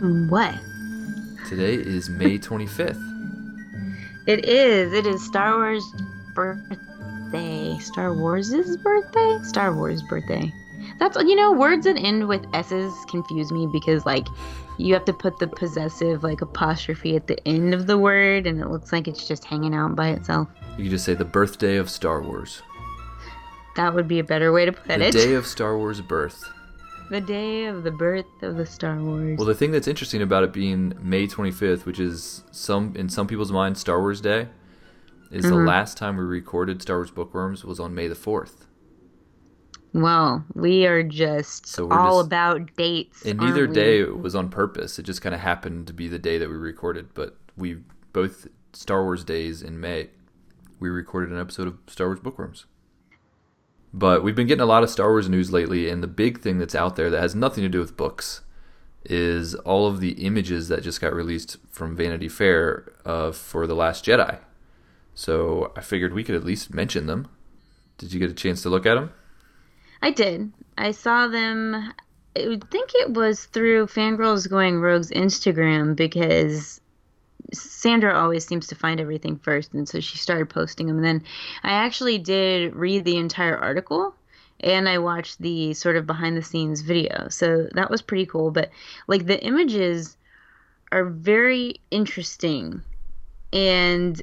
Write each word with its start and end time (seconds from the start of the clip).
What? 0.00 0.54
Today 1.46 1.74
is 1.74 2.08
May 2.08 2.38
25th. 2.38 2.96
It 4.26 4.46
is. 4.46 4.94
It 4.94 5.06
is 5.06 5.22
Star 5.24 5.58
Wars 5.58 5.84
birthday. 6.34 7.76
Star 7.80 8.14
Wars' 8.14 8.76
birthday? 8.78 9.38
Star 9.42 9.74
Wars 9.74 10.02
birthday. 10.02 10.52
That's 10.98 11.16
you 11.16 11.36
know, 11.36 11.52
words 11.52 11.84
that 11.84 11.98
end 11.98 12.28
with 12.28 12.46
S's 12.54 12.94
confuse 13.08 13.52
me 13.52 13.68
because 13.70 14.06
like 14.06 14.26
you 14.78 14.94
have 14.94 15.04
to 15.04 15.12
put 15.12 15.38
the 15.38 15.48
possessive 15.48 16.22
like 16.22 16.40
apostrophe 16.40 17.14
at 17.14 17.26
the 17.26 17.38
end 17.46 17.74
of 17.74 17.86
the 17.86 17.98
word 17.98 18.46
and 18.46 18.58
it 18.58 18.68
looks 18.68 18.92
like 18.92 19.06
it's 19.06 19.28
just 19.28 19.44
hanging 19.44 19.74
out 19.74 19.96
by 19.96 20.08
itself. 20.08 20.48
You 20.78 20.84
could 20.84 20.92
just 20.92 21.04
say 21.04 21.12
the 21.12 21.26
birthday 21.26 21.76
of 21.76 21.90
Star 21.90 22.22
Wars. 22.22 22.62
That 23.76 23.94
would 23.94 24.08
be 24.08 24.18
a 24.18 24.24
better 24.24 24.50
way 24.50 24.64
to 24.64 24.72
put 24.72 24.86
The 24.86 25.08
it. 25.08 25.12
The 25.12 25.18
day 25.18 25.34
of 25.34 25.46
Star 25.46 25.76
Wars 25.76 26.00
birth. 26.00 26.50
The 27.10 27.20
day 27.20 27.66
of 27.66 27.82
the 27.82 27.90
birth 27.90 28.24
of 28.42 28.56
the 28.56 28.64
Star 28.66 28.96
Wars. 29.02 29.36
Well, 29.38 29.46
the 29.46 29.54
thing 29.54 29.70
that's 29.72 29.88
interesting 29.88 30.22
about 30.22 30.44
it 30.44 30.52
being 30.52 30.94
May 31.02 31.26
25th, 31.26 31.84
which 31.84 31.98
is 32.00 32.44
some 32.52 32.94
in 32.96 33.08
some 33.08 33.26
people's 33.26 33.52
minds 33.52 33.80
Star 33.80 34.00
Wars 34.00 34.20
Day, 34.20 34.48
is 35.30 35.44
the 35.44 35.50
Mhm. 35.50 35.66
last 35.66 35.96
time 35.96 36.16
we 36.16 36.24
recorded 36.24 36.80
Star 36.82 36.96
Wars 36.98 37.10
Bookworms 37.10 37.64
was 37.64 37.78
on 37.80 37.94
May 37.94 38.06
the 38.08 38.14
4th. 38.14 38.66
well, 39.92 40.44
we 40.54 40.86
are 40.86 41.02
just 41.02 41.66
So 41.66 41.86
we're 41.86 41.98
all 41.98 42.20
just- 42.20 42.28
about 42.28 42.76
dates. 42.76 43.24
And 43.26 43.40
neither 43.40 43.66
we? 43.66 43.74
day 43.74 44.04
was 44.04 44.34
on 44.36 44.48
purpose. 44.48 44.98
It 45.00 45.02
just 45.02 45.20
kind 45.20 45.34
of 45.34 45.40
happened 45.40 45.88
to 45.88 45.92
be 45.92 46.06
the 46.06 46.18
day 46.18 46.38
that 46.38 46.48
we 46.48 46.54
recorded. 46.54 47.08
But 47.14 47.36
we 47.56 47.78
both 48.12 48.46
Star 48.72 49.02
Wars 49.02 49.24
days 49.24 49.62
in 49.62 49.80
May, 49.80 50.10
we 50.78 50.88
recorded 50.90 51.32
an 51.32 51.40
episode 51.40 51.66
of 51.66 51.74
Star 51.88 52.06
Wars 52.06 52.20
Bookworms. 52.20 52.66
But 53.92 54.22
we've 54.22 54.36
been 54.36 54.46
getting 54.46 54.62
a 54.62 54.66
lot 54.66 54.82
of 54.82 54.90
Star 54.90 55.10
Wars 55.10 55.28
news 55.28 55.52
lately, 55.52 55.88
and 55.88 56.02
the 56.02 56.08
big 56.08 56.40
thing 56.40 56.58
that's 56.58 56.74
out 56.74 56.96
there 56.96 57.10
that 57.10 57.20
has 57.20 57.34
nothing 57.34 57.62
to 57.62 57.68
do 57.68 57.80
with 57.80 57.96
books 57.96 58.42
is 59.04 59.54
all 59.56 59.86
of 59.86 60.00
the 60.00 60.12
images 60.24 60.68
that 60.68 60.82
just 60.82 61.00
got 61.00 61.14
released 61.14 61.56
from 61.70 61.96
Vanity 61.96 62.28
Fair 62.28 62.92
uh, 63.04 63.32
for 63.32 63.66
The 63.66 63.74
Last 63.74 64.04
Jedi. 64.04 64.38
So 65.14 65.72
I 65.76 65.80
figured 65.80 66.14
we 66.14 66.24
could 66.24 66.34
at 66.34 66.44
least 66.44 66.72
mention 66.72 67.06
them. 67.06 67.28
Did 67.98 68.12
you 68.12 68.20
get 68.20 68.30
a 68.30 68.34
chance 68.34 68.62
to 68.62 68.70
look 68.70 68.86
at 68.86 68.94
them? 68.94 69.12
I 70.02 70.10
did. 70.10 70.52
I 70.78 70.92
saw 70.92 71.28
them. 71.28 71.92
I 72.36 72.58
think 72.70 72.90
it 72.94 73.12
was 73.12 73.46
through 73.46 73.86
Fangirls 73.86 74.48
Going 74.48 74.80
Rogue's 74.80 75.10
Instagram 75.10 75.96
because 75.96 76.79
Sandra 77.52 78.14
always 78.14 78.46
seems 78.46 78.66
to 78.68 78.74
find 78.74 79.00
everything 79.00 79.36
first, 79.36 79.72
and 79.72 79.88
so 79.88 80.00
she 80.00 80.18
started 80.18 80.48
posting 80.50 80.86
them. 80.86 80.96
And 80.96 81.04
then 81.04 81.24
I 81.62 81.72
actually 81.72 82.18
did 82.18 82.74
read 82.74 83.04
the 83.04 83.16
entire 83.16 83.56
article, 83.56 84.14
and 84.60 84.88
I 84.88 84.98
watched 84.98 85.40
the 85.40 85.74
sort 85.74 85.96
of 85.96 86.06
behind 86.06 86.36
the 86.36 86.42
scenes 86.42 86.80
video. 86.80 87.28
So 87.28 87.68
that 87.74 87.90
was 87.90 88.02
pretty 88.02 88.26
cool. 88.26 88.50
But 88.50 88.70
like 89.06 89.26
the 89.26 89.42
images 89.42 90.16
are 90.92 91.04
very 91.04 91.80
interesting, 91.90 92.82
and 93.52 94.20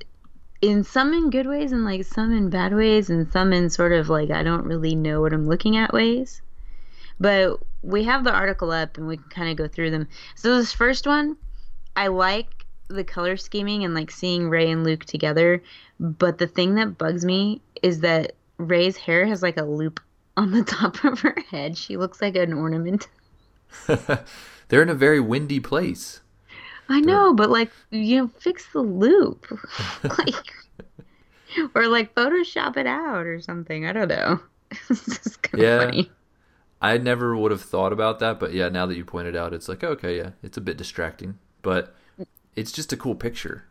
in 0.62 0.84
some 0.84 1.14
in 1.14 1.30
good 1.30 1.46
ways 1.46 1.72
and 1.72 1.86
like 1.86 2.04
some 2.04 2.36
in 2.36 2.50
bad 2.50 2.74
ways 2.74 3.10
and 3.10 3.32
some 3.32 3.54
in 3.54 3.70
sort 3.70 3.92
of 3.92 4.10
like 4.10 4.32
I 4.32 4.44
don't 4.44 4.66
really 4.66 4.96
know 4.96 5.22
what 5.22 5.34
I'm 5.34 5.48
looking 5.48 5.78
at 5.78 5.94
ways. 5.94 6.42
But 7.20 7.60
we 7.82 8.04
have 8.04 8.24
the 8.24 8.32
article 8.32 8.72
up 8.72 8.98
and 8.98 9.08
we 9.08 9.18
can 9.18 9.30
kind 9.30 9.50
of 9.50 9.56
go 9.56 9.68
through 9.68 9.92
them. 9.92 10.08
So 10.36 10.58
this 10.58 10.72
first 10.72 11.08
one, 11.08 11.38
I 11.96 12.08
like 12.08 12.57
the 12.90 13.04
color 13.04 13.38
scheming 13.38 13.84
and 13.84 13.94
like 13.94 14.12
seeing 14.12 14.50
Rey 14.50 14.70
and 14.72 14.84
Luke 14.84 15.06
together, 15.06 15.62
but 16.00 16.38
the 16.38 16.48
thing 16.48 16.76
that 16.76 16.98
bugs 16.98 17.26
me 17.26 17.62
is 17.82 18.00
that 18.02 18.34
Rey's 18.58 18.98
hair 18.98 19.26
has 19.26 19.42
like 19.44 19.58
a 19.58 19.64
loop 19.64 20.00
on 20.38 20.52
the 20.52 20.64
top 20.64 21.04
of 21.04 21.20
her 21.22 21.36
head. 21.50 21.78
She 21.78 21.98
looks 21.98 22.22
like 22.22 22.36
an 22.36 22.54
ornament. 22.54 23.08
They're 24.70 24.82
in 24.82 24.90
a 24.90 24.94
very 24.96 25.20
windy 25.20 25.60
place. 25.60 26.22
I 26.90 27.00
know, 27.02 27.34
but 27.34 27.50
like 27.50 27.72
you 27.92 28.18
know, 28.18 28.28
fix 28.40 28.72
the 28.72 28.80
loop, 28.82 29.46
like, 30.18 30.54
or 31.76 31.88
like 31.88 32.14
Photoshop 32.16 32.78
it 32.78 32.88
out 32.88 33.26
or 33.26 33.40
something. 33.42 33.86
I 33.86 33.94
don't 33.94 34.08
know. 34.10 34.40
it's 34.90 35.06
just 35.06 35.42
kind 35.44 35.64
of 35.64 35.70
Yeah. 35.70 35.78
funny. 35.78 36.12
I 36.82 36.98
never 36.98 37.36
would 37.36 37.52
have 37.52 37.62
thought 37.62 37.94
about 37.94 38.20
that, 38.20 38.40
but 38.40 38.54
yeah, 38.54 38.70
now 38.70 38.86
that 38.86 38.98
you 38.98 39.06
pointed 39.06 39.36
out, 39.36 39.54
it's 39.54 39.68
like 39.70 39.84
okay, 39.84 40.18
yeah, 40.18 40.32
it's 40.44 40.58
a 40.58 40.62
bit 40.62 40.78
distracting, 40.78 41.40
but 41.62 41.96
it's 42.58 42.72
just 42.72 42.92
a 42.92 42.98
cool 42.98 43.16
picture. 43.16 43.66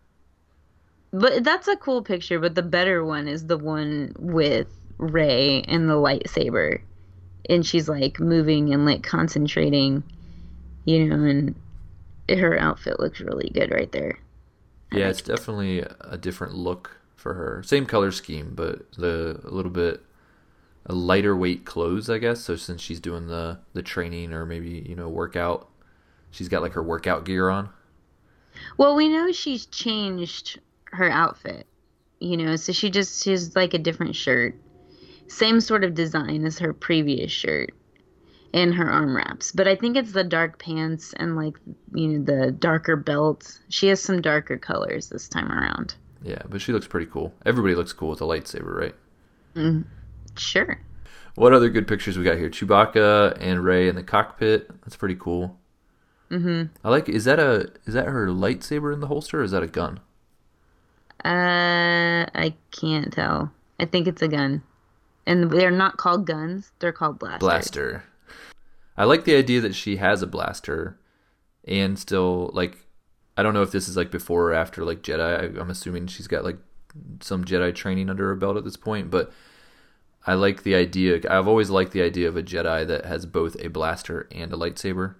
But 1.12 1.44
that's 1.44 1.68
a 1.68 1.76
cool 1.76 2.02
picture. 2.02 2.38
But 2.38 2.54
the 2.54 2.62
better 2.62 3.04
one 3.04 3.28
is 3.28 3.46
the 3.46 3.58
one 3.58 4.14
with 4.18 4.68
Rey 4.96 5.62
and 5.62 5.90
the 5.90 5.94
lightsaber, 5.94 6.80
and 7.50 7.66
she's 7.66 7.88
like 7.88 8.20
moving 8.20 8.72
and 8.72 8.86
like 8.86 9.02
concentrating, 9.02 10.02
you 10.84 11.04
know, 11.04 11.24
and 11.24 11.54
her 12.28 12.58
outfit 12.58 13.00
looks 13.00 13.20
really 13.20 13.50
good 13.50 13.70
right 13.70 13.90
there. 13.92 14.18
Yeah, 14.92 15.08
it's 15.08 15.22
definitely 15.22 15.80
a 16.00 16.16
different 16.16 16.54
look 16.54 16.96
for 17.16 17.34
her. 17.34 17.62
Same 17.64 17.86
color 17.86 18.12
scheme, 18.12 18.52
but 18.54 18.90
the 18.92 19.40
a 19.44 19.50
little 19.50 19.70
bit 19.70 20.00
a 20.86 20.94
lighter 20.94 21.36
weight 21.36 21.64
clothes, 21.64 22.08
I 22.08 22.18
guess. 22.18 22.40
So 22.40 22.54
since 22.54 22.80
she's 22.80 23.00
doing 23.00 23.26
the 23.26 23.58
the 23.72 23.82
training 23.82 24.32
or 24.32 24.46
maybe 24.46 24.86
you 24.88 24.94
know 24.94 25.08
workout, 25.08 25.68
she's 26.30 26.48
got 26.48 26.62
like 26.62 26.72
her 26.74 26.82
workout 26.82 27.24
gear 27.24 27.48
on. 27.50 27.70
Well, 28.78 28.94
we 28.94 29.08
know 29.08 29.32
she's 29.32 29.66
changed 29.66 30.60
her 30.92 31.10
outfit, 31.10 31.66
you 32.20 32.36
know, 32.36 32.56
so 32.56 32.72
she 32.72 32.90
just 32.90 33.22
she's 33.22 33.56
like 33.56 33.74
a 33.74 33.78
different 33.78 34.16
shirt. 34.16 34.54
Same 35.28 35.60
sort 35.60 35.84
of 35.84 35.94
design 35.94 36.44
as 36.44 36.58
her 36.58 36.72
previous 36.72 37.32
shirt 37.32 37.72
and 38.54 38.74
her 38.74 38.88
arm 38.88 39.16
wraps. 39.16 39.52
But 39.52 39.68
I 39.68 39.74
think 39.74 39.96
it's 39.96 40.12
the 40.12 40.24
dark 40.24 40.58
pants 40.58 41.12
and 41.14 41.36
like, 41.36 41.56
you 41.94 42.08
know, 42.08 42.24
the 42.24 42.52
darker 42.52 42.96
belt. 42.96 43.58
She 43.68 43.88
has 43.88 44.00
some 44.00 44.22
darker 44.22 44.56
colors 44.56 45.08
this 45.08 45.28
time 45.28 45.50
around. 45.50 45.94
Yeah, 46.22 46.42
but 46.48 46.60
she 46.60 46.72
looks 46.72 46.86
pretty 46.86 47.06
cool. 47.06 47.32
Everybody 47.44 47.74
looks 47.74 47.92
cool 47.92 48.10
with 48.10 48.20
a 48.20 48.24
lightsaber, 48.24 48.74
right? 48.74 48.94
Mm, 49.54 49.84
sure. 50.36 50.80
What 51.34 51.52
other 51.52 51.68
good 51.68 51.86
pictures 51.86 52.16
we 52.16 52.24
got 52.24 52.38
here? 52.38 52.48
Chewbacca 52.48 53.36
and 53.40 53.62
Rey 53.62 53.88
in 53.88 53.94
the 53.94 54.02
cockpit. 54.02 54.68
That's 54.82 54.96
pretty 54.96 55.16
cool. 55.16 55.58
Mhm. 56.30 56.70
I 56.84 56.90
like. 56.90 57.08
Is 57.08 57.24
that 57.24 57.38
a 57.38 57.70
is 57.84 57.94
that 57.94 58.06
her 58.06 58.26
lightsaber 58.28 58.92
in 58.92 59.00
the 59.00 59.06
holster? 59.06 59.40
or 59.40 59.44
Is 59.44 59.52
that 59.52 59.62
a 59.62 59.68
gun? 59.68 60.00
Uh, 61.24 62.26
I 62.34 62.54
can't 62.70 63.12
tell. 63.12 63.52
I 63.80 63.84
think 63.84 64.06
it's 64.06 64.22
a 64.22 64.28
gun. 64.28 64.62
And 65.26 65.50
they're 65.50 65.70
not 65.70 65.96
called 65.96 66.26
guns, 66.26 66.70
they're 66.78 66.92
called 66.92 67.18
blasters. 67.18 67.40
blaster. 67.40 68.04
I 68.96 69.04
like 69.04 69.24
the 69.24 69.34
idea 69.34 69.60
that 69.60 69.74
she 69.74 69.96
has 69.96 70.22
a 70.22 70.26
blaster 70.26 70.98
and 71.66 71.98
still 71.98 72.50
like 72.54 72.78
I 73.36 73.42
don't 73.42 73.52
know 73.54 73.62
if 73.62 73.72
this 73.72 73.88
is 73.88 73.96
like 73.96 74.10
before 74.10 74.50
or 74.50 74.54
after 74.54 74.84
like 74.84 75.02
Jedi. 75.02 75.20
I, 75.56 75.60
I'm 75.60 75.70
assuming 75.70 76.06
she's 76.06 76.28
got 76.28 76.44
like 76.44 76.58
some 77.20 77.44
Jedi 77.44 77.74
training 77.74 78.08
under 78.08 78.28
her 78.28 78.36
belt 78.36 78.56
at 78.56 78.64
this 78.64 78.76
point, 78.76 79.10
but 79.10 79.32
I 80.26 80.34
like 80.34 80.62
the 80.62 80.74
idea. 80.74 81.20
I've 81.28 81.46
always 81.48 81.70
liked 81.70 81.92
the 81.92 82.02
idea 82.02 82.28
of 82.28 82.36
a 82.36 82.42
Jedi 82.42 82.86
that 82.86 83.04
has 83.04 83.26
both 83.26 83.56
a 83.60 83.68
blaster 83.68 84.28
and 84.32 84.52
a 84.52 84.56
lightsaber. 84.56 85.16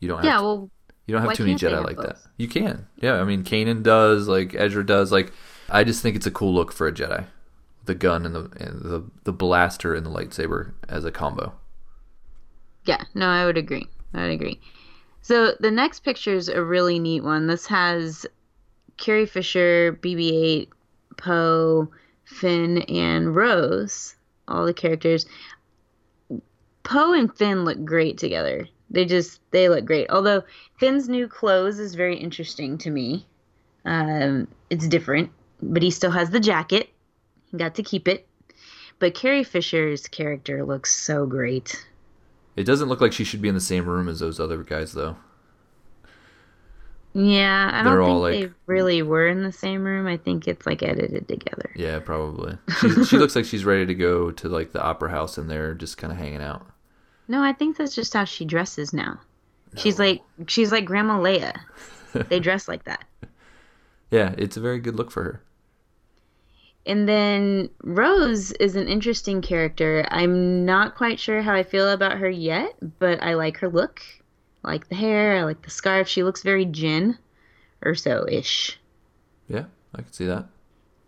You 0.00 0.08
don't 0.08 0.18
have 0.18 0.24
Yeah, 0.24 0.36
to- 0.38 0.42
well, 0.42 0.70
you 1.06 1.14
don't 1.14 1.22
have 1.26 1.34
too 1.34 1.44
many 1.44 1.56
Jedi 1.56 1.84
like 1.84 1.96
that. 1.96 2.18
You 2.36 2.48
can. 2.48 2.86
Yeah, 2.96 3.14
I 3.20 3.24
mean 3.24 3.42
Kanan 3.44 3.82
does, 3.82 4.28
like 4.28 4.54
Ezra 4.54 4.84
does, 4.84 5.10
like 5.10 5.32
I 5.68 5.84
just 5.84 6.02
think 6.02 6.16
it's 6.16 6.26
a 6.26 6.30
cool 6.30 6.54
look 6.54 6.72
for 6.72 6.86
a 6.86 6.92
Jedi. 6.92 7.26
The 7.86 7.94
gun 7.94 8.26
and 8.26 8.34
the 8.34 8.40
and 8.60 8.82
the 8.82 9.04
the 9.24 9.32
blaster 9.32 9.94
and 9.94 10.04
the 10.04 10.10
lightsaber 10.10 10.72
as 10.88 11.04
a 11.04 11.10
combo. 11.10 11.54
Yeah, 12.84 13.02
no, 13.14 13.26
I 13.28 13.44
would 13.46 13.56
agree. 13.58 13.86
I 14.14 14.22
would 14.22 14.32
agree. 14.32 14.60
So 15.22 15.52
the 15.60 15.70
next 15.70 16.00
picture 16.00 16.34
is 16.34 16.48
a 16.48 16.62
really 16.62 16.98
neat 16.98 17.22
one. 17.22 17.46
This 17.46 17.66
has 17.66 18.24
Carrie 18.96 19.26
Fisher, 19.26 19.98
BB-8, 20.02 20.68
Poe, 21.18 21.88
Finn, 22.24 22.78
and 22.82 23.34
Rose. 23.36 24.14
All 24.46 24.64
the 24.64 24.72
characters. 24.72 25.26
Poe 26.82 27.12
and 27.12 27.34
Finn 27.36 27.64
look 27.64 27.84
great 27.84 28.16
together. 28.18 28.66
They 28.90 29.04
just 29.04 29.40
they 29.50 29.68
look 29.68 29.84
great. 29.84 30.08
Although 30.10 30.42
Finn's 30.78 31.08
new 31.08 31.28
clothes 31.28 31.78
is 31.78 31.94
very 31.94 32.16
interesting 32.16 32.78
to 32.78 32.90
me. 32.90 33.26
Um, 33.84 34.48
it's 34.70 34.88
different, 34.88 35.30
but 35.62 35.82
he 35.82 35.90
still 35.90 36.10
has 36.10 36.30
the 36.30 36.40
jacket. 36.40 36.88
He 37.50 37.56
got 37.58 37.74
to 37.76 37.82
keep 37.82 38.08
it. 38.08 38.26
But 38.98 39.14
Carrie 39.14 39.44
Fisher's 39.44 40.06
character 40.08 40.64
looks 40.64 40.92
so 40.94 41.24
great. 41.26 41.86
It 42.56 42.64
doesn't 42.64 42.88
look 42.88 43.00
like 43.00 43.12
she 43.12 43.22
should 43.24 43.40
be 43.40 43.48
in 43.48 43.54
the 43.54 43.60
same 43.60 43.86
room 43.86 44.08
as 44.08 44.18
those 44.18 44.40
other 44.40 44.62
guys, 44.64 44.92
though. 44.92 45.16
Yeah, 47.14 47.70
I 47.72 47.82
They're 47.84 47.96
don't 47.96 48.06
think 48.06 48.20
like- 48.20 48.32
they 48.34 48.54
really 48.66 49.02
were 49.02 49.28
in 49.28 49.42
the 49.42 49.52
same 49.52 49.82
room. 49.84 50.06
I 50.06 50.16
think 50.16 50.46
it's 50.46 50.66
like 50.66 50.82
edited 50.82 51.26
together. 51.28 51.70
Yeah, 51.74 51.98
probably. 52.00 52.58
She, 52.80 53.04
she 53.04 53.16
looks 53.18 53.34
like 53.34 53.44
she's 53.44 53.64
ready 53.64 53.86
to 53.86 53.94
go 53.94 54.30
to 54.30 54.48
like 54.48 54.72
the 54.72 54.82
opera 54.82 55.10
house, 55.10 55.38
and 55.38 55.48
they're 55.48 55.74
just 55.74 55.96
kind 55.96 56.12
of 56.12 56.18
hanging 56.18 56.42
out. 56.42 56.66
No, 57.28 57.42
I 57.42 57.52
think 57.52 57.76
that's 57.76 57.94
just 57.94 58.14
how 58.14 58.24
she 58.24 58.44
dresses 58.44 58.92
now. 58.92 59.20
She's 59.76 59.98
like 59.98 60.22
she's 60.46 60.72
like 60.72 60.86
Grandma 60.86 61.18
Leia. 61.18 61.54
they 62.28 62.40
dress 62.40 62.66
like 62.66 62.84
that. 62.84 63.04
Yeah, 64.10 64.34
it's 64.38 64.56
a 64.56 64.60
very 64.60 64.80
good 64.80 64.96
look 64.96 65.10
for 65.10 65.22
her. 65.22 65.42
And 66.86 67.06
then 67.06 67.68
Rose 67.82 68.52
is 68.52 68.74
an 68.74 68.88
interesting 68.88 69.42
character. 69.42 70.06
I'm 70.10 70.64
not 70.64 70.94
quite 70.94 71.20
sure 71.20 71.42
how 71.42 71.54
I 71.54 71.62
feel 71.62 71.90
about 71.90 72.16
her 72.16 72.30
yet, 72.30 72.76
but 72.98 73.22
I 73.22 73.34
like 73.34 73.58
her 73.58 73.68
look. 73.68 74.00
I 74.64 74.68
like 74.68 74.88
the 74.88 74.94
hair, 74.94 75.36
I 75.36 75.42
like 75.42 75.60
the 75.60 75.70
scarf. 75.70 76.08
She 76.08 76.22
looks 76.22 76.42
very 76.42 76.64
Jin 76.64 77.18
or 77.84 77.94
so 77.94 78.26
ish. 78.26 78.78
Yeah, 79.48 79.64
I 79.94 80.00
can 80.00 80.12
see 80.12 80.24
that. 80.24 80.46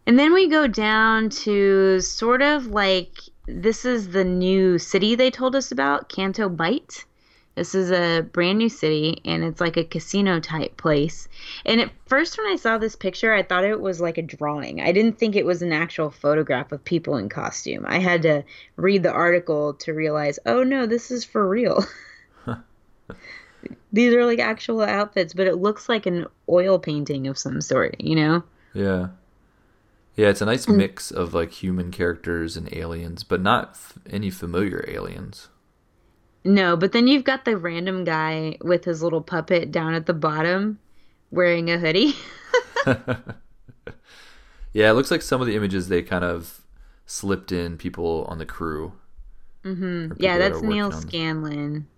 And 0.06 0.18
then 0.18 0.34
we 0.34 0.48
go 0.48 0.66
down 0.66 1.30
to 1.30 2.00
sort 2.00 2.42
of 2.42 2.66
like 2.66 3.18
this 3.46 3.84
is 3.84 4.10
the 4.10 4.24
new 4.24 4.78
city 4.78 5.14
they 5.14 5.30
told 5.30 5.54
us 5.56 5.72
about, 5.72 6.08
Canto 6.08 6.48
Bight. 6.48 7.04
This 7.56 7.74
is 7.74 7.90
a 7.90 8.22
brand 8.22 8.58
new 8.58 8.68
city 8.68 9.20
and 9.24 9.42
it's 9.42 9.60
like 9.60 9.76
a 9.76 9.84
casino 9.84 10.40
type 10.40 10.76
place. 10.76 11.28
And 11.66 11.80
at 11.80 11.90
first, 12.06 12.38
when 12.38 12.46
I 12.46 12.56
saw 12.56 12.78
this 12.78 12.96
picture, 12.96 13.34
I 13.34 13.42
thought 13.42 13.64
it 13.64 13.80
was 13.80 14.00
like 14.00 14.18
a 14.18 14.22
drawing. 14.22 14.80
I 14.80 14.92
didn't 14.92 15.18
think 15.18 15.34
it 15.34 15.44
was 15.44 15.60
an 15.60 15.72
actual 15.72 16.10
photograph 16.10 16.72
of 16.72 16.84
people 16.84 17.16
in 17.16 17.28
costume. 17.28 17.84
I 17.86 17.98
had 17.98 18.22
to 18.22 18.44
read 18.76 19.02
the 19.02 19.12
article 19.12 19.74
to 19.74 19.92
realize, 19.92 20.38
oh 20.46 20.62
no, 20.62 20.86
this 20.86 21.10
is 21.10 21.24
for 21.24 21.46
real. 21.46 21.84
These 23.92 24.14
are 24.14 24.24
like 24.24 24.38
actual 24.38 24.82
outfits, 24.82 25.34
but 25.34 25.46
it 25.46 25.56
looks 25.56 25.88
like 25.88 26.06
an 26.06 26.26
oil 26.48 26.78
painting 26.78 27.26
of 27.26 27.36
some 27.36 27.60
sort, 27.60 28.00
you 28.00 28.14
know? 28.14 28.42
Yeah. 28.72 29.08
Yeah, 30.20 30.28
it's 30.28 30.42
a 30.42 30.44
nice 30.44 30.68
mix 30.68 31.10
of 31.10 31.32
like 31.32 31.50
human 31.50 31.90
characters 31.90 32.54
and 32.54 32.70
aliens, 32.74 33.24
but 33.24 33.40
not 33.40 33.70
f- 33.70 33.98
any 34.10 34.28
familiar 34.28 34.84
aliens. 34.86 35.48
No, 36.44 36.76
but 36.76 36.92
then 36.92 37.06
you've 37.06 37.24
got 37.24 37.46
the 37.46 37.56
random 37.56 38.04
guy 38.04 38.58
with 38.60 38.84
his 38.84 39.02
little 39.02 39.22
puppet 39.22 39.72
down 39.72 39.94
at 39.94 40.04
the 40.04 40.12
bottom 40.12 40.78
wearing 41.30 41.70
a 41.70 41.78
hoodie. 41.78 42.14
Yeah, 44.72 44.90
it 44.90 44.92
looks 44.92 45.10
like 45.10 45.22
some 45.22 45.40
of 45.40 45.48
the 45.48 45.56
images 45.56 45.88
they 45.88 46.02
kind 46.02 46.22
of 46.24 46.60
slipped 47.06 47.50
in 47.50 47.76
people 47.76 48.24
on 48.28 48.38
the 48.38 48.46
crew. 48.46 48.92
Mm-hmm. 49.64 50.12
yeah, 50.18 50.38
that's 50.38 50.62
Neal 50.62 50.92
Scanlan. 50.92 51.88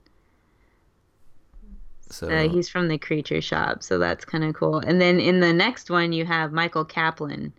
So 2.08 2.30
Uh, 2.30 2.48
he's 2.48 2.68
from 2.68 2.88
the 2.88 2.98
Creature 2.98 3.42
Shop, 3.42 3.82
so 3.82 3.98
that's 3.98 4.24
kind 4.24 4.44
of 4.44 4.54
cool. 4.54 4.78
And 4.78 5.00
then 5.00 5.20
in 5.20 5.40
the 5.40 5.52
next 5.52 5.90
one, 5.90 6.12
you 6.12 6.24
have 6.24 6.52
Michael 6.52 6.84
Kaplan 6.84 7.52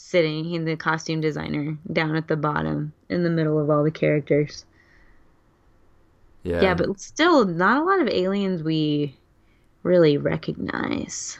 sitting, 0.00 0.44
he's 0.44 0.64
the 0.64 0.76
costume 0.76 1.20
designer, 1.20 1.76
down 1.92 2.16
at 2.16 2.28
the 2.28 2.36
bottom 2.36 2.92
in 3.08 3.22
the 3.22 3.30
middle 3.30 3.58
of 3.58 3.70
all 3.70 3.84
the 3.84 3.90
characters. 3.90 4.64
yeah, 6.42 6.60
Yeah, 6.62 6.74
but 6.74 6.98
still, 7.00 7.44
not 7.44 7.80
a 7.80 7.84
lot 7.84 8.00
of 8.00 8.08
aliens 8.08 8.62
we 8.62 9.16
really 9.82 10.16
recognize. 10.16 11.38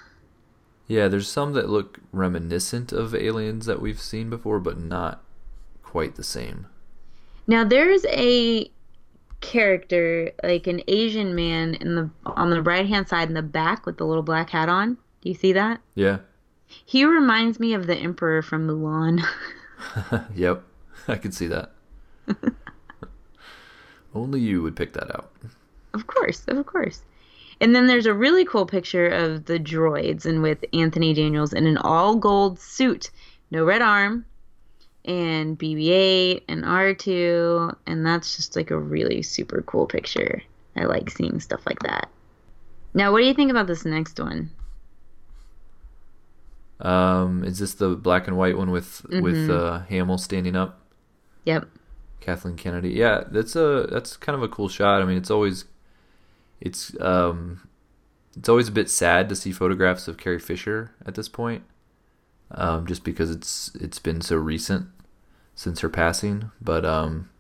yeah, 0.87 1.09
there's 1.09 1.29
some 1.29 1.53
that 1.55 1.69
look 1.69 2.01
reminiscent 2.13 2.93
of 2.93 3.15
aliens 3.15 3.67
that 3.67 3.81
we've 3.81 4.01
seen 4.01 4.29
before, 4.31 4.61
but 4.61 4.79
not 4.79 5.23
quite 5.83 6.17
the 6.17 6.25
same. 6.25 6.67
Now 7.47 7.65
there's 7.65 8.05
a 8.07 8.71
character, 9.41 10.33
like 10.43 10.67
an 10.67 10.83
Asian 10.89 11.35
man 11.35 11.75
in 11.75 11.95
the 11.95 12.11
on 12.27 12.51
the 12.51 12.63
right 12.63 12.87
hand 12.87 13.09
side 13.09 13.29
in 13.29 13.35
the 13.35 13.43
back 13.43 13.87
with 13.87 13.99
the 13.99 14.07
little 14.07 14.23
black 14.23 14.51
hat 14.51 14.69
on. 14.69 14.95
Do 15.23 15.29
you 15.29 15.35
see 15.35 15.53
that? 15.55 15.81
Yeah, 15.95 16.19
He 16.85 17.05
reminds 17.05 17.59
me 17.59 17.75
of 17.75 17.87
the 17.87 17.97
Emperor 17.97 18.43
from 18.43 18.67
Mulan. 18.67 19.23
yep, 20.35 20.63
I 21.09 21.17
can 21.17 21.33
see 21.33 21.47
that. 21.47 21.73
Only 24.15 24.41
you 24.41 24.63
would 24.63 24.77
pick 24.77 24.93
that 24.95 25.15
out. 25.15 25.31
of 25.95 26.07
course, 26.07 26.45
of 26.49 26.67
course. 26.67 27.03
And 27.61 27.75
then 27.75 27.87
there's 27.87 28.07
a 28.07 28.15
really 28.15 28.45
cool 28.45 28.67
picture 28.67 29.07
of 29.07 29.45
the 29.45 29.59
droids 29.59 30.25
and 30.25 30.43
with 30.43 30.65
Anthony 30.73 31.13
Daniels 31.13 31.53
in 31.53 31.67
an 31.67 31.77
all 31.77 32.17
gold 32.17 32.59
suit, 32.59 33.11
no 33.51 33.65
red 33.65 33.83
arm, 33.83 34.25
and 35.05 35.59
BB-8 35.59 36.43
and 36.49 36.65
R2, 36.65 37.77
and 37.87 38.05
that's 38.05 38.37
just 38.37 38.57
like 38.57 38.71
a 38.71 38.79
really 38.79 39.23
super 39.23 39.63
cool 39.63 39.87
picture. 39.87 40.43
I 40.77 40.85
like 40.85 41.11
seeing 41.11 41.41
stuff 41.41 41.67
like 41.67 41.81
that. 41.81 42.09
Now, 42.95 43.13
what 43.13 43.21
do 43.21 43.27
you 43.27 43.35
think 43.35 43.51
about 43.51 43.67
this 43.67 43.85
next 43.85 44.19
one? 44.19 44.51
Um, 46.81 47.45
is 47.45 47.59
this 47.59 47.75
the 47.75 47.91
black 47.91 48.27
and 48.27 48.37
white 48.37 48.57
one 48.57 48.71
with 48.71 49.05
with 49.09 49.51
uh, 49.51 49.81
Hamill 49.81 50.19
standing 50.19 50.57
up? 50.57 50.81
Yep. 51.45 51.69
Kathleen 52.21 52.57
Kennedy. 52.57 52.91
Yeah, 52.91 53.25
that's 53.31 53.57
a 53.57 53.87
that's 53.91 54.17
kind 54.17 54.37
of 54.37 54.43
a 54.43 54.49
cool 54.49 54.69
shot. 54.69 55.03
I 55.03 55.05
mean, 55.05 55.17
it's 55.17 55.31
always 55.31 55.65
it's 56.61 56.99
um 57.01 57.69
it's 58.37 58.49
always 58.49 58.69
a 58.69 58.73
bit 58.73 58.89
sad 58.89 59.29
to 59.29 59.37
see 59.37 59.53
photographs 59.53 60.07
of 60.07 60.19
Carrie 60.19 60.39
Fisher 60.39 60.93
at 61.05 61.15
this 61.15 61.29
point, 61.29 61.65
um, 62.51 62.87
just 62.87 63.05
because 63.05 63.31
it's 63.31 63.73
it's 63.75 63.99
been 63.99 64.21
so 64.21 64.37
recent 64.37 64.89
since 65.55 65.81
her 65.81 65.89
passing. 65.89 66.51
But 66.61 66.85
um, 66.85 67.31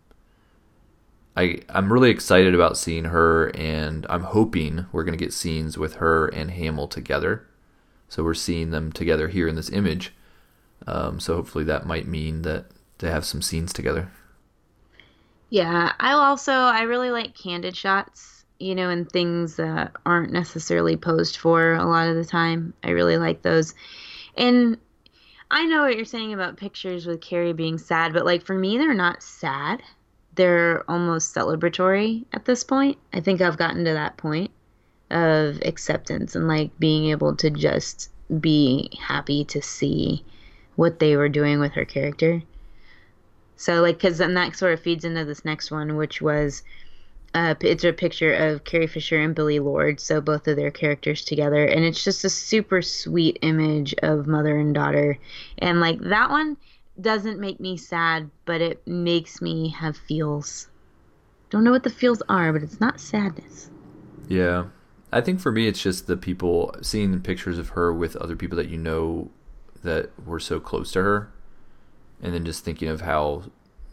I 1.37 1.61
I'm 1.69 1.93
really 1.93 2.11
excited 2.11 2.55
about 2.55 2.77
seeing 2.77 3.05
her, 3.05 3.49
and 3.57 4.07
I'm 4.11 4.25
hoping 4.25 4.87
we're 4.93 5.05
gonna 5.05 5.17
get 5.17 5.33
scenes 5.33 5.79
with 5.79 5.95
her 5.97 6.27
and 6.29 6.51
Hamill 6.51 6.89
together. 6.89 7.47
So 8.11 8.25
we're 8.25 8.35
seeing 8.35 8.71
them 8.71 8.91
together 8.91 9.29
here 9.29 9.47
in 9.47 9.55
this 9.55 9.71
image. 9.71 10.13
Um, 10.87 11.21
so 11.21 11.37
hopefully 11.37 11.65
that 11.65 11.87
might 11.87 12.09
mean 12.09 12.43
that 12.43 12.67
they 12.99 13.09
have 13.09 13.25
some 13.25 13.41
scenes 13.41 13.73
together. 13.73 14.11
Yeah, 15.49 15.93
I 16.01 16.13
also 16.13 16.53
I 16.53 16.83
really 16.83 17.13
like 17.13 17.37
candid 17.37 17.77
shots, 17.77 18.45
you 18.59 18.75
know, 18.75 18.91
and 18.91 19.09
things 19.09 19.57
that 19.57 19.93
aren't 20.05 20.33
necessarily 20.33 20.97
posed 20.97 21.37
for 21.37 21.75
a 21.75 21.87
lot 21.87 22.09
of 22.09 22.17
the 22.17 22.25
time. 22.25 22.75
I 22.83 22.91
really 22.91 23.17
like 23.17 23.43
those. 23.43 23.75
And 24.37 24.77
I 25.53 25.65
know 25.67 25.83
what 25.83 25.97
you're 25.97 26.05
saying 26.05 26.33
about 26.33 26.57
pictures 26.57 27.07
with 27.07 27.21
Carrie 27.21 27.53
being 27.53 27.79
sad, 27.79 28.13
but 28.13 28.25
like 28.25 28.45
for 28.45 28.55
me 28.55 28.77
they're 28.77 28.93
not 28.93 29.23
sad. 29.23 29.85
They're 30.35 30.83
almost 30.91 31.33
celebratory 31.33 32.25
at 32.33 32.45
this 32.45 32.65
point. 32.65 32.99
I 33.13 33.21
think 33.21 33.41
I've 33.41 33.57
gotten 33.57 33.85
to 33.85 33.93
that 33.93 34.17
point 34.17 34.51
of 35.11 35.61
acceptance 35.65 36.35
and 36.35 36.49
like 36.49 36.71
being 36.79 37.11
able 37.11 37.35
to 37.37 37.51
just 37.51 38.11
be 38.41 38.91
happy 39.01 39.45
to 39.45 39.61
see 39.61 40.25
what 40.77 40.99
they 40.99 41.17
were 41.17 41.29
doing 41.29 41.61
with 41.61 41.73
her 41.73 41.85
character. 41.85 42.43
So 43.57 43.83
like, 43.83 43.97
because 43.97 44.19
then 44.19 44.35
that 44.35 44.57
sort 44.57 44.73
of 44.73 44.81
feeds 44.81 45.05
into 45.05 45.25
this 45.25 45.45
next 45.45 45.71
one, 45.71 45.97
which 45.97 46.23
was, 46.23 46.63
uh, 47.35 47.55
it's 47.61 47.85
a 47.85 47.93
picture 47.93 48.33
of 48.33 48.65
Carrie 48.65 48.87
Fisher 48.87 49.21
and 49.21 49.35
Billie 49.35 49.61
Lourd, 49.61 50.01
so 50.01 50.21
both 50.21 50.49
of 50.49 50.57
their 50.57 50.71
characters 50.71 51.25
together, 51.25 51.65
and 51.65 51.85
it's 51.85 52.03
just 52.03 52.25
a 52.25 52.31
super 52.31 52.81
sweet 52.83 53.39
image 53.43 53.95
of 54.03 54.27
mother 54.27 54.59
and 54.59 54.75
daughter, 54.75 55.19
and 55.59 55.81
like 55.81 56.01
that 56.01 56.31
one 56.31 56.57
doesn't 57.01 57.39
make 57.39 57.61
me 57.61 57.77
sad, 57.77 58.31
but 58.47 58.61
it 58.61 58.87
makes 58.87 59.41
me 59.41 59.69
have 59.69 59.97
feels. 59.97 60.69
Don't 61.51 61.65
know 61.65 61.71
what 61.71 61.85
the 61.85 61.91
feels 61.91 62.23
are, 62.29 62.53
but 62.53 62.63
it's 62.63 62.81
not 62.81 63.01
sadness. 63.01 63.71
Yeah. 64.29 64.65
I 65.13 65.21
think 65.21 65.41
for 65.41 65.51
me, 65.51 65.67
it's 65.67 65.83
just 65.83 66.07
the 66.07 66.17
people 66.17 66.75
seeing 66.83 67.21
pictures 67.21 67.59
of 67.59 67.71
her 67.71 67.93
with 67.93 68.17
other 68.17 68.37
people 68.37 68.57
that 68.57 68.69
you 68.69 68.79
know 68.79 69.31
that 69.83 70.11
were 70.25 70.41
so 70.41 70.61
close 70.61 70.93
to 70.93 71.03
her, 71.03 71.33
and 72.23 72.35
then 72.35 72.45
just 72.45 72.65
thinking 72.65 72.89
of 72.89 73.01
how 73.01 73.45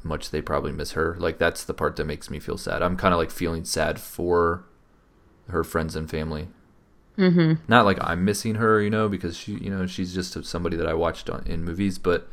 much 0.03 0.29
they 0.29 0.41
probably 0.41 0.71
miss 0.71 0.91
her. 0.91 1.15
Like, 1.19 1.38
that's 1.38 1.63
the 1.63 1.74
part 1.74 1.95
that 1.95 2.05
makes 2.05 2.29
me 2.29 2.39
feel 2.39 2.57
sad. 2.57 2.81
I'm 2.81 2.97
kind 2.97 3.13
of 3.13 3.17
like 3.17 3.31
feeling 3.31 3.65
sad 3.65 4.00
for 4.00 4.63
her 5.50 5.63
friends 5.63 5.95
and 5.95 6.09
family. 6.09 6.50
Mm-hmm. 7.17 7.63
Not 7.67 7.86
like 7.86 7.97
I'm 8.01 8.24
missing 8.24 8.55
her, 8.55 8.81
you 8.81 8.89
know, 8.89 9.09
because 9.09 9.36
she, 9.36 9.53
you 9.53 9.71
know, 9.71 9.88
she's 9.88 10.13
just 10.13 10.43
somebody 10.45 10.77
that 10.77 10.88
I 10.88 10.93
watched 10.93 11.29
on, 11.29 11.43
in 11.47 11.63
movies, 11.63 11.97
but 11.97 12.27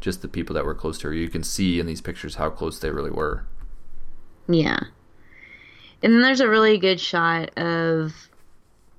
just 0.00 0.22
the 0.22 0.28
people 0.28 0.54
that 0.54 0.64
were 0.64 0.74
close 0.74 0.98
to 0.98 1.08
her. 1.08 1.14
You 1.14 1.28
can 1.28 1.42
see 1.42 1.78
in 1.78 1.86
these 1.86 2.00
pictures 2.00 2.36
how 2.36 2.48
close 2.48 2.78
they 2.78 2.90
really 2.90 3.10
were. 3.10 3.44
Yeah. 4.48 4.80
And 6.02 6.12
then 6.12 6.22
there's 6.22 6.40
a 6.40 6.48
really 6.48 6.78
good 6.78 7.00
shot 7.00 7.56
of 7.58 8.12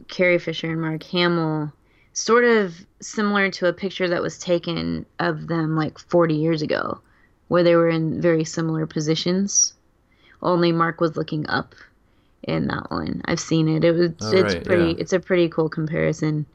Carrie 0.08 0.40
Fisher 0.40 0.72
and 0.72 0.82
Mark 0.82 1.04
Hamill, 1.04 1.72
sort 2.14 2.46
of 2.46 2.76
similar 3.02 3.50
to 3.52 3.68
a 3.68 3.74
picture 3.74 4.08
that 4.08 4.22
was 4.22 4.38
taken 4.38 5.06
of 5.20 5.48
them 5.48 5.76
like 5.76 6.00
40 6.00 6.36
years 6.36 6.62
ago, 6.62 7.00
where 7.48 7.64
they 7.64 7.76
were 7.76 7.90
in 7.90 8.22
very 8.22 8.46
similar 8.46 8.86
positions. 8.86 9.74
Only 10.42 10.72
Mark 10.72 11.02
was 11.02 11.16
looking 11.18 11.48
up 11.50 11.76
in 12.44 12.68
that 12.68 12.92
one. 12.92 13.22
I've 13.26 13.40
seen 13.40 13.68
it. 13.68 13.84
It 13.84 13.92
was 13.94 14.12
Oh, 14.22 14.32
it's 14.32 14.54
right, 14.56 14.64
pretty 14.64 14.92
yeah. 14.92 14.96
it's 14.98 15.14
a 15.14 15.20
pretty 15.20 15.50
cool 15.50 15.70
comparison. 15.70 16.46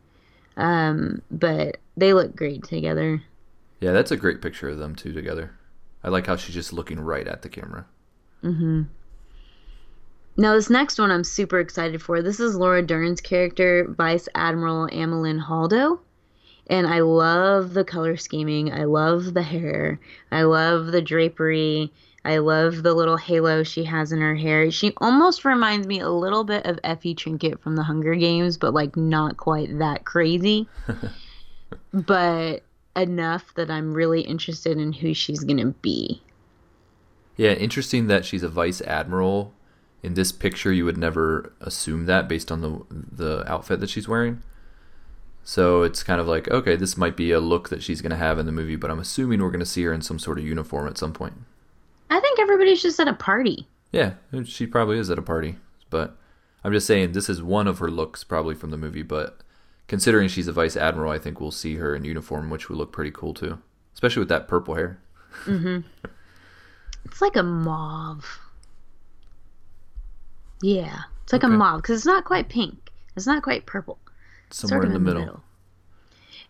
Um, 0.57 1.23
but 1.31 1.78
they 1.97 2.12
look 2.12 2.35
great 2.37 2.64
together. 2.64 3.23
Yeah, 3.81 3.93
that's 3.93 4.11
a 4.11 4.17
great 4.17 4.43
picture 4.43 4.69
of 4.69 4.78
them 4.78 4.95
two 4.95 5.12
together. 5.12 5.52
I 6.02 6.09
like 6.09 6.26
how 6.26 6.37
she's 6.37 6.55
just 6.55 6.73
looking 6.73 7.00
right 7.00 7.26
at 7.26 7.43
the 7.43 7.49
camera. 7.49 7.87
Now, 10.40 10.54
this 10.54 10.71
next 10.71 11.00
one 11.00 11.11
I'm 11.11 11.25
super 11.25 11.59
excited 11.59 12.00
for. 12.00 12.23
This 12.23 12.38
is 12.38 12.54
Laura 12.54 12.80
Dern's 12.80 13.21
character, 13.21 13.88
Vice 13.88 14.28
Admiral 14.37 14.87
Amilyn 14.87 15.45
Holdo. 15.45 15.99
And 16.68 16.87
I 16.87 17.00
love 17.00 17.75
the 17.75 17.83
color 17.83 18.16
scheming. 18.16 18.73
I 18.73 18.85
love 18.85 19.35
the 19.35 19.42
hair. 19.42 19.99
I 20.30 20.42
love 20.42 20.87
the 20.92 21.02
drapery. 21.02 21.92
I 22.25 22.38
love 22.38 22.85
the 22.85 22.95
little 22.95 23.16
halo 23.16 23.64
she 23.64 23.83
has 23.85 24.12
in 24.12 24.21
her 24.21 24.37
hair. 24.37 24.71
She 24.71 24.92
almost 24.99 25.45
reminds 25.45 25.88
me 25.88 25.99
a 25.99 26.09
little 26.09 26.45
bit 26.45 26.66
of 26.66 26.78
Effie 26.85 27.16
Trinket 27.16 27.61
from 27.61 27.75
the 27.75 27.83
Hunger 27.83 28.14
Games, 28.14 28.59
but 28.59 28.73
like 28.73 28.97
not 28.97 29.38
quite 29.38 29.76
that 29.80 30.04
crazy. 30.04 30.68
but 31.92 32.62
enough 32.95 33.52
that 33.57 33.73
I'm 33.73 33.92
really 33.92 34.21
interested 34.21 34.78
in 34.78 34.92
who 34.92 35.14
she's 35.14 35.42
going 35.42 35.59
to 35.59 35.75
be. 35.83 36.23
Yeah, 37.37 37.54
interesting 37.54 38.07
that 38.07 38.25
she's 38.25 38.45
a 38.45 38.49
vice 38.49 38.80
admiral. 38.83 39.52
In 40.02 40.14
this 40.14 40.33
picture, 40.33 40.73
you 40.73 40.85
would 40.85 40.97
never 40.97 41.52
assume 41.61 42.07
that 42.07 42.28
based 42.28 42.52
on 42.52 42.61
the 42.61 42.85
the 42.90 43.50
outfit 43.50 43.81
that 43.81 43.90
she's 43.90 44.09
wearing. 44.09 44.43
So 45.45 45.83
it's 45.83 46.02
kind 46.02 46.21
of 46.21 46.28
like, 46.28 46.47
okay, 46.49 46.76
this 46.76 46.97
might 46.99 47.17
be 47.17 47.33
a 47.33 47.40
look 47.40 47.71
that 47.71 47.83
she's 47.83 48.02
going 48.02 48.11
to 48.11 48.17
have 48.17 48.38
in 48.38 48.45
the 48.45 48.52
movie, 48.52 48.76
but 48.76 48.90
I'm 48.90 48.99
assuming 48.99 49.40
we're 49.40 49.50
going 49.50 49.61
to 49.61 49.67
see 49.67 49.83
her 49.85 49.95
in 49.95 50.02
some 50.02 50.19
sort 50.19 50.38
of 50.38 50.45
uniform 50.45 50.87
at 50.87 50.99
some 50.99 51.14
point. 51.14 51.33
I 52.11 52.21
think 52.21 52.38
everybody's 52.38 52.83
just 52.83 53.00
at 53.00 53.09
a 53.09 53.14
party. 53.14 53.67
Yeah, 53.90 54.14
she 54.45 54.67
probably 54.67 54.99
is 54.99 55.09
at 55.09 55.19
a 55.19 55.23
party. 55.23 55.57
But 55.90 56.17
I'm 56.62 56.73
just 56.73 56.87
saying, 56.87 57.12
this 57.12 57.28
is 57.28 57.43
one 57.43 57.67
of 57.67 57.78
her 57.78 57.90
looks 57.90 58.25
probably 58.25 58.55
from 58.55 58.71
the 58.71 58.76
movie, 58.76 59.02
but 59.02 59.40
considering 59.87 60.28
she's 60.28 60.49
a 60.49 60.52
vice 60.52 60.76
admiral, 60.76 61.12
I 61.12 61.19
think 61.19 61.40
we'll 61.40 61.50
see 61.50 61.76
her 61.76 61.95
in 61.95 62.05
uniform, 62.05 62.50
which 62.50 62.69
would 62.69 62.76
look 62.76 62.93
pretty 62.93 63.11
cool 63.11 63.35
too, 63.35 63.59
especially 63.95 64.21
with 64.21 64.28
that 64.28 64.49
purple 64.49 64.75
hair. 64.75 65.00
Mm-hmm. 65.45 65.81
it's 67.05 67.21
like 67.21 67.37
a 67.37 67.43
mauve. 67.43 68.38
Yeah, 70.62 71.00
it's 71.25 71.33
like 71.33 71.45
okay. 71.45 71.53
a 71.53 71.57
mauve 71.57 71.83
because 71.83 71.99
it's 71.99 72.07
not 72.07 72.25
quite 72.25 72.49
pink. 72.49 72.91
It's 73.17 73.27
not 73.27 73.43
quite 73.43 73.67
purple 73.67 73.99
somewhere 74.50 74.83
sort 74.83 74.85
of 74.85 74.91
in, 74.91 74.93
the, 74.93 74.97
in 74.97 75.05
middle. 75.05 75.21
the 75.21 75.27
middle. 75.27 75.45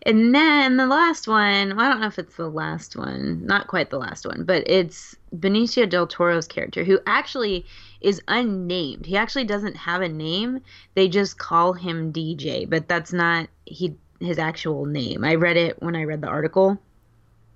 And 0.03 0.33
then 0.33 0.77
the 0.77 0.87
last 0.87 1.27
one, 1.27 1.75
well, 1.75 1.85
I 1.85 1.89
don't 1.89 1.99
know 1.99 2.07
if 2.07 2.19
it's 2.19 2.37
the 2.37 2.49
last 2.49 2.95
one, 2.95 3.45
not 3.45 3.67
quite 3.67 3.89
the 3.89 3.99
last 3.99 4.25
one, 4.25 4.45
but 4.45 4.63
it's 4.65 5.15
Benicio 5.35 5.89
del 5.89 6.07
Toro's 6.07 6.47
character, 6.47 6.85
who 6.85 6.99
actually 7.05 7.65
is 7.99 8.21
unnamed. 8.29 9.05
He 9.05 9.17
actually 9.17 9.43
doesn't 9.43 9.75
have 9.75 10.01
a 10.01 10.07
name. 10.07 10.61
They 10.95 11.09
just 11.09 11.37
call 11.37 11.73
him 11.73 12.13
DJ, 12.13 12.69
but 12.69 12.87
that's 12.87 13.11
not 13.11 13.49
he 13.65 13.95
his 14.21 14.39
actual 14.39 14.85
name. 14.85 15.23
I 15.23 15.35
read 15.35 15.57
it 15.57 15.81
when 15.81 15.95
I 15.95 16.03
read 16.03 16.21
the 16.21 16.27
article. 16.27 16.77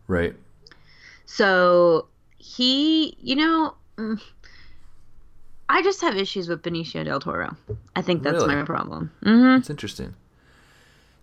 Right. 0.07 0.35
So 1.25 2.07
he, 2.37 3.17
you 3.21 3.35
know, 3.35 3.75
mm, 3.97 4.21
I 5.69 5.81
just 5.81 6.01
have 6.01 6.17
issues 6.17 6.47
with 6.47 6.61
Benicio 6.61 7.03
del 7.05 7.19
Toro. 7.19 7.55
I 7.95 8.01
think 8.01 8.23
that's 8.23 8.35
really? 8.35 8.55
my 8.55 8.63
problem. 8.63 9.11
Mm-hmm. 9.23 9.55
That's 9.55 9.69
interesting. 9.69 10.15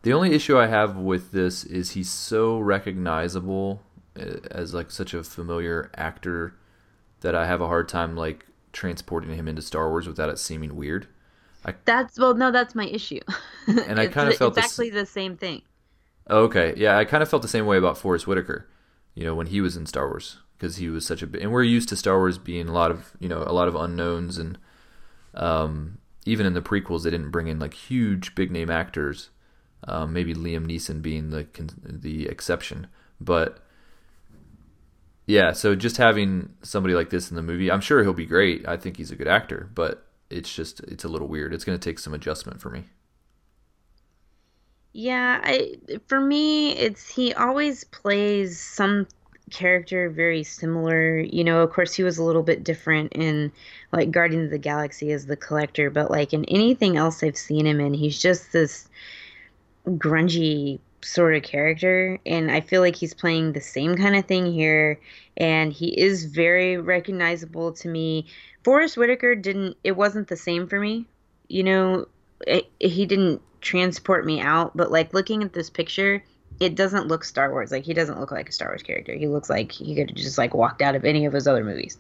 The 0.03 0.13
only 0.13 0.33
issue 0.33 0.59
I 0.59 0.67
have 0.67 0.97
with 0.97 1.31
this 1.33 1.63
is 1.65 1.91
he's 1.91 2.11
so 2.11 2.59
recognizable 2.59 3.83
uh, 4.19 4.37
as 4.51 4.73
like 4.73 4.91
such 4.91 5.13
a 5.13 5.23
familiar 5.23 5.91
actor 5.95 6.55
that 7.21 7.35
I 7.35 7.47
have 7.47 7.61
a 7.61 7.67
hard 7.67 7.89
time 7.89 8.17
like 8.17 8.47
transporting 8.73 9.35
him 9.35 9.47
into 9.47 9.63
Star 9.63 9.91
Wars 9.91 10.07
without 10.07 10.31
it 10.31 10.39
seeming 10.39 10.75
weird. 10.75 11.07
I, 11.65 11.75
that's 11.85 12.19
well, 12.19 12.35
no, 12.35 12.51
that's 12.51 12.75
my 12.75 12.87
issue. 12.87 13.21
And 13.69 14.01
I 14.01 14.07
kind 14.07 14.29
of 14.29 14.37
felt 14.37 14.57
exactly 14.57 14.89
actually 14.89 15.01
the 15.01 15.07
same 15.07 15.37
thing. 15.37 15.63
Okay, 16.29 16.75
yeah, 16.77 16.97
I 16.97 17.05
kind 17.05 17.23
of 17.23 17.29
felt 17.29 17.43
the 17.43 17.49
same 17.49 17.67
way 17.67 17.77
about 17.77 17.99
Forest 17.99 18.27
Whitaker. 18.27 18.67
You 19.15 19.25
know, 19.25 19.35
when 19.35 19.49
he 19.49 19.61
was 19.61 19.77
in 19.77 19.87
Star 19.87 20.09
Wars, 20.09 20.39
because 20.61 20.77
he 20.77 20.91
was 20.91 21.07
such 21.07 21.23
a 21.23 21.29
and 21.41 21.51
we're 21.51 21.63
used 21.63 21.89
to 21.89 21.97
Star 21.97 22.19
Wars 22.19 22.37
being 22.37 22.69
a 22.69 22.73
lot 22.73 22.91
of 22.91 23.13
you 23.19 23.29
know 23.29 23.43
a 23.47 23.53
lot 23.53 23.67
of 23.69 23.75
unknowns 23.75 24.37
and 24.37 24.59
um, 25.35 25.99
even 26.27 26.45
in 26.45 26.53
the 26.53 26.61
prequels 26.61 27.05
they 27.05 27.11
didn't 27.11 27.31
bring 27.31 27.47
in 27.47 27.59
like 27.59 27.73
huge 27.73 28.35
big 28.35 28.51
name 28.51 28.71
actors 28.71 29.31
um, 29.85 30.13
maybe 30.13 30.35
Liam 30.35 30.67
Neeson 30.67 31.01
being 31.01 31.31
the 31.31 31.47
the 31.85 32.27
exception, 32.27 32.89
but 33.21 33.65
yeah. 35.27 35.53
So 35.53 35.75
just 35.75 35.97
having 35.97 36.51
somebody 36.63 36.95
like 36.95 37.11
this 37.11 37.31
in 37.31 37.37
the 37.37 37.43
movie, 37.43 37.71
I'm 37.71 37.81
sure 37.81 38.03
he'll 38.03 38.13
be 38.13 38.27
great. 38.27 38.67
I 38.69 38.77
think 38.77 38.97
he's 38.97 39.11
a 39.11 39.17
good 39.17 39.29
actor, 39.29 39.71
but 39.75 40.07
it's 40.29 40.55
just 40.55 40.81
it's 40.81 41.05
a 41.05 41.09
little 41.09 41.29
weird. 41.29 41.55
It's 41.55 41.65
going 41.65 41.79
to 41.79 41.85
take 41.85 41.99
some 41.99 42.13
adjustment 42.13 42.61
for 42.61 42.69
me. 42.69 42.85
Yeah, 44.93 45.41
I 45.43 45.77
for 46.09 46.21
me, 46.21 46.73
it's 46.73 47.09
he 47.09 47.33
always 47.33 47.85
plays 47.85 48.61
some 48.61 49.07
character 49.51 50.09
very 50.11 50.43
similar. 50.43 51.19
You 51.19 51.45
know, 51.45 51.63
of 51.63 51.71
course, 51.71 51.95
he 51.95 52.03
was 52.03 52.19
a 52.19 52.25
little 52.25 52.43
bit 52.43 52.65
different 52.65 53.13
in 53.13 53.53
like 53.93 54.11
Guardians 54.11 54.47
of 54.47 54.51
the 54.51 54.59
Galaxy 54.59 55.13
as 55.13 55.27
the 55.27 55.37
collector, 55.37 55.91
but 55.91 56.11
like 56.11 56.33
in 56.33 56.45
anything 56.47 56.97
else 56.97 57.23
I've 57.23 57.37
seen 57.37 57.67
him 57.67 57.81
in, 57.81 57.95
he's 57.95 58.19
just 58.19 58.53
this 58.53 58.89
grungy 59.87 60.79
sort 61.03 61.35
of 61.35 61.43
character 61.43 62.19
and 62.27 62.51
I 62.51 62.61
feel 62.61 62.83
like 62.83 62.97
he's 62.97 63.15
playing 63.15 63.53
the 63.53 63.61
same 63.61 63.97
kind 63.97 64.15
of 64.15 64.27
thing 64.27 64.53
here 64.53 65.01
and 65.37 65.73
he 65.73 65.99
is 65.99 66.27
very 66.27 66.77
recognizable 66.77 67.73
to 67.73 67.89
me. 67.89 68.27
Forest 68.65 68.97
Whitaker 68.97 69.35
didn't 69.35 69.77
it 69.83 69.93
wasn't 69.93 70.29
the 70.29 70.37
same 70.37 70.67
for 70.67 70.79
me. 70.79 71.07
You 71.49 71.63
know, 71.65 72.07
it, 72.47 72.71
he 72.79 73.07
didn't 73.07 73.41
transport 73.61 74.27
me 74.27 74.41
out, 74.41 74.77
but 74.77 74.91
like 74.91 75.15
looking 75.15 75.43
at 75.43 75.53
this 75.53 75.71
picture, 75.71 76.23
it 76.61 76.77
doesn't 76.77 77.09
look 77.09 77.25
Star 77.25 77.51
Wars. 77.51 77.73
Like 77.73 77.85
he 77.85 77.95
doesn't 77.95 78.21
look 78.21 78.31
like 78.31 78.49
a 78.49 78.53
Star 78.53 78.69
Wars 78.69 78.83
character. 78.83 79.15
He 79.15 79.27
looks 79.27 79.51
like 79.51 79.73
he 79.73 79.95
could 79.95 80.11
have 80.11 80.17
just 80.17 80.39
like 80.39 80.55
walked 80.55 80.83
out 80.83 80.95
of 80.95 81.05
any 81.05 81.27
of 81.27 81.33
his 81.33 81.49
other 81.49 81.65
movies. 81.65 81.99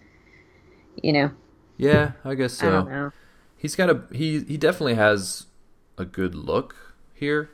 You 1.02 1.12
know? 1.12 1.30
Yeah, 1.76 2.12
I 2.24 2.34
guess 2.34 2.52
so. 2.52 2.86
I 2.88 3.10
He's 3.56 3.74
got 3.74 3.90
a 3.90 4.02
he 4.12 4.40
he 4.44 4.56
definitely 4.56 4.94
has 4.94 5.46
a 5.98 6.04
good 6.04 6.34
look 6.34 6.94
here 7.12 7.50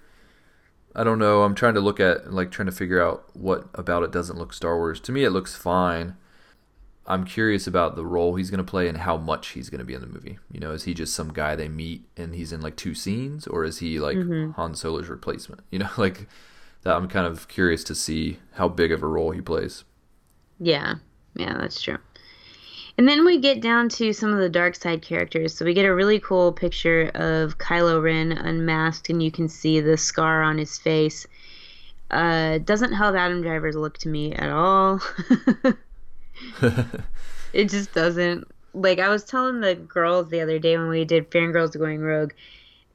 I 0.97 1.05
don't 1.05 1.19
know. 1.19 1.43
I'm 1.43 1.55
trying 1.55 1.75
to 1.75 1.81
look 1.81 2.01
at 2.01 2.33
like 2.33 2.51
trying 2.51 2.67
to 2.67 2.73
figure 2.73 3.03
out 3.03 3.27
what 3.35 3.69
about 3.75 4.03
it 4.03 4.11
doesn't 4.11 4.39
look 4.39 4.55
Star 4.55 4.79
Wars. 4.79 4.99
To 5.01 5.13
me, 5.13 5.25
it 5.25 5.31
looks 5.31 5.55
fine. 5.55 6.17
I'm 7.07 7.25
curious 7.25 7.67
about 7.67 7.97
the 7.97 8.07
role 8.07 8.35
he's 8.35 8.51
going 8.51 8.65
to 8.65 8.69
play 8.69 8.89
and 8.89 8.99
how 8.99 9.19
much 9.19 9.49
he's 9.49 9.69
going 9.69 9.79
to 9.79 9.85
be 9.85 9.93
in 9.93 10.01
the 10.01 10.07
movie. 10.07 10.39
You 10.51 10.59
know, 10.59 10.73
is 10.73 10.85
he 10.85 10.95
just 10.95 11.15
some 11.15 11.35
guy 11.35 11.55
they 11.55 11.69
meet 11.69 12.09
and 12.17 12.35
he's 12.35 12.51
in 12.51 12.63
like 12.63 12.77
two 12.77 12.95
scenes, 12.95 13.47
or 13.47 13.63
is 13.63 13.79
he 13.79 14.01
like 14.01 14.17
mm-hmm. 14.17 14.53
Han 14.53 14.75
Solo's 14.75 15.09
replacement? 15.09 15.61
You 15.71 15.81
know, 15.81 15.91
like 15.99 16.29
that. 16.87 16.97
I'm 16.97 17.09
kind 17.09 17.27
of 17.27 17.49
curious 17.49 17.85
to 17.85 17.95
see 17.95 18.39
how 18.53 18.69
big 18.69 18.93
of 18.93 19.03
a 19.03 19.07
role 19.07 19.31
he 19.31 19.41
plays. 19.41 19.85
Yeah, 20.59 20.95
yeah, 21.35 21.57
that's 21.59 21.81
true. 21.81 21.99
And 22.99 23.07
then 23.07 23.27
we 23.27 23.39
get 23.39 23.61
down 23.61 23.91
to 23.91 24.13
some 24.15 24.33
of 24.33 24.39
the 24.39 24.49
dark 24.49 24.75
side 24.75 25.03
characters. 25.03 25.55
So 25.55 25.67
we 25.67 25.75
get 25.75 25.85
a 25.85 25.95
really 25.95 26.19
cool 26.19 26.51
picture 26.53 27.11
of 27.15 27.59
Kylo 27.59 28.03
Ren 28.03 28.33
unmasked, 28.33 29.11
and 29.11 29.23
you 29.23 29.31
can 29.31 29.49
see 29.49 29.81
the 29.81 29.99
scar 29.99 30.43
on 30.43 30.57
his 30.57 30.79
face. 30.79 31.27
Uh, 32.11 32.59
doesn't 32.59 32.93
help 32.93 33.15
Adam 33.15 33.43
Driver's 33.43 33.77
look 33.77 33.99
to 33.99 34.09
me 34.09 34.33
at 34.33 34.49
all. 34.49 35.03
it 37.53 37.69
just 37.69 37.93
doesn't. 37.93 38.49
Like 38.73 38.99
I 38.99 39.09
was 39.09 39.25
telling 39.25 39.61
the 39.61 39.75
girls 39.75 40.31
the 40.31 40.41
other 40.41 40.59
day 40.59 40.79
when 40.79 40.89
we 40.89 41.05
did 41.05 41.31
Fangirls 41.31 41.77
Going 41.77 42.01
Rogue, 42.01 42.33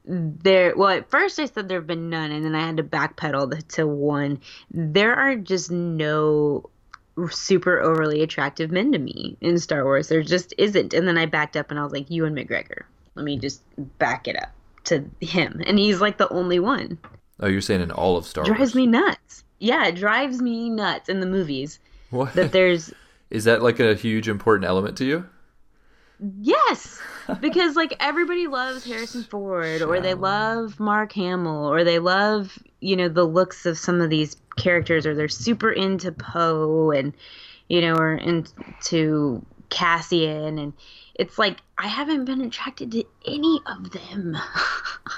there 0.06 0.76
well 0.76 0.90
at 0.90 1.10
first 1.10 1.40
i 1.40 1.46
said 1.46 1.70
there 1.70 1.78
have 1.78 1.86
been 1.86 2.10
none 2.10 2.32
and 2.32 2.44
then 2.44 2.56
i 2.56 2.66
had 2.66 2.78
to 2.78 2.84
backpedal 2.84 3.68
to 3.68 3.86
one 3.86 4.40
there 4.72 5.16
are 5.16 5.36
just 5.36 5.70
no 5.70 6.68
super 7.30 7.80
overly 7.80 8.22
attractive 8.22 8.72
men 8.72 8.92
to 8.92 9.00
me 9.00 9.38
in 9.42 9.60
Star 9.60 9.84
Wars. 9.84 10.08
There 10.08 10.24
just 10.24 10.54
isn't. 10.58 10.94
And 10.94 11.08
then 11.08 11.18
I 11.18 11.26
backed 11.26 11.58
up 11.58 11.70
and 11.70 11.80
I 11.80 11.84
was 11.84 11.92
like, 11.92 12.10
Ewan 12.10 12.36
McGregor. 12.36 12.84
Let 13.16 13.26
me 13.26 13.38
just 13.38 13.62
back 13.98 14.28
it 14.28 14.42
up 14.42 14.52
to 14.86 15.06
him. 15.20 15.62
And 15.66 15.78
he's 15.78 16.02
like 16.02 16.18
the 16.18 16.30
only 16.30 16.60
one. 16.60 16.98
Oh, 17.40 17.48
you're 17.48 17.62
saying 17.62 17.82
in 17.82 17.92
all 17.92 18.18
of 18.18 18.26
Star 18.26 18.44
drives 18.44 18.60
Wars? 18.60 18.72
Drives 18.74 18.76
me 18.76 18.88
nuts. 18.88 19.44
Yeah, 19.60 19.88
it 19.88 19.96
drives 19.96 20.42
me 20.42 20.70
nuts 20.70 21.10
in 21.10 21.20
the 21.20 21.26
movies. 21.26 21.80
What? 22.10 22.34
That 22.34 22.52
there's. 22.52 22.94
Is 23.30 23.46
that 23.46 23.62
like 23.62 23.80
a 23.80 23.96
huge 23.96 24.28
important 24.28 24.68
element 24.68 24.98
to 24.98 25.06
you? 25.06 25.28
Yes, 26.40 27.02
because 27.42 27.76
like 27.76 27.96
everybody 28.00 28.48
loves 28.48 28.84
Harrison 28.84 29.24
Ford, 29.24 29.82
or 29.82 30.00
they 30.00 30.14
love 30.14 30.80
Mark 30.80 31.14
Hamill, 31.14 31.72
or 31.72 31.84
they 31.84 32.00
love 32.00 32.58
you 32.80 32.96
know 32.96 33.10
the 33.10 33.24
looks 33.24 33.66
of 33.66 33.78
some 33.78 34.02
of 34.02 34.10
these 34.10 34.38
characters, 34.56 35.06
or 35.06 35.16
they're 35.16 35.28
super 35.28 35.72
into 35.72 36.12
Poe, 36.12 36.92
and 36.92 37.14
you 37.70 37.82
know, 37.82 37.96
or 37.96 38.14
into 38.14 39.44
Cassian, 39.70 40.60
and 40.60 40.74
it's 41.16 41.40
like 41.40 41.58
I 41.78 41.88
haven't 41.88 42.26
been 42.26 42.42
attracted 42.42 42.92
to 42.92 43.04
any 43.26 43.60
of 43.66 43.92
them. 43.92 44.38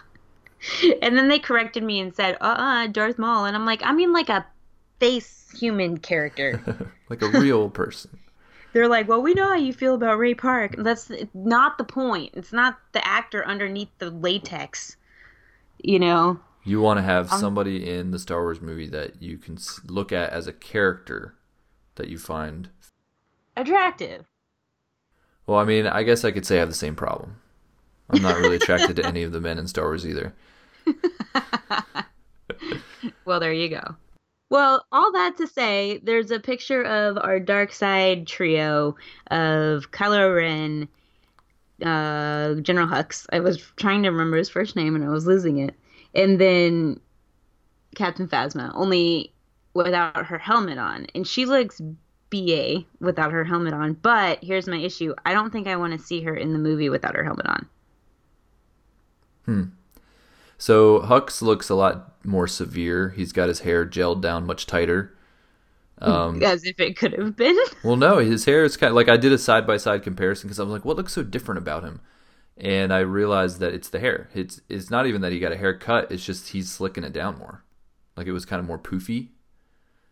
and 1.01 1.17
then 1.17 1.27
they 1.27 1.39
corrected 1.39 1.83
me 1.83 1.99
and 1.99 2.15
said, 2.15 2.37
"Uh, 2.39 2.55
uh 2.57 2.87
Darth 2.87 3.19
Maul," 3.19 3.43
and 3.43 3.57
I'm 3.57 3.65
like, 3.65 3.81
I 3.83 3.91
mean, 3.91 4.13
like 4.13 4.29
a 4.29 4.45
face 5.01 5.51
human 5.59 5.97
character, 5.97 6.61
like 7.09 7.21
a 7.21 7.27
real 7.27 7.69
person 7.69 8.19
they're 8.73 8.87
like, 8.87 9.07
well, 9.07 9.21
we 9.21 9.33
know 9.33 9.47
how 9.47 9.55
you 9.55 9.71
feel 9.71 9.95
about 9.95 10.17
Ray 10.17 10.33
Park. 10.33 10.75
That's 10.77 11.11
not 11.33 11.77
the 11.77 11.83
point. 11.83 12.31
It's 12.33 12.51
not 12.51 12.79
the 12.91 13.05
actor 13.07 13.45
underneath 13.45 13.89
the 13.99 14.09
latex. 14.09 14.97
You 15.77 15.99
know. 15.99 16.39
You 16.65 16.81
want 16.81 16.97
to 16.97 17.03
have 17.03 17.31
um, 17.31 17.39
somebody 17.39 17.89
in 17.89 18.11
the 18.11 18.19
Star 18.19 18.41
Wars 18.41 18.61
movie 18.61 18.87
that 18.87 19.21
you 19.21 19.37
can 19.37 19.57
look 19.85 20.11
at 20.11 20.31
as 20.31 20.47
a 20.47 20.53
character 20.53 21.35
that 21.95 22.07
you 22.07 22.17
find 22.17 22.69
attractive. 23.55 24.25
Well, 25.45 25.59
I 25.59 25.65
mean, 25.65 25.87
I 25.87 26.03
guess 26.03 26.23
I 26.23 26.31
could 26.31 26.45
say 26.45 26.55
I 26.55 26.59
have 26.59 26.69
the 26.69 26.75
same 26.75 26.95
problem. 26.95 27.35
I'm 28.09 28.21
not 28.21 28.37
really 28.37 28.55
attracted 28.55 28.95
to 28.97 29.05
any 29.07 29.23
of 29.23 29.31
the 29.31 29.41
men 29.41 29.59
in 29.59 29.67
Star 29.67 29.85
Wars 29.85 30.05
either. 30.07 30.33
well, 33.25 33.39
there 33.39 33.53
you 33.53 33.69
go. 33.69 33.95
Well, 34.53 34.85
all 34.91 35.11
that 35.13 35.35
to 35.37 35.47
say, 35.47 35.99
there's 36.03 36.29
a 36.29 36.39
picture 36.39 36.83
of 36.83 37.17
our 37.17 37.39
dark 37.39 37.73
side 37.73 38.27
trio 38.27 38.95
of 39.31 39.89
Kylo 39.89 40.35
Ren, 40.35 40.87
uh, 41.81 42.61
General 42.61 42.85
Hux. 42.85 43.25
I 43.33 43.39
was 43.39 43.57
trying 43.77 44.03
to 44.03 44.11
remember 44.11 44.37
his 44.37 44.49
first 44.49 44.75
name 44.75 44.93
and 44.95 45.03
I 45.03 45.07
was 45.07 45.25
losing 45.25 45.57
it. 45.57 45.73
And 46.13 46.39
then 46.39 46.99
Captain 47.95 48.27
Phasma, 48.27 48.71
only 48.75 49.33
without 49.73 50.23
her 50.27 50.37
helmet 50.37 50.77
on. 50.77 51.07
And 51.15 51.25
she 51.25 51.47
looks 51.47 51.81
BA 52.29 52.85
without 52.99 53.31
her 53.31 53.43
helmet 53.43 53.73
on. 53.73 53.93
But 53.93 54.43
here's 54.43 54.67
my 54.67 54.77
issue 54.77 55.15
I 55.25 55.33
don't 55.33 55.49
think 55.51 55.65
I 55.65 55.77
want 55.77 55.99
to 55.99 56.05
see 56.05 56.21
her 56.21 56.35
in 56.35 56.53
the 56.53 56.59
movie 56.59 56.89
without 56.89 57.15
her 57.15 57.23
helmet 57.23 57.47
on. 57.47 57.67
Hmm. 59.45 59.63
So 60.59 60.99
Hux 60.99 61.41
looks 61.41 61.69
a 61.69 61.75
lot 61.75 62.12
more 62.25 62.47
severe. 62.47 63.09
He's 63.09 63.31
got 63.31 63.49
his 63.49 63.61
hair 63.61 63.85
gelled 63.85 64.21
down 64.21 64.45
much 64.45 64.65
tighter. 64.65 65.15
Um, 65.99 66.43
As 66.43 66.65
if 66.65 66.79
it 66.79 66.97
could 66.97 67.13
have 67.13 67.35
been. 67.35 67.57
well, 67.83 67.95
no, 67.95 68.17
his 68.17 68.45
hair 68.45 68.63
is 68.63 68.77
kind 68.77 68.89
of 68.89 68.95
like 68.95 69.09
I 69.09 69.17
did 69.17 69.31
a 69.31 69.37
side 69.37 69.65
by 69.65 69.77
side 69.77 70.03
comparison 70.03 70.47
because 70.47 70.59
I 70.59 70.63
was 70.63 70.71
like, 70.71 70.85
what 70.85 70.97
looks 70.97 71.13
so 71.13 71.23
different 71.23 71.59
about 71.59 71.83
him? 71.83 72.01
And 72.57 72.93
I 72.93 72.99
realized 72.99 73.59
that 73.59 73.73
it's 73.73 73.89
the 73.89 73.99
hair. 73.99 74.29
It's 74.33 74.61
it's 74.69 74.89
not 74.89 75.07
even 75.07 75.21
that 75.21 75.31
he 75.31 75.39
got 75.39 75.51
a 75.51 75.57
haircut. 75.57 76.11
It's 76.11 76.25
just 76.25 76.49
he's 76.49 76.69
slicking 76.71 77.03
it 77.03 77.13
down 77.13 77.37
more. 77.37 77.63
Like 78.15 78.27
it 78.27 78.31
was 78.31 78.45
kind 78.45 78.59
of 78.59 78.65
more 78.65 78.77
poofy. 78.77 79.29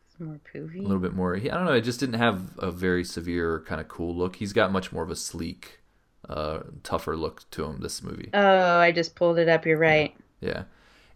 It's 0.07 0.19
more 0.19 0.39
poofy. 0.53 0.79
A 0.79 0.81
little 0.81 0.99
bit 0.99 1.13
more. 1.13 1.35
I 1.35 1.39
don't 1.39 1.65
know. 1.65 1.73
It 1.73 1.81
just 1.81 1.99
didn't 1.99 2.15
have 2.15 2.57
a 2.57 2.71
very 2.71 3.03
severe 3.03 3.63
kind 3.67 3.79
of 3.79 3.87
cool 3.87 4.15
look. 4.15 4.37
He's 4.37 4.53
got 4.53 4.71
much 4.71 4.91
more 4.91 5.03
of 5.03 5.11
a 5.11 5.15
sleek, 5.15 5.81
uh, 6.27 6.61
tougher 6.83 7.15
look 7.15 7.49
to 7.51 7.65
him. 7.65 7.81
This 7.81 8.01
movie. 8.01 8.29
Oh, 8.33 8.77
I 8.79 8.91
just 8.91 9.15
pulled 9.15 9.37
it 9.37 9.49
up. 9.49 9.65
You're 9.65 9.77
right. 9.77 10.15
Yeah, 10.39 10.63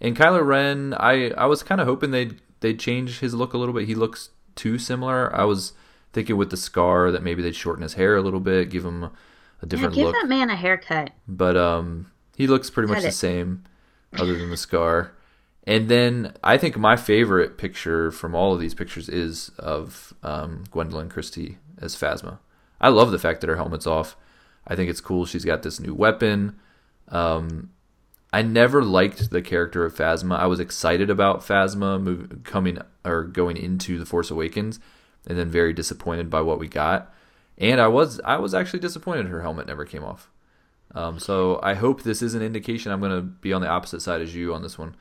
and 0.02 0.16
Kylo 0.16 0.46
Ren, 0.46 0.94
I 0.98 1.32
I 1.32 1.46
was 1.46 1.64
kind 1.64 1.82
of 1.82 1.88
hoping 1.88 2.12
they'd 2.12 2.40
they'd 2.60 2.80
change 2.80 3.20
his 3.20 3.34
look 3.34 3.54
a 3.54 3.58
little 3.58 3.74
bit. 3.74 3.88
He 3.88 3.96
looks 3.96 4.30
too 4.56 4.78
similar. 4.78 5.36
I 5.36 5.44
was 5.44 5.74
thinking 6.14 6.38
with 6.38 6.50
the 6.50 6.58
scar 6.58 7.12
that 7.12 7.24
maybe 7.24 7.42
they'd 7.42 7.56
shorten 7.56 7.84
his 7.84 7.94
hair 7.96 8.16
a 8.16 8.22
little 8.22 8.40
bit, 8.40 8.70
give 8.70 8.86
him 8.86 9.12
a 9.62 9.66
different 9.66 9.96
yeah, 9.96 10.04
give 10.04 10.08
look. 10.08 10.22
that 10.22 10.28
man 10.28 10.50
a 10.50 10.56
haircut. 10.56 11.12
But 11.28 11.58
um, 11.58 12.12
he 12.36 12.48
looks 12.48 12.70
pretty 12.70 12.92
much 12.92 13.04
the 13.04 13.12
same, 13.12 13.64
other 14.18 14.38
than 14.38 14.50
the 14.50 14.58
scar. 14.58 15.12
And 15.68 15.90
then 15.90 16.34
I 16.44 16.58
think 16.58 16.78
my 16.78 16.96
favorite 16.96 17.58
picture 17.58 18.12
from 18.12 18.36
all 18.36 18.54
of 18.54 18.60
these 18.60 18.74
pictures 18.74 19.10
is 19.10 19.50
of 19.58 20.14
um, 20.24 20.64
Gwendoline 20.72 21.10
Christie 21.10 21.58
as 21.82 21.96
Phasma. 21.96 22.38
I 22.80 22.90
love 22.90 23.12
the 23.12 23.20
fact 23.20 23.42
that 23.42 23.50
her 23.50 23.56
helmet's 23.56 23.88
off. 23.88 24.16
I 24.68 24.76
think 24.76 24.90
it's 24.90 25.02
cool. 25.02 25.26
She's 25.26 25.46
got 25.46 25.64
this 25.64 25.80
new 25.80 25.94
weapon. 25.94 26.60
Um, 27.10 27.72
I 28.36 28.42
never 28.42 28.84
liked 28.84 29.30
the 29.30 29.42
character 29.42 29.86
of 29.86 29.96
Phasma. 29.96 30.38
I 30.38 30.48
was 30.48 30.60
excited 30.60 31.10
about 31.10 31.40
Phasma 31.40 32.02
move, 32.02 32.42
coming 32.44 32.80
or 33.06 33.24
going 33.24 33.56
into 33.56 33.98
the 33.98 34.06
Force 34.06 34.30
Awakens, 34.30 34.78
and 35.26 35.40
then 35.40 35.50
very 35.50 35.72
disappointed 35.72 36.30
by 36.30 36.42
what 36.42 36.60
we 36.60 36.68
got. 36.68 37.14
And 37.58 37.80
I 37.80 37.88
was 37.88 38.20
I 38.26 38.36
was 38.36 38.54
actually 38.54 38.80
disappointed 38.80 39.28
her 39.28 39.42
helmet 39.42 39.68
never 39.68 39.86
came 39.86 40.04
off. 40.04 40.30
Um, 40.94 41.18
so 41.18 41.62
I 41.64 41.76
hope 41.76 42.04
this 42.04 42.22
is 42.22 42.34
an 42.34 42.42
indication. 42.42 42.92
I'm 42.92 43.00
going 43.00 43.16
to 43.16 43.22
be 43.22 43.54
on 43.54 43.62
the 43.62 43.70
opposite 43.70 44.02
side 44.02 44.22
as 44.22 44.36
you 44.36 44.54
on 44.54 44.64
this 44.64 44.78
one. 44.78 44.98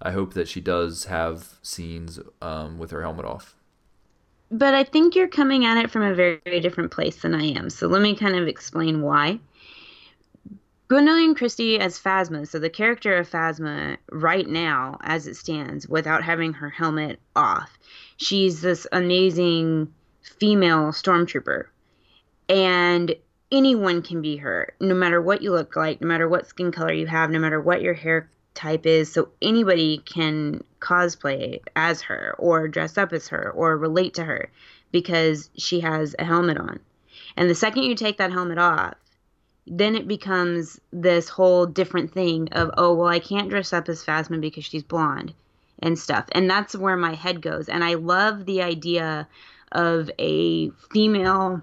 I 0.00 0.12
hope 0.12 0.32
that 0.32 0.48
she 0.48 0.62
does 0.62 1.04
have 1.04 1.58
scenes 1.60 2.18
um, 2.40 2.78
with 2.78 2.90
her 2.92 3.02
helmet 3.02 3.26
off. 3.26 3.54
But 4.50 4.72
I 4.72 4.84
think 4.84 5.14
you're 5.14 5.28
coming 5.28 5.66
at 5.66 5.76
it 5.76 5.90
from 5.90 6.04
a 6.04 6.14
very, 6.14 6.40
very 6.42 6.60
different 6.60 6.90
place 6.90 7.16
than 7.16 7.34
I 7.34 7.44
am. 7.50 7.68
So 7.68 7.86
let 7.86 8.00
me 8.00 8.16
kind 8.16 8.34
of 8.34 8.48
explain 8.48 9.02
why. 9.02 9.40
Gwendoline 10.88 11.36
Christie 11.36 11.78
as 11.78 11.98
Phasma, 11.98 12.48
so 12.48 12.58
the 12.58 12.70
character 12.70 13.18
of 13.18 13.28
Phasma 13.28 13.98
right 14.10 14.48
now, 14.48 14.96
as 15.02 15.26
it 15.26 15.36
stands, 15.36 15.86
without 15.86 16.24
having 16.24 16.54
her 16.54 16.70
helmet 16.70 17.20
off, 17.36 17.78
she's 18.16 18.62
this 18.62 18.86
amazing 18.90 19.92
female 20.22 20.92
stormtrooper. 20.92 21.66
And 22.48 23.14
anyone 23.52 24.00
can 24.00 24.22
be 24.22 24.38
her, 24.38 24.72
no 24.80 24.94
matter 24.94 25.20
what 25.20 25.42
you 25.42 25.52
look 25.52 25.76
like, 25.76 26.00
no 26.00 26.08
matter 26.08 26.26
what 26.26 26.46
skin 26.46 26.72
color 26.72 26.94
you 26.94 27.06
have, 27.06 27.30
no 27.30 27.38
matter 27.38 27.60
what 27.60 27.82
your 27.82 27.92
hair 27.92 28.30
type 28.54 28.86
is. 28.86 29.12
So 29.12 29.28
anybody 29.42 29.98
can 29.98 30.64
cosplay 30.80 31.60
as 31.76 32.00
her, 32.00 32.34
or 32.38 32.66
dress 32.66 32.96
up 32.96 33.12
as 33.12 33.28
her, 33.28 33.50
or 33.50 33.76
relate 33.76 34.14
to 34.14 34.24
her 34.24 34.50
because 34.90 35.50
she 35.54 35.80
has 35.80 36.16
a 36.18 36.24
helmet 36.24 36.56
on. 36.56 36.80
And 37.36 37.50
the 37.50 37.54
second 37.54 37.82
you 37.82 37.94
take 37.94 38.16
that 38.16 38.32
helmet 38.32 38.56
off, 38.56 38.94
then 39.70 39.94
it 39.94 40.08
becomes 40.08 40.80
this 40.92 41.28
whole 41.28 41.66
different 41.66 42.12
thing 42.12 42.48
of 42.52 42.70
oh 42.76 42.94
well 42.94 43.08
I 43.08 43.18
can't 43.18 43.48
dress 43.48 43.72
up 43.72 43.88
as 43.88 44.04
Phasma 44.04 44.40
because 44.40 44.64
she's 44.64 44.82
blonde 44.82 45.34
and 45.80 45.98
stuff. 45.98 46.26
And 46.32 46.50
that's 46.50 46.74
where 46.74 46.96
my 46.96 47.14
head 47.14 47.40
goes. 47.40 47.68
And 47.68 47.84
I 47.84 47.94
love 47.94 48.46
the 48.46 48.62
idea 48.62 49.28
of 49.70 50.10
a 50.18 50.70
female 50.92 51.62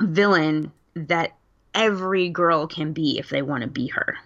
villain 0.00 0.72
that 0.94 1.36
every 1.74 2.28
girl 2.28 2.66
can 2.66 2.92
be 2.92 3.18
if 3.18 3.28
they 3.28 3.42
want 3.42 3.62
to 3.62 3.68
be 3.68 3.88
her 3.88 4.16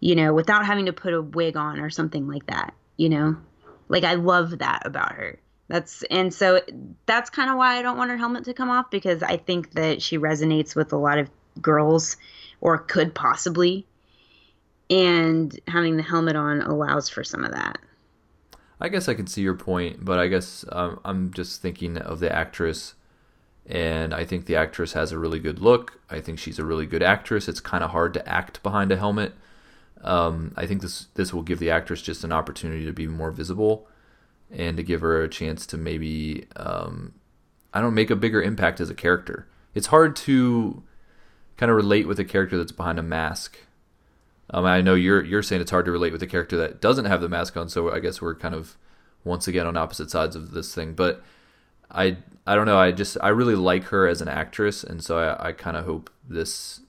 you 0.00 0.14
know 0.14 0.34
without 0.34 0.66
having 0.66 0.86
to 0.86 0.92
put 0.92 1.14
a 1.14 1.20
wig 1.20 1.56
on 1.56 1.80
or 1.80 1.90
something 1.90 2.28
like 2.28 2.46
that 2.46 2.74
you 2.96 3.08
know? 3.08 3.36
Like 3.88 4.04
I 4.04 4.14
love 4.14 4.58
that 4.58 4.82
about 4.84 5.12
her. 5.12 5.38
That's 5.68 6.04
and 6.10 6.32
so 6.32 6.60
that's 7.06 7.30
kind 7.30 7.50
of 7.50 7.56
why 7.56 7.76
I 7.76 7.82
don't 7.82 7.96
want 7.96 8.10
her 8.10 8.16
helmet 8.16 8.44
to 8.44 8.54
come 8.54 8.70
off 8.70 8.90
because 8.90 9.22
I 9.22 9.36
think 9.36 9.72
that 9.72 10.00
she 10.00 10.18
resonates 10.18 10.76
with 10.76 10.92
a 10.92 10.96
lot 10.96 11.18
of 11.18 11.28
girls 11.60 12.16
or 12.60 12.78
could 12.78 13.14
possibly. 13.14 13.86
And 14.88 15.58
having 15.66 15.96
the 15.96 16.02
helmet 16.02 16.36
on 16.36 16.62
allows 16.62 17.08
for 17.08 17.24
some 17.24 17.44
of 17.44 17.52
that. 17.52 17.78
I 18.80 18.88
guess 18.88 19.08
I 19.08 19.14
can 19.14 19.26
see 19.26 19.42
your 19.42 19.54
point, 19.54 20.04
but 20.04 20.18
I 20.18 20.28
guess 20.28 20.64
um, 20.70 21.00
I'm 21.04 21.32
just 21.32 21.62
thinking 21.62 21.96
of 21.96 22.20
the 22.20 22.30
actress, 22.30 22.94
and 23.64 24.12
I 24.12 24.24
think 24.24 24.44
the 24.44 24.56
actress 24.56 24.92
has 24.92 25.12
a 25.12 25.18
really 25.18 25.38
good 25.38 25.60
look. 25.60 25.98
I 26.10 26.20
think 26.20 26.38
she's 26.38 26.58
a 26.58 26.64
really 26.64 26.84
good 26.84 27.02
actress. 27.02 27.48
It's 27.48 27.58
kind 27.58 27.82
of 27.82 27.90
hard 27.90 28.12
to 28.14 28.28
act 28.28 28.62
behind 28.62 28.92
a 28.92 28.96
helmet. 28.96 29.32
Um, 30.02 30.52
I 30.56 30.66
think 30.66 30.82
this 30.82 31.06
this 31.14 31.32
will 31.32 31.42
give 31.42 31.58
the 31.58 31.70
actress 31.70 32.02
just 32.02 32.22
an 32.22 32.32
opportunity 32.32 32.84
to 32.84 32.92
be 32.92 33.06
more 33.06 33.30
visible, 33.30 33.88
and 34.50 34.76
to 34.76 34.82
give 34.82 35.00
her 35.00 35.22
a 35.22 35.28
chance 35.28 35.66
to 35.68 35.78
maybe 35.78 36.46
um, 36.56 37.14
I 37.72 37.80
don't 37.80 37.94
make 37.94 38.10
a 38.10 38.16
bigger 38.16 38.42
impact 38.42 38.80
as 38.80 38.90
a 38.90 38.94
character. 38.94 39.48
It's 39.74 39.86
hard 39.86 40.14
to 40.16 40.82
kind 41.56 41.70
of 41.70 41.76
relate 41.76 42.06
with 42.06 42.18
a 42.18 42.24
character 42.24 42.58
that's 42.58 42.72
behind 42.72 42.98
a 42.98 43.02
mask. 43.02 43.58
Um, 44.50 44.64
I 44.64 44.80
know 44.80 44.94
you're 44.94 45.24
you're 45.24 45.42
saying 45.42 45.60
it's 45.60 45.70
hard 45.70 45.86
to 45.86 45.92
relate 45.92 46.12
with 46.12 46.22
a 46.22 46.26
character 46.26 46.56
that 46.58 46.80
doesn't 46.80 47.06
have 47.06 47.20
the 47.20 47.28
mask 47.28 47.56
on, 47.56 47.68
so 47.68 47.92
I 47.92 48.00
guess 48.00 48.22
we're 48.22 48.34
kind 48.34 48.54
of 48.54 48.76
once 49.24 49.48
again 49.48 49.66
on 49.66 49.76
opposite 49.76 50.10
sides 50.10 50.36
of 50.36 50.52
this 50.52 50.74
thing. 50.74 50.94
But 50.94 51.22
I 51.90 52.18
I 52.46 52.54
don't 52.54 52.66
know. 52.66 52.78
I 52.78 52.92
just 52.92 53.16
I 53.20 53.28
really 53.28 53.56
like 53.56 53.84
her 53.84 54.06
as 54.06 54.20
an 54.20 54.28
actress, 54.28 54.84
and 54.84 55.02
so 55.02 55.18
I, 55.18 55.48
I 55.48 55.52
kind 55.52 55.76
of 55.76 55.84
hope 55.84 56.10
this 56.28 56.80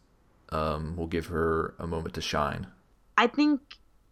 um, 0.49 0.95
will 0.95 1.07
give 1.07 1.27
her 1.27 1.73
a 1.79 1.87
moment 1.87 2.13
to 2.15 2.21
shine. 2.21 2.67
I 3.17 3.27
think 3.27 3.59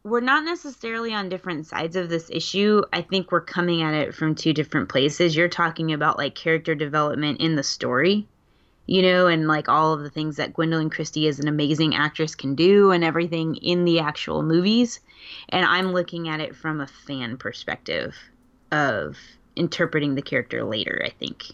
we're 0.03 0.21
not 0.21 0.43
necessarily 0.43 1.13
on 1.13 1.29
different 1.29 1.67
sides 1.67 1.95
of 1.95 2.09
this 2.09 2.29
issue. 2.31 2.81
I 2.93 3.01
think 3.01 3.31
we're 3.31 3.41
coming 3.41 3.81
at 3.81 3.93
it 3.93 4.13
from 4.13 4.35
two 4.35 4.53
different 4.53 4.89
places. 4.89 5.35
You're 5.35 5.47
talking 5.49 5.93
about 5.93 6.17
like 6.17 6.35
character 6.35 6.75
development 6.75 7.41
in 7.41 7.55
the 7.55 7.63
story, 7.63 8.27
you 8.87 9.01
know, 9.01 9.27
and 9.27 9.47
like 9.47 9.67
all 9.67 9.93
of 9.93 10.01
the 10.01 10.09
things 10.09 10.37
that 10.37 10.53
Gwendoline 10.53 10.91
Christie 10.91 11.27
as 11.27 11.39
an 11.39 11.47
amazing 11.47 11.95
actress 11.95 12.35
can 12.35 12.55
do 12.55 12.91
and 12.91 13.03
everything 13.03 13.55
in 13.55 13.85
the 13.85 13.99
actual 13.99 14.43
movies. 14.43 14.99
And 15.49 15.65
I'm 15.65 15.91
looking 15.91 16.29
at 16.29 16.39
it 16.39 16.55
from 16.55 16.81
a 16.81 16.87
fan 16.87 17.37
perspective 17.37 18.15
of 18.71 19.17
interpreting 19.55 20.15
the 20.15 20.21
character 20.21 20.63
later, 20.63 21.01
I 21.03 21.09
think. 21.09 21.45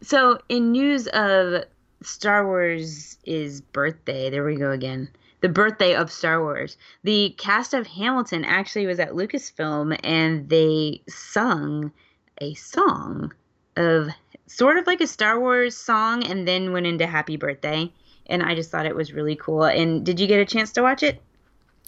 So, 0.00 0.38
in 0.48 0.72
news 0.72 1.08
of 1.08 1.64
Star 2.02 2.46
Wars' 2.46 3.18
is 3.24 3.60
birthday, 3.60 4.30
there 4.30 4.44
we 4.44 4.56
go 4.56 4.70
again. 4.70 5.08
The 5.40 5.48
birthday 5.48 5.94
of 5.94 6.10
Star 6.10 6.40
Wars. 6.40 6.76
The 7.04 7.34
cast 7.38 7.74
of 7.74 7.86
Hamilton 7.86 8.44
actually 8.44 8.86
was 8.86 9.00
at 9.00 9.12
Lucasfilm 9.12 9.98
and 10.02 10.48
they 10.48 11.02
sung 11.08 11.92
a 12.40 12.54
song 12.54 13.32
of 13.76 14.08
sort 14.48 14.78
of 14.78 14.86
like 14.86 15.00
a 15.00 15.06
Star 15.06 15.38
Wars 15.38 15.76
song 15.76 16.24
and 16.24 16.48
then 16.48 16.72
went 16.72 16.86
into 16.86 17.06
Happy 17.06 17.36
Birthday. 17.36 17.92
And 18.26 18.42
I 18.42 18.54
just 18.54 18.70
thought 18.70 18.86
it 18.86 18.96
was 18.96 19.12
really 19.12 19.36
cool. 19.36 19.64
And 19.64 20.04
did 20.04 20.18
you 20.18 20.26
get 20.26 20.40
a 20.40 20.44
chance 20.44 20.72
to 20.72 20.82
watch 20.82 21.02
it? 21.02 21.22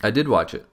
I 0.03 0.11
did 0.11 0.29
watch 0.29 0.55
it. 0.55 0.67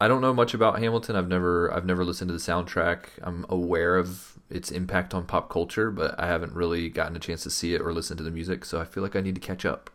I 0.00 0.08
don't 0.08 0.20
know 0.20 0.34
much 0.34 0.54
about 0.54 0.80
Hamilton. 0.80 1.16
I've 1.16 1.28
never 1.28 1.72
I've 1.72 1.86
never 1.86 2.04
listened 2.04 2.28
to 2.28 2.32
the 2.32 2.40
soundtrack. 2.40 3.06
I'm 3.22 3.46
aware 3.48 3.96
of 3.96 4.38
its 4.50 4.70
impact 4.70 5.14
on 5.14 5.24
pop 5.24 5.48
culture, 5.48 5.90
but 5.90 6.18
I 6.18 6.26
haven't 6.26 6.52
really 6.52 6.90
gotten 6.90 7.16
a 7.16 7.20
chance 7.20 7.42
to 7.44 7.50
see 7.50 7.74
it 7.74 7.80
or 7.80 7.92
listen 7.92 8.16
to 8.16 8.22
the 8.22 8.30
music, 8.30 8.64
so 8.64 8.80
I 8.80 8.84
feel 8.84 9.02
like 9.02 9.16
I 9.16 9.20
need 9.20 9.36
to 9.36 9.40
catch 9.40 9.64
up. 9.64 9.90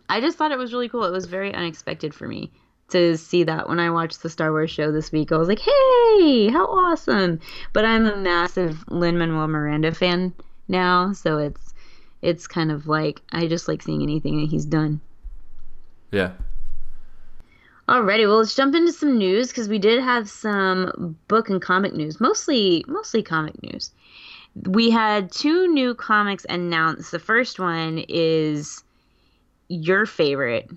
I 0.09 0.19
just 0.19 0.37
thought 0.37 0.51
it 0.51 0.59
was 0.59 0.73
really 0.73 0.89
cool. 0.89 1.05
It 1.05 1.11
was 1.11 1.25
very 1.25 1.53
unexpected 1.53 2.13
for 2.13 2.27
me 2.27 2.51
to 2.89 3.17
see 3.17 3.43
that 3.43 3.67
when 3.67 3.79
I 3.79 3.89
watched 3.89 4.23
the 4.23 4.29
Star 4.29 4.51
Wars 4.51 4.71
show 4.71 4.91
this 4.91 5.11
week. 5.11 5.31
I 5.31 5.37
was 5.37 5.47
like, 5.47 5.59
hey, 5.59 6.47
how 6.49 6.65
awesome. 6.65 7.39
But 7.73 7.85
I'm 7.85 8.05
a 8.05 8.15
massive 8.15 8.83
Lin 8.89 9.17
Manuel 9.17 9.47
Miranda 9.47 9.93
fan 9.93 10.33
now, 10.67 11.13
so 11.13 11.37
it's 11.37 11.73
it's 12.21 12.47
kind 12.47 12.71
of 12.71 12.87
like 12.87 13.21
I 13.31 13.47
just 13.47 13.67
like 13.67 13.81
seeing 13.81 14.01
anything 14.01 14.39
that 14.41 14.49
he's 14.49 14.65
done. 14.65 15.01
Yeah. 16.11 16.31
Alrighty, 17.87 18.27
well 18.27 18.39
let's 18.39 18.55
jump 18.55 18.75
into 18.75 18.91
some 18.91 19.17
news 19.17 19.49
because 19.49 19.69
we 19.69 19.79
did 19.79 20.01
have 20.01 20.29
some 20.29 21.17
book 21.27 21.49
and 21.49 21.61
comic 21.61 21.93
news, 21.93 22.19
mostly 22.19 22.83
mostly 22.87 23.23
comic 23.23 23.61
news. 23.63 23.91
We 24.65 24.89
had 24.89 25.31
two 25.31 25.67
new 25.67 25.93
comics 25.93 26.45
announced. 26.49 27.11
The 27.11 27.19
first 27.19 27.59
one 27.59 28.03
is 28.09 28.83
your 29.69 30.05
favorite. 30.05 30.69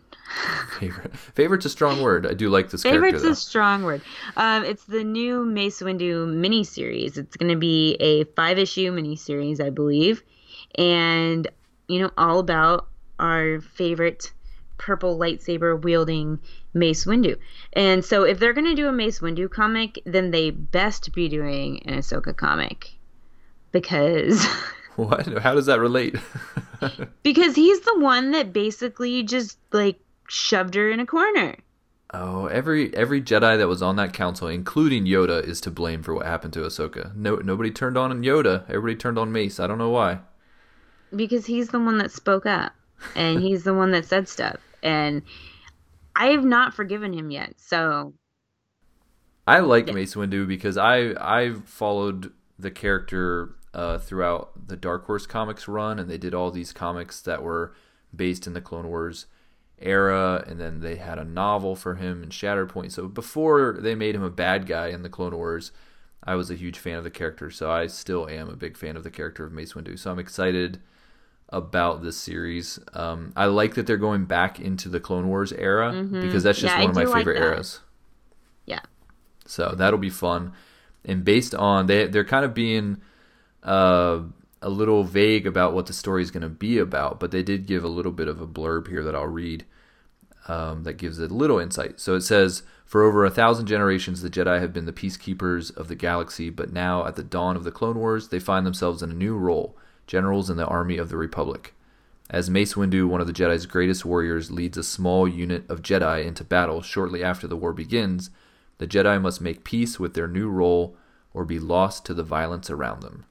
Favorite. 0.79 1.17
Favorite's 1.17 1.67
a 1.67 1.71
strong 1.71 2.03
word. 2.03 2.27
I 2.27 2.35
do 2.35 2.49
like 2.49 2.71
this 2.71 2.83
Favorite's 2.83 3.13
character 3.13 3.27
though. 3.29 3.33
a 3.33 3.37
strong 3.37 3.83
word. 3.83 4.03
Um, 4.37 4.65
it's 4.65 4.85
the 4.85 5.05
new 5.05 5.45
Mace 5.45 5.81
Windu 5.81 6.27
miniseries. 6.29 7.17
It's 7.17 7.37
going 7.37 7.51
to 7.51 7.59
be 7.59 7.95
a 8.01 8.25
five 8.37 8.59
issue 8.59 8.93
miniseries, 8.93 9.61
I 9.61 9.71
believe, 9.71 10.23
and 10.77 11.49
you 11.89 12.01
know 12.01 12.11
all 12.17 12.39
about 12.39 12.89
our 13.19 13.61
favorite 13.61 14.33
purple 14.79 15.19
lightsaber 15.19 15.81
wielding 15.81 16.39
Mace 16.73 17.05
Windu. 17.05 17.37
And 17.73 18.05
so, 18.05 18.23
if 18.23 18.39
they're 18.39 18.55
going 18.55 18.69
to 18.69 18.75
do 18.75 18.89
a 18.89 18.93
Mace 18.93 19.19
Windu 19.21 19.51
comic, 19.51 20.01
then 20.07 20.31
they 20.31 20.51
best 20.51 21.13
be 21.13 21.29
doing 21.29 21.83
an 21.87 21.99
Ahsoka 21.99 22.37
comic 22.37 22.93
because. 23.73 24.47
What? 25.09 25.27
How 25.39 25.55
does 25.55 25.67
that 25.67 25.81
relate? 25.81 26.17
because 27.23 27.55
he's 27.55 27.81
the 27.81 27.99
one 27.99 28.31
that 28.33 28.53
basically 28.53 29.23
just 29.23 29.59
like 29.73 29.99
shoved 30.29 30.75
her 30.75 30.91
in 30.91 31.01
a 31.01 31.07
corner. 31.07 31.57
oh, 32.13 32.47
every 32.47 32.95
every 32.97 33.21
Jedi 33.23 33.57
that 33.59 33.69
was 33.69 33.83
on 33.83 33.97
that 33.97 34.13
council, 34.13 34.49
including 34.49 35.05
Yoda, 35.05 35.43
is 35.47 35.61
to 35.63 35.71
blame 35.71 36.03
for 36.03 36.15
what 36.15 36.27
happened 36.27 36.53
to 36.55 36.61
Ahsoka. 36.61 37.15
No, 37.17 37.37
nobody 37.37 37.71
turned 37.71 37.97
on 37.97 38.23
Yoda. 38.23 38.65
Everybody 38.69 38.97
turned 38.97 39.19
on 39.19 39.33
Mace. 39.33 39.59
I 39.61 39.67
don't 39.67 39.79
know 39.79 39.91
why. 39.91 40.21
because 41.15 41.47
he's 41.47 41.69
the 41.71 41.81
one 41.81 41.99
that 41.99 42.11
spoke 42.13 42.47
up 42.47 42.73
and 43.17 43.41
he's 43.43 43.65
the 43.65 43.75
one 43.75 43.91
that 43.93 44.05
said 44.05 44.29
stuff 44.29 44.59
and 44.83 45.23
i 46.15 46.27
have 46.27 46.45
not 46.45 46.75
forgiven 46.75 47.13
him 47.15 47.31
yet 47.31 47.55
so 47.57 48.13
I 49.47 49.61
like 49.61 49.89
Yeah. 49.89 49.95
Mace 49.95 50.15
Windu 50.15 50.47
because 50.47 50.77
I 50.77 51.15
I 51.19 51.55
followed 51.65 52.33
the 52.59 52.71
character 52.71 53.57
uh, 53.75 53.99
throughout 53.99 54.69
the 54.69 54.77
Dark 54.77 55.07
Horse 55.07 55.27
comics 55.27 55.69
run, 55.69 55.99
and 55.99 56.11
they 56.11 56.19
did 56.19 56.35
all 56.35 56.51
these 56.51 56.73
comics 56.73 57.21
that 57.23 57.43
were 57.43 57.73
based 58.15 58.47
in 58.47 58.53
the 58.53 58.61
Clone 58.61 58.89
Wars 58.89 59.27
era, 59.79 60.45
and 60.47 60.61
then 60.61 60.81
they 60.81 60.97
had 60.97 61.19
a 61.19 61.25
novel 61.25 61.77
for 61.77 61.95
him 61.95 62.23
in 62.23 62.29
Shatterpoint. 62.31 62.93
So 62.93 63.09
before 63.09 63.79
they 63.81 63.95
made 63.95 64.15
him 64.15 64.23
a 64.23 64.31
bad 64.31 64.67
guy 64.67 64.89
in 64.89 65.03
the 65.03 65.09
Clone 65.09 65.35
Wars, 65.37 65.73
I 66.23 66.35
was 66.35 66.51
a 66.51 66.55
huge 66.55 66.79
fan 66.79 66.99
of 66.99 67.05
the 67.05 67.11
character. 67.11 67.51
So 67.51 67.71
I 67.71 67.87
still 67.87 68.29
am 68.29 68.49
a 68.49 68.57
big 68.57 68.77
fan 68.77 68.97
of 68.97 69.05
the 69.05 69.11
character 69.11 69.45
of 69.45 69.53
Mace 69.53 69.73
Windu. 69.73 69.99
So 69.99 70.11
I'm 70.11 70.19
excited 70.19 70.81
about 71.49 72.03
this 72.03 72.17
series. 72.17 72.79
Um, 72.93 73.33
I 73.37 73.47
like 73.47 73.75
that 73.75 73.87
they're 73.87 73.97
going 73.97 74.25
back 74.27 74.61
into 74.61 74.89
the 74.89 75.01
Clone 75.01 75.29
Wars 75.29 75.53
era 75.53 75.99
because 76.21 76.43
that's 76.43 76.61
just 76.61 76.75
Mm-hmm. 76.75 76.81
Yeah, 76.81 76.83
I 76.83 76.85
one 76.85 76.91
of 76.91 76.97
my 76.97 77.05
do 77.05 77.11
like 77.11 77.19
favorite 77.21 77.39
eras. 77.39 77.81
yeah 78.67 78.81
So 79.47 79.75
that'll 79.77 79.99
be 79.99 80.11
fun. 80.11 80.53
And 81.05 81.25
based 81.25 81.55
on 81.55 81.87
they 81.87 82.07
they're 82.07 82.25
kind 82.25 82.45
of 82.45 82.55
being 82.55 83.01
uh, 83.63 84.21
a 84.63 84.69
little 84.69 85.05
vague 85.05 85.47
about 85.47 85.73
what 85.73 85.87
the 85.87 85.93
story 85.93 86.23
is 86.23 86.31
going 86.31 86.43
to 86.43 86.49
be 86.49 86.79
about, 86.79 87.21
but 87.21 87.31
they 87.31 87.43
did 87.43 87.67
give 87.67 87.85
a 87.85 87.89
little 87.89 88.13
bit 88.13 88.29
of 88.29 88.41
a 88.41 88.47
blurb 88.47 88.89
here 88.89 89.03
that 89.05 89.15
I'll 89.15 89.27
read 89.27 89.65
um, 90.49 90.85
that 90.85 90.95
gives 90.95 91.19
a 91.19 91.27
little 91.27 91.59
insight. 91.59 92.01
So 92.01 92.15
it 92.15 92.23
says, 92.23 92.63
For 92.85 93.03
over 93.03 93.25
a 93.25 93.31
thousand 93.31 93.67
generations, 93.67 94.23
the 94.23 94.31
Jedi 94.31 94.61
have 94.61 94.73
been 94.73 94.87
the 94.87 94.93
peacekeepers 94.93 95.75
of 95.77 95.89
the 95.89 95.95
galaxy, 95.95 96.51
but 96.51 96.73
now, 96.73 97.07
at 97.07 97.17
the 97.17 97.23
dawn 97.23 97.57
of 97.57 97.65
the 97.65 97.71
Clone 97.71 97.99
Wars, 97.99 98.29
they 98.29 98.41
find 98.41 98.67
themselves 98.67 99.03
in 99.03 99.11
a 99.11 99.15
new 99.15 99.37
role 99.37 99.77
generals 100.07 100.51
in 100.51 100.57
the 100.57 100.67
army 100.67 100.99
of 100.99 101.09
the 101.09 101.17
Republic. 101.17 101.73
As 102.29 102.51
Mace 102.51 102.75
Windu, 102.75 103.09
one 103.09 103.21
of 103.21 103.29
the 103.29 103.33
Jedi's 103.33 103.67
greatest 103.67 104.05
warriors, 104.05 104.51
leads 104.51 104.77
a 104.77 104.83
small 104.83 105.29
unit 105.29 105.69
of 105.71 105.83
Jedi 105.83 106.25
into 106.25 106.43
battle 106.43 106.83
shortly 106.83 107.23
after 107.23 107.47
the 107.47 107.57
war 107.57 107.73
begins, 107.73 108.31
the 108.79 108.89
Jedi 108.89 109.21
must 109.21 109.41
make 109.41 109.63
peace 109.63 110.01
with 110.01 110.15
their 110.15 110.27
new 110.27 110.49
role 110.49 110.97
or 111.33 111.45
be 111.45 111.61
lost 111.61 112.05
to 112.07 112.15
the 112.15 112.25
violence 112.25 112.71
around 112.71 113.03
them. 113.03 113.25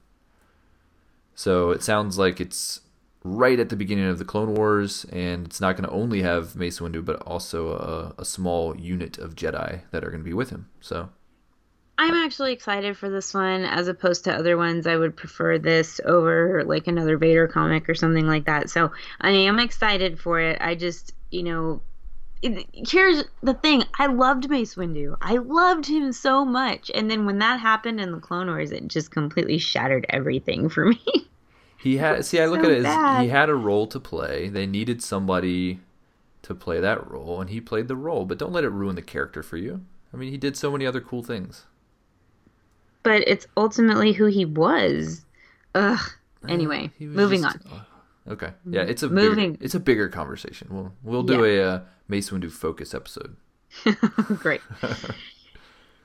So 1.39 1.71
it 1.71 1.81
sounds 1.81 2.17
like 2.17 2.41
it's 2.41 2.81
right 3.23 3.57
at 3.61 3.69
the 3.69 3.77
beginning 3.77 4.09
of 4.09 4.17
the 4.17 4.25
Clone 4.25 4.55
Wars, 4.55 5.05
and 5.05 5.45
it's 5.45 5.61
not 5.61 5.77
going 5.77 5.87
to 5.87 5.95
only 5.95 6.21
have 6.21 6.57
Mace 6.57 6.81
Windu, 6.81 7.05
but 7.05 7.21
also 7.21 7.69
a, 8.17 8.21
a 8.21 8.25
small 8.25 8.77
unit 8.77 9.17
of 9.17 9.35
Jedi 9.35 9.83
that 9.91 10.03
are 10.03 10.09
going 10.09 10.19
to 10.19 10.25
be 10.25 10.33
with 10.33 10.49
him. 10.49 10.67
So. 10.81 11.07
I'm 11.97 12.13
actually 12.13 12.51
excited 12.51 12.97
for 12.97 13.09
this 13.09 13.33
one 13.33 13.63
as 13.63 13.87
opposed 13.87 14.25
to 14.25 14.33
other 14.33 14.57
ones. 14.57 14.85
I 14.85 14.97
would 14.97 15.15
prefer 15.15 15.57
this 15.57 16.01
over 16.03 16.65
like 16.65 16.87
another 16.87 17.17
vader 17.17 17.47
comic 17.47 17.87
or 17.87 17.95
something 17.95 18.27
like 18.27 18.43
that. 18.43 18.69
So 18.69 18.91
i 19.21 19.29
am 19.29 19.59
excited 19.59 20.19
for 20.19 20.41
it. 20.41 20.57
I 20.59 20.75
just 20.75 21.13
you 21.29 21.43
know 21.43 21.81
it, 22.41 22.65
here's 22.73 23.23
the 23.43 23.53
thing 23.53 23.83
i 23.97 24.05
loved 24.05 24.49
mace 24.49 24.75
windu 24.75 25.15
i 25.21 25.33
loved 25.37 25.85
him 25.85 26.11
so 26.13 26.45
much 26.45 26.89
and 26.93 27.09
then 27.11 27.25
when 27.25 27.39
that 27.39 27.59
happened 27.59 27.99
in 27.99 28.11
the 28.11 28.19
clone 28.19 28.47
wars 28.47 28.71
it 28.71 28.87
just 28.87 29.11
completely 29.11 29.57
shattered 29.57 30.05
everything 30.09 30.69
for 30.69 30.85
me 30.85 31.01
he 31.77 31.97
had 31.97 32.25
see, 32.25 32.39
I 32.39 32.45
look 32.45 32.61
so 32.61 32.67
at 32.69 32.77
it 32.77 32.85
as 32.85 33.21
he 33.21 33.29
had 33.29 33.49
a 33.49 33.55
role 33.55 33.87
to 33.87 33.99
play. 34.01 34.49
They 34.49 34.65
needed 34.65 35.01
somebody 35.01 35.79
to 36.41 36.53
play 36.53 36.79
that 36.81 37.09
role, 37.09 37.39
and 37.39 37.49
he 37.49 37.61
played 37.61 37.87
the 37.87 37.95
role. 37.95 38.25
But 38.25 38.37
don't 38.37 38.51
let 38.51 38.65
it 38.65 38.69
ruin 38.69 38.95
the 38.95 39.01
character 39.01 39.41
for 39.41 39.55
you. 39.55 39.85
I 40.13 40.17
mean, 40.17 40.29
he 40.29 40.37
did 40.37 40.57
so 40.57 40.71
many 40.71 40.85
other 40.85 40.99
cool 40.99 41.23
things. 41.23 41.65
but 43.03 43.23
it's 43.27 43.47
ultimately 43.55 44.11
who 44.11 44.25
he 44.25 44.43
was. 44.43 45.23
Ugh. 45.73 45.99
Anyway, 46.49 46.91
was 46.99 47.09
moving 47.09 47.41
just- 47.43 47.57
on. 47.71 47.71
uh, 48.27 48.33
okay, 48.33 48.51
yeah, 48.69 48.81
it's 48.81 49.03
a 49.03 49.09
Moving- 49.09 49.53
Bigger, 49.53 49.63
it's 49.65 49.75
a 49.75 49.79
bigger 49.79 50.09
conversation. 50.09 50.67
We'll 50.69 50.93
we'll 51.03 51.23
do 51.23 51.45
a 51.45 51.61
uh, 51.63 51.79
Mace 52.09 52.31
Windu 52.31 52.51
focus 52.51 52.93
episode. 52.93 53.35
Great. 54.39 54.61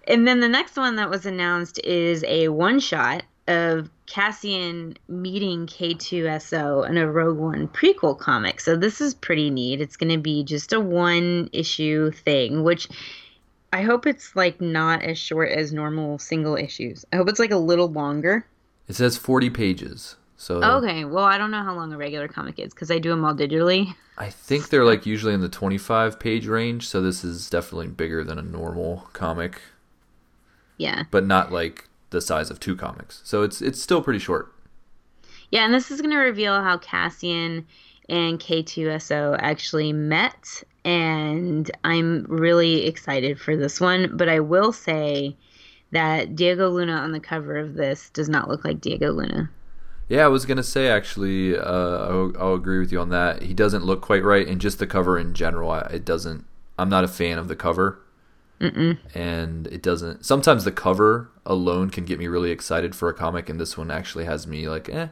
and 0.07 0.29
then 0.29 0.41
the 0.41 0.49
next 0.49 0.77
one 0.77 0.97
that 0.97 1.11
was 1.11 1.27
announced 1.27 1.81
is 1.83 2.23
a 2.25 2.49
one 2.49 2.79
shot 2.79 3.25
of 3.49 3.91
Cassian 4.07 4.97
meeting 5.09 5.67
K2SO 5.67 6.89
in 6.89 6.97
a 6.97 7.11
Rogue 7.11 7.39
One 7.39 7.69
prequel 7.69 8.19
comic. 8.19 8.61
So 8.61 8.77
this 8.77 9.01
is 9.01 9.15
pretty 9.15 9.51
neat. 9.51 9.81
It's 9.81 9.97
going 9.97 10.13
to 10.13 10.19
be 10.19 10.45
just 10.45 10.73
a 10.73 10.81
one 10.81 11.49
issue 11.53 12.11
thing, 12.11 12.63
which 12.63 12.89
I 13.73 13.83
hope 13.83 14.07
it's 14.07 14.37
like 14.37 14.61
not 14.61 15.03
as 15.03 15.19
short 15.19 15.51
as 15.51 15.73
normal 15.73 16.19
single 16.19 16.57
issues. 16.57 17.05
I 17.13 17.17
hope 17.17 17.29
it's 17.29 17.41
like 17.41 17.51
a 17.51 17.57
little 17.57 17.89
longer. 17.89 18.47
It 18.89 18.95
says 18.95 19.17
forty 19.17 19.49
pages, 19.51 20.17
so 20.37 20.63
Okay, 20.63 21.05
well, 21.05 21.25
I 21.25 21.39
don't 21.39 21.51
know 21.51 21.63
how 21.63 21.75
long 21.75 21.93
a 21.93 21.97
regular 21.97 22.29
comic 22.29 22.59
is 22.59 22.75
because 22.75 22.91
I 22.91 22.99
do 22.99 23.11
them 23.11 23.25
all 23.25 23.35
digitally. 23.35 23.95
I 24.19 24.31
think 24.31 24.69
they're 24.69 24.85
like 24.85 25.07
usually 25.15 25.35
in 25.35 25.41
the 25.41 25.49
twenty-five 25.49 26.19
page 26.21 26.47
range. 26.47 26.89
So 26.89 27.01
this 27.01 27.25
is 27.25 27.49
definitely 27.51 27.89
bigger 27.89 28.25
than 28.25 28.39
a 28.39 28.43
normal 28.43 29.09
comic, 29.13 29.61
Yeah. 30.77 31.05
but 31.11 31.27
not 31.27 31.53
like 31.53 31.89
the 32.11 32.21
size 32.21 32.51
of 32.51 32.61
two 32.61 32.77
comics. 32.77 33.21
So 33.25 33.43
it's 33.43 33.61
it's 33.63 33.81
still 33.81 34.03
pretty 34.03 34.19
short. 34.21 34.53
Yeah, 35.51 35.65
and 35.65 35.73
this 35.75 35.91
is 35.91 36.01
going 36.01 36.11
to 36.13 36.19
reveal 36.19 36.61
how 36.63 36.79
Cassian 36.79 37.67
and 38.09 38.39
K2SO 38.41 39.37
actually 39.41 39.93
met, 39.93 40.63
and 40.85 41.71
I'm 41.85 42.25
really 42.29 42.87
excited 42.87 43.41
for 43.41 43.57
this 43.57 43.81
one. 43.81 44.17
But 44.17 44.29
I 44.29 44.41
will 44.41 44.73
say 44.73 45.37
that 45.93 46.35
Diego 46.35 46.69
Luna 46.71 46.95
on 46.95 47.13
the 47.13 47.21
cover 47.21 47.57
of 47.57 47.75
this 47.75 48.11
does 48.11 48.29
not 48.29 48.49
look 48.49 48.65
like 48.65 48.81
Diego 48.81 49.13
Luna. 49.13 49.49
Yeah, 50.09 50.25
I 50.25 50.29
was 50.29 50.45
gonna 50.45 50.63
say 50.63 50.89
actually, 50.89 51.57
uh, 51.57 51.63
I'll, 51.65 52.33
I'll 52.39 52.55
agree 52.55 52.79
with 52.79 52.93
you 52.93 53.01
on 53.01 53.09
that. 53.11 53.43
He 53.43 53.55
doesn't 53.55 53.85
look 53.85 54.03
quite 54.03 54.23
right, 54.23 54.47
and 54.47 54.61
just 54.61 54.79
the 54.79 54.87
cover 54.87 55.19
in 55.19 55.35
general, 55.35 55.73
it 55.75 56.05
doesn't. 56.05 56.45
I'm 56.79 56.89
not 56.91 57.05
a 57.05 57.09
fan 57.09 57.39
of 57.39 57.49
the 57.49 57.57
cover, 57.57 58.01
Mm-mm. 58.61 58.99
and 59.15 59.67
it 59.69 59.83
doesn't. 59.83 60.27
Sometimes 60.27 60.65
the 60.65 60.73
cover 60.73 61.31
alone 61.47 61.89
can 61.91 62.05
get 62.05 62.19
me 62.19 62.27
really 62.27 62.51
excited 62.51 62.95
for 62.95 63.09
a 63.09 63.15
comic, 63.15 63.49
and 63.49 63.59
this 63.59 63.79
one 63.79 63.91
actually 63.91 64.25
has 64.27 64.47
me 64.47 64.69
like, 64.69 64.89
eh. 64.91 65.09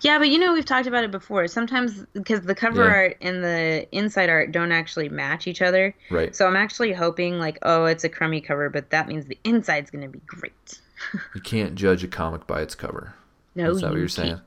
Yeah, 0.00 0.18
but 0.18 0.28
you 0.30 0.38
know 0.38 0.54
we've 0.54 0.64
talked 0.64 0.88
about 0.88 1.04
it 1.04 1.10
before. 1.12 1.46
Sometimes 1.46 2.04
because 2.12 2.40
the 2.40 2.54
cover 2.54 2.82
Yeah. 2.84 2.90
art 2.90 3.16
and 3.20 3.44
the 3.44 3.86
inside 3.92 4.28
art 4.28 4.50
don't 4.50 4.72
actually 4.72 5.08
match 5.08 5.46
each 5.46 5.62
other. 5.62 5.94
Right. 6.10 6.34
So 6.34 6.46
I'm 6.48 6.56
actually 6.56 6.92
hoping 6.92 7.38
like, 7.38 7.58
oh, 7.62 7.84
it's 7.84 8.02
a 8.02 8.08
crummy 8.08 8.40
cover, 8.40 8.70
but 8.70 8.90
that 8.90 9.06
means 9.06 9.26
the 9.26 9.38
inside's 9.44 9.90
going 9.90 10.02
to 10.02 10.08
be 10.08 10.20
great. 10.26 10.80
You 11.34 11.40
can't 11.40 11.76
judge 11.76 12.02
a 12.02 12.08
comic 12.08 12.48
by 12.48 12.60
its 12.60 12.74
cover. 12.74 13.14
No, 13.58 13.70
Is 13.72 13.80
that 13.80 13.88
what 13.88 13.94
you 13.94 14.00
you're 14.00 14.08
saying? 14.08 14.34
can't. 14.34 14.42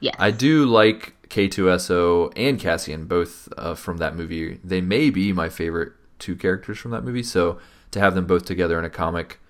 Yes. 0.00 0.16
I 0.18 0.30
do 0.30 0.64
like 0.66 1.14
K2SO 1.28 2.32
and 2.36 2.58
Cassian 2.60 3.06
both 3.06 3.48
uh, 3.56 3.74
from 3.74 3.98
that 3.98 4.14
movie. 4.16 4.60
They 4.62 4.80
may 4.80 5.10
be 5.10 5.32
my 5.32 5.48
favorite 5.48 5.92
two 6.18 6.36
characters 6.36 6.78
from 6.78 6.92
that 6.92 7.02
movie. 7.02 7.22
So 7.24 7.58
to 7.90 7.98
have 8.00 8.14
them 8.14 8.26
both 8.26 8.44
together 8.44 8.78
in 8.78 8.84
a 8.84 8.90
comic, 8.90 9.40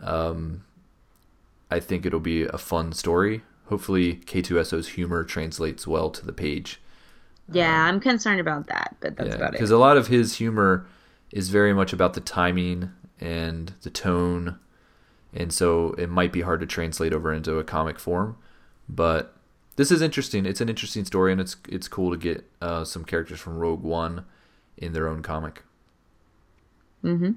um, 0.00 0.64
I 1.70 1.80
think 1.80 2.04
it'll 2.04 2.20
be 2.20 2.42
a 2.44 2.58
fun 2.58 2.92
story. 2.92 3.42
Hopefully, 3.66 4.16
K2SO's 4.24 4.88
humor 4.88 5.22
translates 5.24 5.86
well 5.86 6.10
to 6.10 6.24
the 6.24 6.32
page. 6.32 6.80
Yeah, 7.50 7.84
I'm 7.84 8.00
concerned 8.00 8.40
about 8.40 8.66
that, 8.66 8.96
but 9.00 9.16
that's 9.16 9.30
yeah, 9.30 9.34
about 9.36 9.48
it. 9.50 9.52
because 9.52 9.70
a 9.70 9.78
lot 9.78 9.96
of 9.96 10.08
his 10.08 10.36
humor 10.36 10.86
is 11.30 11.48
very 11.50 11.72
much 11.72 11.92
about 11.92 12.14
the 12.14 12.20
timing 12.20 12.90
and 13.20 13.72
the 13.82 13.90
tone, 13.90 14.58
and 15.34 15.52
so 15.52 15.92
it 15.92 16.08
might 16.08 16.32
be 16.32 16.40
hard 16.42 16.60
to 16.60 16.66
translate 16.66 17.12
over 17.12 17.32
into 17.32 17.58
a 17.58 17.64
comic 17.64 17.98
form. 17.98 18.36
But 18.88 19.34
this 19.76 19.90
is 19.90 20.02
interesting. 20.02 20.46
It's 20.46 20.60
an 20.60 20.68
interesting 20.68 21.04
story, 21.04 21.32
and 21.32 21.40
it's 21.40 21.56
it's 21.68 21.88
cool 21.88 22.10
to 22.10 22.16
get 22.16 22.50
uh, 22.60 22.84
some 22.84 23.04
characters 23.04 23.40
from 23.40 23.58
Rogue 23.58 23.82
One 23.82 24.24
in 24.76 24.92
their 24.92 25.08
own 25.08 25.22
comic. 25.22 25.62
Mm-hmm. 27.04 27.32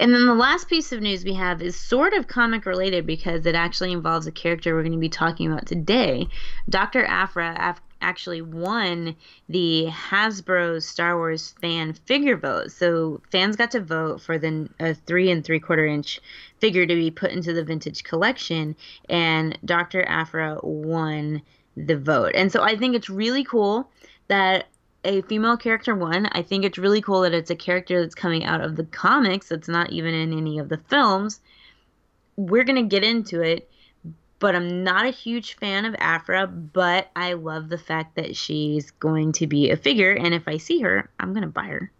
And 0.00 0.14
then 0.14 0.26
the 0.26 0.34
last 0.34 0.68
piece 0.68 0.92
of 0.92 1.00
news 1.00 1.24
we 1.24 1.34
have 1.34 1.60
is 1.60 1.74
sort 1.74 2.14
of 2.14 2.28
comic 2.28 2.66
related 2.66 3.04
because 3.04 3.46
it 3.46 3.56
actually 3.56 3.92
involves 3.92 4.28
a 4.28 4.32
character 4.32 4.74
we're 4.74 4.82
going 4.82 4.92
to 4.92 4.98
be 4.98 5.08
talking 5.08 5.50
about 5.50 5.66
today. 5.66 6.28
Dr. 6.68 7.04
Aphra, 7.04 7.56
af- 7.58 7.82
actually 8.00 8.42
won 8.42 9.16
the 9.48 9.86
Hasbro 9.90 10.82
Star 10.82 11.16
Wars 11.16 11.54
fan 11.60 11.92
figure 11.92 12.36
vote. 12.36 12.72
So 12.72 13.20
fans 13.30 13.56
got 13.56 13.70
to 13.72 13.80
vote 13.80 14.20
for 14.20 14.38
the 14.38 14.68
a 14.80 14.94
three 14.94 15.30
and 15.30 15.44
three 15.44 15.60
quarter 15.60 15.86
inch 15.86 16.20
figure 16.60 16.86
to 16.86 16.94
be 16.94 17.10
put 17.10 17.30
into 17.30 17.52
the 17.52 17.64
vintage 17.64 18.04
collection, 18.04 18.76
and 19.08 19.58
Dr. 19.64 20.04
Aphra 20.04 20.58
won 20.62 21.42
the 21.76 21.96
vote. 21.96 22.32
And 22.34 22.50
so 22.50 22.62
I 22.62 22.76
think 22.76 22.94
it's 22.94 23.10
really 23.10 23.44
cool 23.44 23.88
that 24.28 24.66
a 25.04 25.22
female 25.22 25.56
character 25.56 25.94
won. 25.94 26.26
I 26.32 26.42
think 26.42 26.64
it's 26.64 26.78
really 26.78 27.00
cool 27.00 27.22
that 27.22 27.34
it's 27.34 27.50
a 27.50 27.56
character 27.56 28.00
that's 28.00 28.14
coming 28.14 28.44
out 28.44 28.60
of 28.60 28.76
the 28.76 28.84
comics 28.84 29.48
that's 29.48 29.68
not 29.68 29.90
even 29.90 30.14
in 30.14 30.36
any 30.36 30.58
of 30.58 30.68
the 30.68 30.80
films. 30.88 31.40
We're 32.36 32.64
going 32.64 32.82
to 32.82 32.88
get 32.88 33.04
into 33.04 33.40
it, 33.40 33.67
but 34.38 34.54
I'm 34.54 34.84
not 34.84 35.06
a 35.06 35.10
huge 35.10 35.54
fan 35.54 35.84
of 35.84 35.94
Aphra, 35.98 36.46
but 36.46 37.10
I 37.16 37.32
love 37.32 37.68
the 37.68 37.78
fact 37.78 38.16
that 38.16 38.36
she's 38.36 38.90
going 38.92 39.32
to 39.32 39.46
be 39.46 39.70
a 39.70 39.76
figure, 39.76 40.12
and 40.12 40.34
if 40.34 40.46
I 40.46 40.58
see 40.58 40.80
her, 40.80 41.10
I'm 41.18 41.32
going 41.32 41.42
to 41.42 41.48
buy 41.48 41.66
her. 41.66 41.90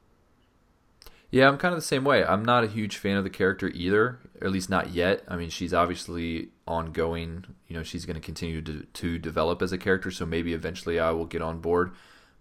Yeah, 1.31 1.49
I'm 1.49 1.59
kind 1.59 1.75
of 1.75 1.79
the 1.79 1.87
same 1.87 2.05
way. 2.05 2.25
I'm 2.25 2.45
not 2.45 2.65
a 2.65 2.69
huge 2.69 2.97
fan 2.97 3.19
of 3.19 3.25
the 3.25 3.31
character 3.31 3.69
either, 3.69 4.19
or 4.41 4.47
at 4.47 4.51
least 4.51 4.71
not 4.71 4.91
yet. 4.91 5.25
I 5.29 5.37
mean, 5.37 5.51
she's 5.51 5.75
obviously 5.75 6.49
ongoing. 6.67 7.45
You 7.67 7.77
know, 7.77 7.83
she's 7.83 8.07
going 8.07 8.15
to 8.15 8.21
continue 8.21 8.63
to, 8.63 8.87
to 8.95 9.19
develop 9.19 9.61
as 9.61 9.73
a 9.73 9.79
character, 9.79 10.11
so 10.11 10.25
maybe 10.25 10.55
eventually 10.55 10.99
I 10.99 11.11
will 11.11 11.27
get 11.27 11.43
on 11.43 11.61
board. 11.61 11.93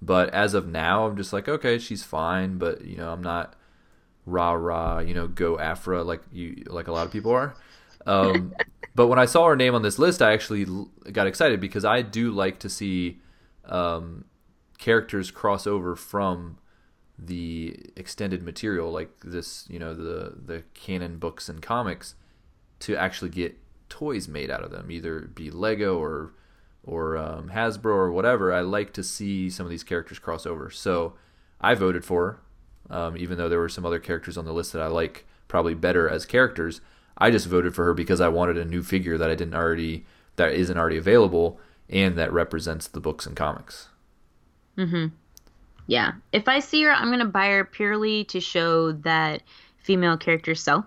But 0.01 0.29
as 0.29 0.53
of 0.53 0.67
now, 0.67 1.05
I'm 1.05 1.17
just 1.17 1.33
like, 1.33 1.49
okay, 1.49 1.79
she's 1.79 2.03
fine, 2.03 2.57
but 2.57 2.85
you 2.85 2.97
know, 2.97 3.11
I'm 3.11 3.23
not 3.23 3.55
rah 4.25 4.51
rah, 4.51 4.99
you 4.99 5.13
know, 5.13 5.27
go 5.27 5.57
Aphra 5.57 6.03
like 6.03 6.21
you 6.31 6.63
like 6.67 6.87
a 6.87 6.91
lot 6.91 7.05
of 7.07 7.11
people 7.11 7.31
are. 7.31 7.55
Um, 8.05 8.53
but 8.97 9.05
when 9.05 9.19
I 9.19 9.25
saw 9.25 9.45
her 9.45 9.55
name 9.55 9.75
on 9.75 9.83
this 9.83 9.99
list, 9.99 10.23
I 10.23 10.33
actually 10.33 10.65
got 11.11 11.27
excited 11.27 11.61
because 11.61 11.85
I 11.85 12.01
do 12.01 12.31
like 12.31 12.57
to 12.61 12.67
see 12.67 13.19
um, 13.65 14.25
characters 14.79 15.29
cross 15.29 15.67
over 15.67 15.95
from 15.95 16.57
the 17.19 17.79
extended 17.95 18.41
material, 18.41 18.91
like 18.91 19.11
this, 19.23 19.67
you 19.69 19.77
know, 19.77 19.93
the 19.93 20.33
the 20.43 20.63
canon 20.73 21.19
books 21.19 21.47
and 21.47 21.61
comics, 21.61 22.15
to 22.79 22.95
actually 22.95 23.29
get 23.29 23.55
toys 23.87 24.27
made 24.27 24.49
out 24.49 24.63
of 24.63 24.71
them, 24.71 24.89
either 24.89 25.21
be 25.21 25.51
Lego 25.51 25.99
or 25.99 26.33
or 26.83 27.17
um, 27.17 27.51
Hasbro 27.53 27.85
or 27.85 28.11
whatever, 28.11 28.51
I 28.51 28.61
like 28.61 28.93
to 28.93 29.03
see 29.03 29.51
some 29.51 29.67
of 29.67 29.69
these 29.69 29.83
characters 29.83 30.17
cross 30.17 30.47
over. 30.47 30.71
So 30.71 31.13
I 31.61 31.75
voted 31.75 32.03
for 32.03 32.41
her, 32.89 32.95
um, 32.97 33.15
even 33.15 33.37
though 33.37 33.49
there 33.49 33.59
were 33.59 33.69
some 33.69 33.85
other 33.85 33.99
characters 33.99 34.39
on 34.39 34.45
the 34.45 34.53
list 34.53 34.73
that 34.73 34.81
I 34.81 34.87
like 34.87 35.27
probably 35.47 35.75
better 35.75 36.09
as 36.09 36.25
characters. 36.25 36.81
I 37.17 37.31
just 37.31 37.47
voted 37.47 37.73
for 37.75 37.85
her 37.85 37.93
because 37.93 38.21
I 38.21 38.27
wanted 38.27 38.57
a 38.57 38.65
new 38.65 38.83
figure 38.83 39.17
that 39.17 39.29
I 39.29 39.35
didn't 39.35 39.55
already 39.55 40.05
that 40.35 40.53
isn't 40.53 40.77
already 40.77 40.97
available 40.97 41.59
and 41.89 42.17
that 42.17 42.31
represents 42.31 42.87
the 42.87 42.99
books 42.99 43.25
and 43.25 43.35
comics. 43.35 43.89
Mhm. 44.77 45.11
Yeah. 45.87 46.13
If 46.31 46.47
I 46.47 46.59
see 46.59 46.83
her, 46.83 46.91
I'm 46.91 47.07
going 47.07 47.19
to 47.19 47.25
buy 47.25 47.47
her 47.47 47.63
purely 47.63 48.25
to 48.25 48.39
show 48.39 48.91
that 48.91 49.41
female 49.77 50.17
characters 50.17 50.61
sell. 50.61 50.85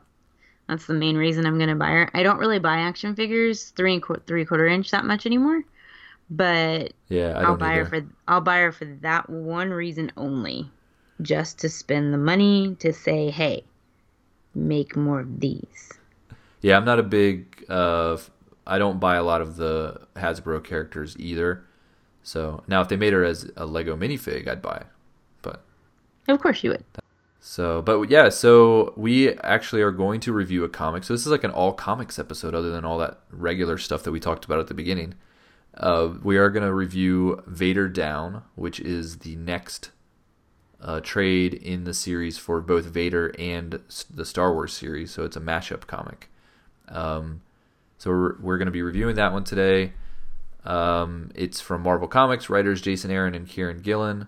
That's 0.69 0.87
the 0.87 0.95
main 0.95 1.17
reason 1.17 1.47
I'm 1.47 1.59
going 1.59 1.71
to 1.71 1.75
buy 1.75 1.91
her. 1.91 2.11
I 2.15 2.23
don't 2.23 2.39
really 2.39 2.61
buy 2.61 2.79
action 2.79 3.17
figures 3.17 3.71
three 3.71 3.95
and 3.95 4.03
qu- 4.03 4.23
three 4.27 4.45
quarter 4.45 4.67
inch 4.69 4.91
that 4.93 5.05
much 5.05 5.27
anymore 5.27 5.65
but 6.31 6.93
yeah, 7.09 7.33
I 7.37 7.51
will 7.51 7.57
buy 7.57 7.73
either. 7.73 7.85
her 7.85 8.03
for 8.03 8.07
I'll 8.29 8.41
buy 8.41 8.61
her 8.61 8.73
for 8.73 8.85
that 9.03 9.29
one 9.29 9.71
reason 9.71 10.13
only, 10.17 10.71
just 11.21 11.59
to 11.61 11.69
spend 11.69 12.15
the 12.15 12.19
money 12.19 12.77
to 12.79 12.93
say, 12.93 13.31
hey, 13.31 13.65
make 14.55 14.97
more 14.97 15.21
of 15.21 15.41
these. 15.41 15.91
Yeah, 16.61 16.77
I'm 16.77 16.85
not 16.85 16.99
a 16.99 17.03
big. 17.03 17.65
Uh, 17.69 18.19
I 18.67 18.79
don't 18.79 19.01
buy 19.01 19.17
a 19.17 19.23
lot 19.23 19.41
of 19.41 19.57
the 19.57 20.07
Hasbro 20.17 20.63
characters 20.63 21.17
either. 21.19 21.65
So 22.23 22.63
now, 22.69 22.81
if 22.81 22.89
they 22.89 22.97
made 22.97 23.13
her 23.13 23.25
as 23.25 23.51
a 23.57 23.67
Lego 23.67 23.97
minifig, 23.97 24.47
I'd 24.47 24.63
buy. 24.63 24.85
But 25.43 25.65
of 26.29 26.41
course 26.41 26.63
you 26.63 26.71
would. 26.71 26.85
So, 27.43 27.81
but 27.81 28.11
yeah, 28.11 28.29
so 28.29 28.93
we 28.97 29.33
actually 29.39 29.81
are 29.81 29.91
going 29.91 30.21
to 30.21 30.33
review 30.33 30.63
a 30.63 30.69
comic. 30.69 31.05
So 31.05 31.15
this 31.15 31.23
is 31.23 31.33
like 31.33 31.45
an 31.45 31.51
all 31.51 31.73
comics 31.73 32.19
episode, 32.19 32.55
other 32.55 32.71
than 32.71 32.85
all 32.85 32.99
that 32.99 33.21
regular 33.31 33.79
stuff 33.79 34.03
that 34.03 34.13
we 34.13 34.21
talked 34.21 34.45
about 34.45 34.59
at 34.59 34.67
the 34.67 34.75
beginning. 34.75 35.15
Uh, 35.75 36.11
we 36.23 36.37
are 36.37 36.51
going 36.51 36.67
to 36.67 36.75
review 36.75 37.43
Vader 37.47 37.89
Down, 37.89 38.43
which 38.57 38.79
is 38.79 39.19
the 39.21 39.37
next 39.37 39.91
uh, 40.83 41.01
trade 41.01 41.55
in 41.55 41.85
the 41.85 41.95
series 41.95 42.37
for 42.37 42.61
both 42.61 42.85
Vader 42.87 43.35
and 43.39 43.81
the 44.11 44.25
Star 44.25 44.53
Wars 44.53 44.73
series. 44.75 45.11
So 45.11 45.25
it's 45.25 45.37
a 45.37 45.41
mashup 45.41 45.87
comic. 45.87 46.30
Um, 46.91 47.43
so 47.99 48.11
we're, 48.11 48.37
we're 48.41 48.59
going 48.59 48.67
to 48.67 48.73
be 48.73 48.83
reviewing 48.83 49.17
that 49.17 49.33
one 49.33 49.45
today. 49.45 49.93
Um, 50.65 51.31
it's 51.35 51.61
from 51.61 51.83
Marvel 51.83 52.09
Comics, 52.09 52.51
writers 52.51 52.81
Jason 52.81 53.11
Aaron 53.11 53.35
and 53.35 53.47
Kieron 53.47 53.83
Gillen, 53.83 54.27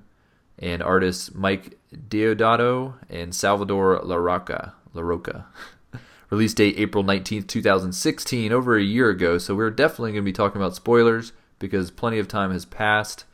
and 0.58 0.82
artists 0.82 1.34
Mike 1.34 1.78
Deodato 1.94 2.94
and 3.10 3.34
Salvador 3.34 4.00
Larroca. 4.00 4.72
Larroca. 4.94 5.44
Release 6.30 6.54
date 6.54 6.76
April 6.78 7.04
19th, 7.04 7.46
2016, 7.46 8.52
over 8.52 8.76
a 8.76 8.82
year 8.82 9.10
ago. 9.10 9.36
So 9.38 9.54
we're 9.54 9.70
definitely 9.70 10.12
going 10.12 10.22
to 10.22 10.28
be 10.28 10.32
talking 10.32 10.60
about 10.60 10.74
spoilers 10.74 11.32
because 11.58 11.90
plenty 11.90 12.18
of 12.18 12.28
time 12.28 12.52
has 12.52 12.64
passed. 12.64 13.24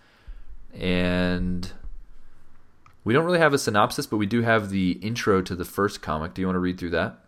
And 0.74 1.70
we 3.04 3.14
don't 3.14 3.24
really 3.24 3.38
have 3.38 3.54
a 3.54 3.58
synopsis, 3.58 4.06
but 4.06 4.16
we 4.16 4.26
do 4.26 4.42
have 4.42 4.70
the 4.70 4.92
intro 5.00 5.42
to 5.42 5.54
the 5.54 5.64
first 5.64 6.02
comic. 6.02 6.34
Do 6.34 6.42
you 6.42 6.46
want 6.46 6.56
to 6.56 6.60
read 6.60 6.78
through 6.78 6.90
that? 6.90 7.18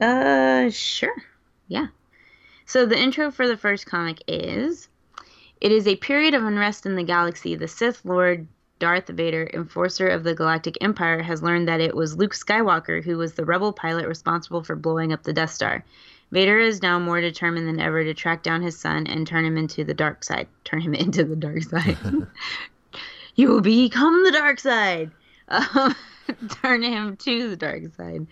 Uh, 0.00 0.70
sure. 0.70 1.14
Yeah. 1.68 1.86
So 2.66 2.84
the 2.84 2.98
intro 2.98 3.30
for 3.30 3.46
the 3.46 3.56
first 3.56 3.86
comic 3.86 4.22
is 4.28 4.88
It 5.60 5.72
is 5.72 5.86
a 5.86 5.96
period 5.96 6.34
of 6.34 6.44
unrest 6.44 6.86
in 6.86 6.96
the 6.96 7.02
galaxy. 7.04 7.54
The 7.54 7.68
Sith 7.68 8.04
Lord 8.04 8.46
Darth 8.78 9.08
Vader, 9.08 9.48
enforcer 9.54 10.08
of 10.08 10.22
the 10.22 10.34
Galactic 10.34 10.76
Empire, 10.82 11.22
has 11.22 11.42
learned 11.42 11.66
that 11.68 11.80
it 11.80 11.96
was 11.96 12.16
Luke 12.16 12.34
Skywalker 12.34 13.02
who 13.02 13.16
was 13.16 13.32
the 13.32 13.44
rebel 13.44 13.72
pilot 13.72 14.06
responsible 14.06 14.62
for 14.62 14.76
blowing 14.76 15.12
up 15.12 15.22
the 15.22 15.32
Death 15.32 15.52
Star. 15.52 15.82
Vader 16.30 16.58
is 16.58 16.82
now 16.82 16.98
more 16.98 17.20
determined 17.20 17.68
than 17.68 17.80
ever 17.80 18.04
to 18.04 18.12
track 18.12 18.42
down 18.42 18.60
his 18.60 18.78
son 18.78 19.06
and 19.06 19.26
turn 19.26 19.44
him 19.44 19.56
into 19.56 19.84
the 19.84 19.94
dark 19.94 20.24
side. 20.24 20.48
Turn 20.64 20.80
him 20.80 20.94
into 20.94 21.24
the 21.24 21.36
dark 21.36 21.62
side. 21.62 21.96
you 23.36 23.48
will 23.48 23.60
become 23.60 24.24
the 24.24 24.32
dark 24.32 24.60
side. 24.60 25.10
Um, 25.48 25.94
turn 26.60 26.82
him 26.82 27.16
to 27.18 27.50
the 27.50 27.56
dark 27.56 27.84
side. 27.96 28.26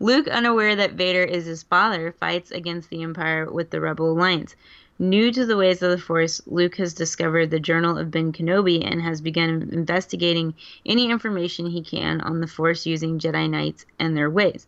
Luke, 0.00 0.28
unaware 0.28 0.74
that 0.76 0.94
Vader 0.94 1.22
is 1.22 1.46
his 1.46 1.62
father, 1.62 2.12
fights 2.12 2.50
against 2.50 2.90
the 2.90 3.02
Empire 3.02 3.50
with 3.50 3.70
the 3.70 3.80
Rebel 3.80 4.10
Alliance. 4.10 4.56
New 4.98 5.32
to 5.32 5.44
the 5.44 5.56
ways 5.56 5.82
of 5.82 5.90
the 5.90 5.98
Force, 5.98 6.40
Luke 6.46 6.76
has 6.76 6.94
discovered 6.94 7.50
the 7.50 7.58
Journal 7.58 7.98
of 7.98 8.10
Ben 8.10 8.32
Kenobi 8.32 8.84
and 8.84 9.02
has 9.02 9.20
begun 9.20 9.68
investigating 9.72 10.54
any 10.86 11.10
information 11.10 11.66
he 11.66 11.82
can 11.82 12.20
on 12.20 12.40
the 12.40 12.46
Force 12.46 12.86
using 12.86 13.18
Jedi 13.18 13.50
Knights 13.50 13.86
and 13.98 14.16
their 14.16 14.30
ways. 14.30 14.66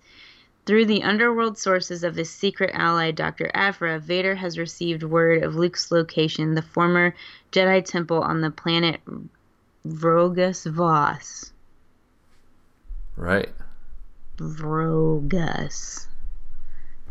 Through 0.67 0.87
the 0.87 1.05
underworld 1.05 1.59
sources 1.59 2.03
of 2.03 2.17
his 2.17 2.29
secret 2.29 2.71
ally, 2.75 3.13
Dr. 3.13 3.53
Aphra, 3.55 4.01
Vader 4.01 4.35
has 4.35 4.59
received 4.59 5.05
word 5.05 5.45
of 5.45 5.55
Luke's 5.55 5.93
location, 5.93 6.55
the 6.55 6.63
former 6.63 7.15
Jedi 7.53 7.85
Temple 7.85 8.21
on 8.21 8.41
the 8.41 8.51
planet 8.51 9.01
Vrogas 9.87 10.69
Vas. 10.69 11.53
Right. 13.17 13.51
Vrogas. 14.37 16.07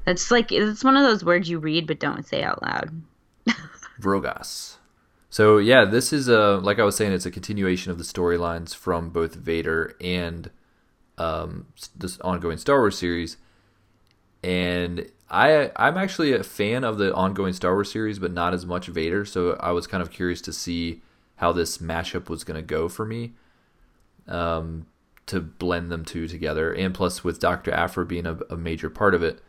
That's 0.06 0.30
like 0.30 0.52
it's 0.52 0.84
one 0.84 0.98
of 0.98 1.04
those 1.04 1.26
words 1.26 1.50
you 1.50 1.60
read 1.60 1.88
but 1.88 2.00
don't 2.00 2.28
say 2.28 2.44
out 2.44 2.62
loud. 2.62 3.02
Vrogas. 4.00 4.78
So 5.30 5.58
yeah, 5.58 5.84
this 5.86 6.14
is 6.14 6.28
a 6.28 6.58
like 6.58 6.80
I 6.80 6.84
was 6.84 6.96
saying, 6.96 7.12
it's 7.12 7.26
a 7.26 7.32
continuation 7.32 7.92
of 7.92 7.98
the 7.98 8.04
storylines 8.04 8.76
from 8.76 9.10
both 9.10 9.36
Vader 9.36 9.96
and 10.00 10.50
um, 11.18 11.68
this 11.96 12.20
ongoing 12.20 12.58
Star 12.58 12.80
Wars 12.80 12.98
series. 12.98 13.38
And 14.44 15.10
I 15.30 15.72
I'm 15.76 15.98
actually 15.98 16.34
a 16.34 16.44
fan 16.44 16.84
of 16.84 16.98
the 17.00 17.14
ongoing 17.14 17.54
Star 17.54 17.74
Wars 17.74 17.92
series, 17.92 18.20
but 18.20 18.32
not 18.32 18.54
as 18.54 18.66
much 18.66 18.88
Vader. 18.88 19.26
So 19.26 19.58
I 19.60 19.72
was 19.72 19.88
kind 19.88 20.02
of 20.02 20.12
curious 20.12 20.42
to 20.42 20.54
see 20.54 21.02
how 21.38 21.52
this 21.52 21.80
mashup 21.80 22.30
was 22.30 22.44
going 22.44 22.56
to 22.56 22.66
go 22.66 22.88
for 22.88 23.06
me. 23.06 23.34
Um, 24.28 24.86
to 25.28 25.40
blend 25.40 25.92
them 25.92 26.06
two 26.06 26.28
together, 26.28 26.72
and 26.74 26.94
plus 26.94 27.24
with 27.24 27.40
Doctor 27.40 27.72
Aphra 27.72 28.06
being 28.06 28.26
a, 28.26 28.38
a 28.50 28.56
major 28.56 28.90
part 28.90 29.16
of 29.16 29.24
it 29.24 29.42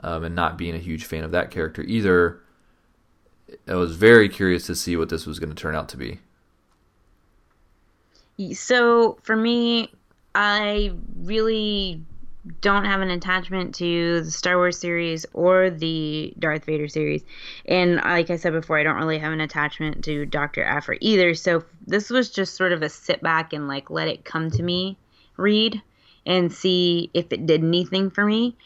um, 0.00 0.24
and 0.24 0.34
not 0.34 0.58
being 0.58 0.74
a 0.74 0.78
huge 0.78 1.04
fan 1.04 1.24
of 1.24 1.30
that 1.32 1.50
character 1.50 1.82
either, 1.82 2.40
I 3.66 3.74
was 3.74 3.96
very 3.96 4.28
curious 4.28 4.66
to 4.66 4.74
see 4.74 4.96
what 4.96 5.08
this 5.08 5.26
was 5.26 5.38
going 5.38 5.50
to 5.50 5.54
turn 5.54 5.74
out 5.74 5.88
to 5.90 5.96
be. 5.96 6.20
So 8.52 9.18
for 9.22 9.36
me, 9.36 9.92
I 10.34 10.92
really 11.16 12.02
don't 12.60 12.84
have 12.84 13.00
an 13.00 13.10
attachment 13.10 13.74
to 13.76 14.20
the 14.22 14.30
Star 14.30 14.56
Wars 14.56 14.76
series 14.76 15.24
or 15.32 15.70
the 15.70 16.34
Darth 16.38 16.64
Vader 16.64 16.88
series. 16.88 17.22
And 17.64 17.96
like 17.96 18.28
I 18.28 18.36
said 18.36 18.52
before, 18.52 18.78
I 18.78 18.82
don't 18.82 18.96
really 18.96 19.18
have 19.18 19.32
an 19.32 19.40
attachment 19.40 20.04
to 20.04 20.26
Dr. 20.26 20.62
Aphra 20.62 20.98
either. 21.00 21.34
So 21.34 21.64
this 21.86 22.10
was 22.10 22.30
just 22.30 22.54
sort 22.54 22.72
of 22.72 22.82
a 22.82 22.88
sit 22.88 23.22
back 23.22 23.52
and 23.52 23.68
like 23.68 23.88
let 23.88 24.08
it 24.08 24.24
come 24.24 24.50
to 24.50 24.62
me 24.62 24.98
read 25.36 25.80
and 26.26 26.52
see 26.52 27.10
if 27.14 27.32
it 27.32 27.46
did 27.46 27.62
anything 27.62 28.10
for 28.10 28.24
me. 28.24 28.56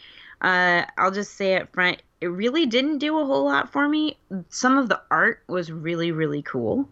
Uh, 0.40 0.84
I'll 0.96 1.10
just 1.10 1.34
say 1.34 1.56
up 1.56 1.72
front, 1.72 2.02
it 2.20 2.28
really 2.28 2.66
didn't 2.66 2.98
do 2.98 3.18
a 3.18 3.24
whole 3.24 3.44
lot 3.44 3.72
for 3.72 3.88
me. 3.88 4.16
Some 4.48 4.78
of 4.78 4.88
the 4.88 5.00
art 5.10 5.42
was 5.48 5.70
really, 5.70 6.12
really 6.12 6.42
cool. 6.42 6.88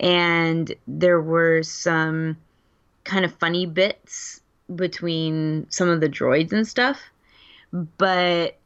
And 0.00 0.74
there 0.86 1.20
were 1.20 1.62
some 1.62 2.36
kind 3.04 3.24
of 3.24 3.34
funny 3.34 3.66
bits 3.66 4.40
between 4.74 5.66
some 5.70 5.88
of 5.88 6.00
the 6.00 6.08
droids 6.08 6.52
and 6.52 6.66
stuff. 6.66 7.00
But 7.72 8.58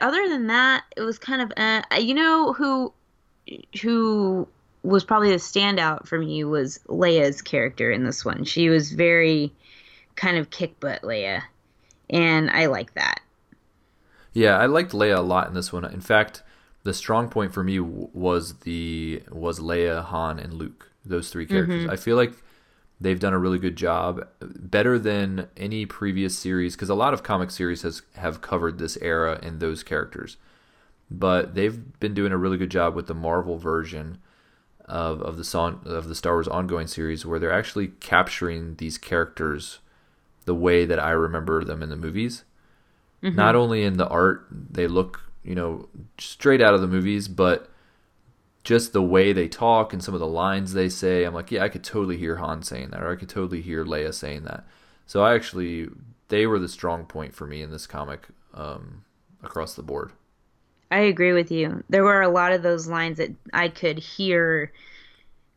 other 0.00 0.28
than 0.28 0.46
that, 0.48 0.84
it 0.96 1.02
was 1.02 1.18
kind 1.18 1.42
of 1.42 1.52
uh, 1.56 1.82
you 1.98 2.14
know 2.14 2.52
who 2.52 2.92
who 3.80 4.48
was 4.82 5.04
probably 5.04 5.30
the 5.30 5.36
standout 5.36 6.06
for 6.06 6.18
me 6.18 6.44
was 6.44 6.80
Leia's 6.88 7.42
character 7.42 7.90
in 7.90 8.04
this 8.04 8.24
one. 8.24 8.44
She 8.44 8.68
was 8.68 8.92
very 8.92 9.52
kind 10.16 10.36
of 10.36 10.50
kick 10.50 10.78
butt 10.80 11.02
Leia, 11.02 11.42
and 12.10 12.50
I 12.50 12.66
like 12.66 12.94
that. 12.94 13.20
Yeah, 14.32 14.58
I 14.58 14.66
liked 14.66 14.92
Leia 14.92 15.18
a 15.18 15.22
lot 15.22 15.48
in 15.48 15.54
this 15.54 15.72
one. 15.72 15.84
In 15.84 16.00
fact, 16.00 16.42
the 16.84 16.94
strong 16.94 17.28
point 17.28 17.52
for 17.52 17.62
me 17.62 17.78
was 17.80 18.54
the 18.60 19.22
was 19.30 19.60
Leia, 19.60 20.04
Han, 20.04 20.38
and 20.38 20.54
Luke. 20.54 20.90
Those 21.04 21.30
three 21.30 21.46
characters. 21.46 21.82
Mm-hmm. 21.82 21.90
I 21.90 21.96
feel 21.96 22.16
like 22.16 22.34
They've 23.02 23.18
done 23.18 23.32
a 23.32 23.38
really 23.38 23.58
good 23.58 23.74
job, 23.74 24.28
better 24.40 24.96
than 24.96 25.48
any 25.56 25.86
previous 25.86 26.38
series, 26.38 26.76
because 26.76 26.88
a 26.88 26.94
lot 26.94 27.12
of 27.12 27.24
comic 27.24 27.50
series 27.50 27.82
has 27.82 28.02
have 28.14 28.40
covered 28.40 28.78
this 28.78 28.96
era 28.98 29.40
and 29.42 29.58
those 29.58 29.82
characters. 29.82 30.36
But 31.10 31.56
they've 31.56 31.98
been 31.98 32.14
doing 32.14 32.30
a 32.30 32.38
really 32.38 32.58
good 32.58 32.70
job 32.70 32.94
with 32.94 33.08
the 33.08 33.14
Marvel 33.14 33.58
version 33.58 34.18
of, 34.92 35.22
of 35.22 35.38
the 35.38 35.44
song 35.44 35.80
of 35.86 36.06
the 36.08 36.14
Star 36.14 36.34
Wars 36.34 36.46
ongoing 36.46 36.86
series, 36.86 37.24
where 37.24 37.38
they're 37.38 37.50
actually 37.50 37.88
capturing 37.88 38.76
these 38.76 38.98
characters 38.98 39.78
the 40.44 40.54
way 40.54 40.84
that 40.84 40.98
I 40.98 41.12
remember 41.12 41.64
them 41.64 41.82
in 41.82 41.88
the 41.88 41.96
movies. 41.96 42.44
Mm-hmm. 43.22 43.34
Not 43.34 43.56
only 43.56 43.84
in 43.84 43.96
the 43.96 44.06
art, 44.08 44.46
they 44.50 44.86
look 44.86 45.20
you 45.42 45.54
know 45.54 45.88
straight 46.18 46.60
out 46.60 46.74
of 46.74 46.82
the 46.82 46.86
movies, 46.86 47.26
but 47.26 47.70
just 48.64 48.92
the 48.92 49.02
way 49.02 49.32
they 49.32 49.48
talk 49.48 49.94
and 49.94 50.04
some 50.04 50.12
of 50.14 50.20
the 50.20 50.26
lines 50.26 50.74
they 50.74 50.90
say, 50.90 51.24
I'm 51.24 51.34
like, 51.34 51.50
yeah, 51.50 51.64
I 51.64 51.70
could 51.70 51.82
totally 51.82 52.18
hear 52.18 52.36
Han 52.36 52.62
saying 52.62 52.90
that, 52.90 53.02
or 53.02 53.10
I 53.10 53.16
could 53.16 53.30
totally 53.30 53.62
hear 53.62 53.84
Leia 53.84 54.12
saying 54.12 54.44
that. 54.44 54.64
So 55.06 55.24
I 55.24 55.34
actually, 55.34 55.88
they 56.28 56.46
were 56.46 56.58
the 56.58 56.68
strong 56.68 57.06
point 57.06 57.34
for 57.34 57.46
me 57.46 57.62
in 57.62 57.70
this 57.70 57.86
comic 57.86 58.28
um, 58.54 59.04
across 59.42 59.74
the 59.74 59.82
board. 59.82 60.12
I 60.92 60.98
agree 60.98 61.32
with 61.32 61.50
you. 61.50 61.82
There 61.88 62.04
were 62.04 62.20
a 62.20 62.28
lot 62.28 62.52
of 62.52 62.62
those 62.62 62.86
lines 62.86 63.16
that 63.16 63.30
I 63.54 63.68
could 63.68 63.98
hear 63.98 64.70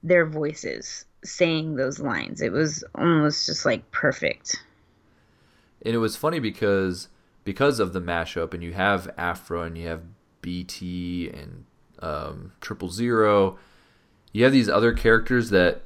their 0.01 0.25
voices 0.25 1.03
saying 1.25 1.75
those 1.75 1.99
lines. 1.99 2.41
It 2.41 2.53
was 2.53 2.85
almost 2.95 3.45
just 3.45 3.65
like 3.65 3.91
perfect. 3.91 4.63
And 5.85 5.93
it 5.93 5.97
was 5.97 6.15
funny 6.15 6.39
because 6.39 7.09
because 7.43 7.81
of 7.81 7.91
the 7.91 7.99
mashup, 7.99 8.53
and 8.53 8.63
you 8.63 8.73
have 8.73 9.13
Aphra 9.17 9.63
and 9.63 9.77
you 9.77 9.89
have 9.89 10.03
BT 10.41 11.29
and 11.29 11.65
um, 11.99 12.53
Triple 12.61 12.89
Zero. 12.89 13.59
You 14.31 14.45
have 14.45 14.53
these 14.53 14.69
other 14.69 14.93
characters 14.93 15.49
that 15.49 15.81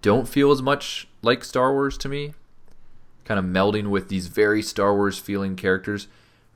don't 0.00 0.26
feel 0.26 0.50
as 0.52 0.62
much 0.62 1.06
like 1.20 1.44
Star 1.44 1.70
Wars 1.72 1.98
to 1.98 2.08
me, 2.08 2.32
kind 3.26 3.38
of 3.38 3.44
melding 3.44 3.88
with 3.88 4.08
these 4.08 4.28
very 4.28 4.62
Star 4.62 4.94
Wars 4.94 5.18
feeling 5.18 5.54
characters 5.54 6.08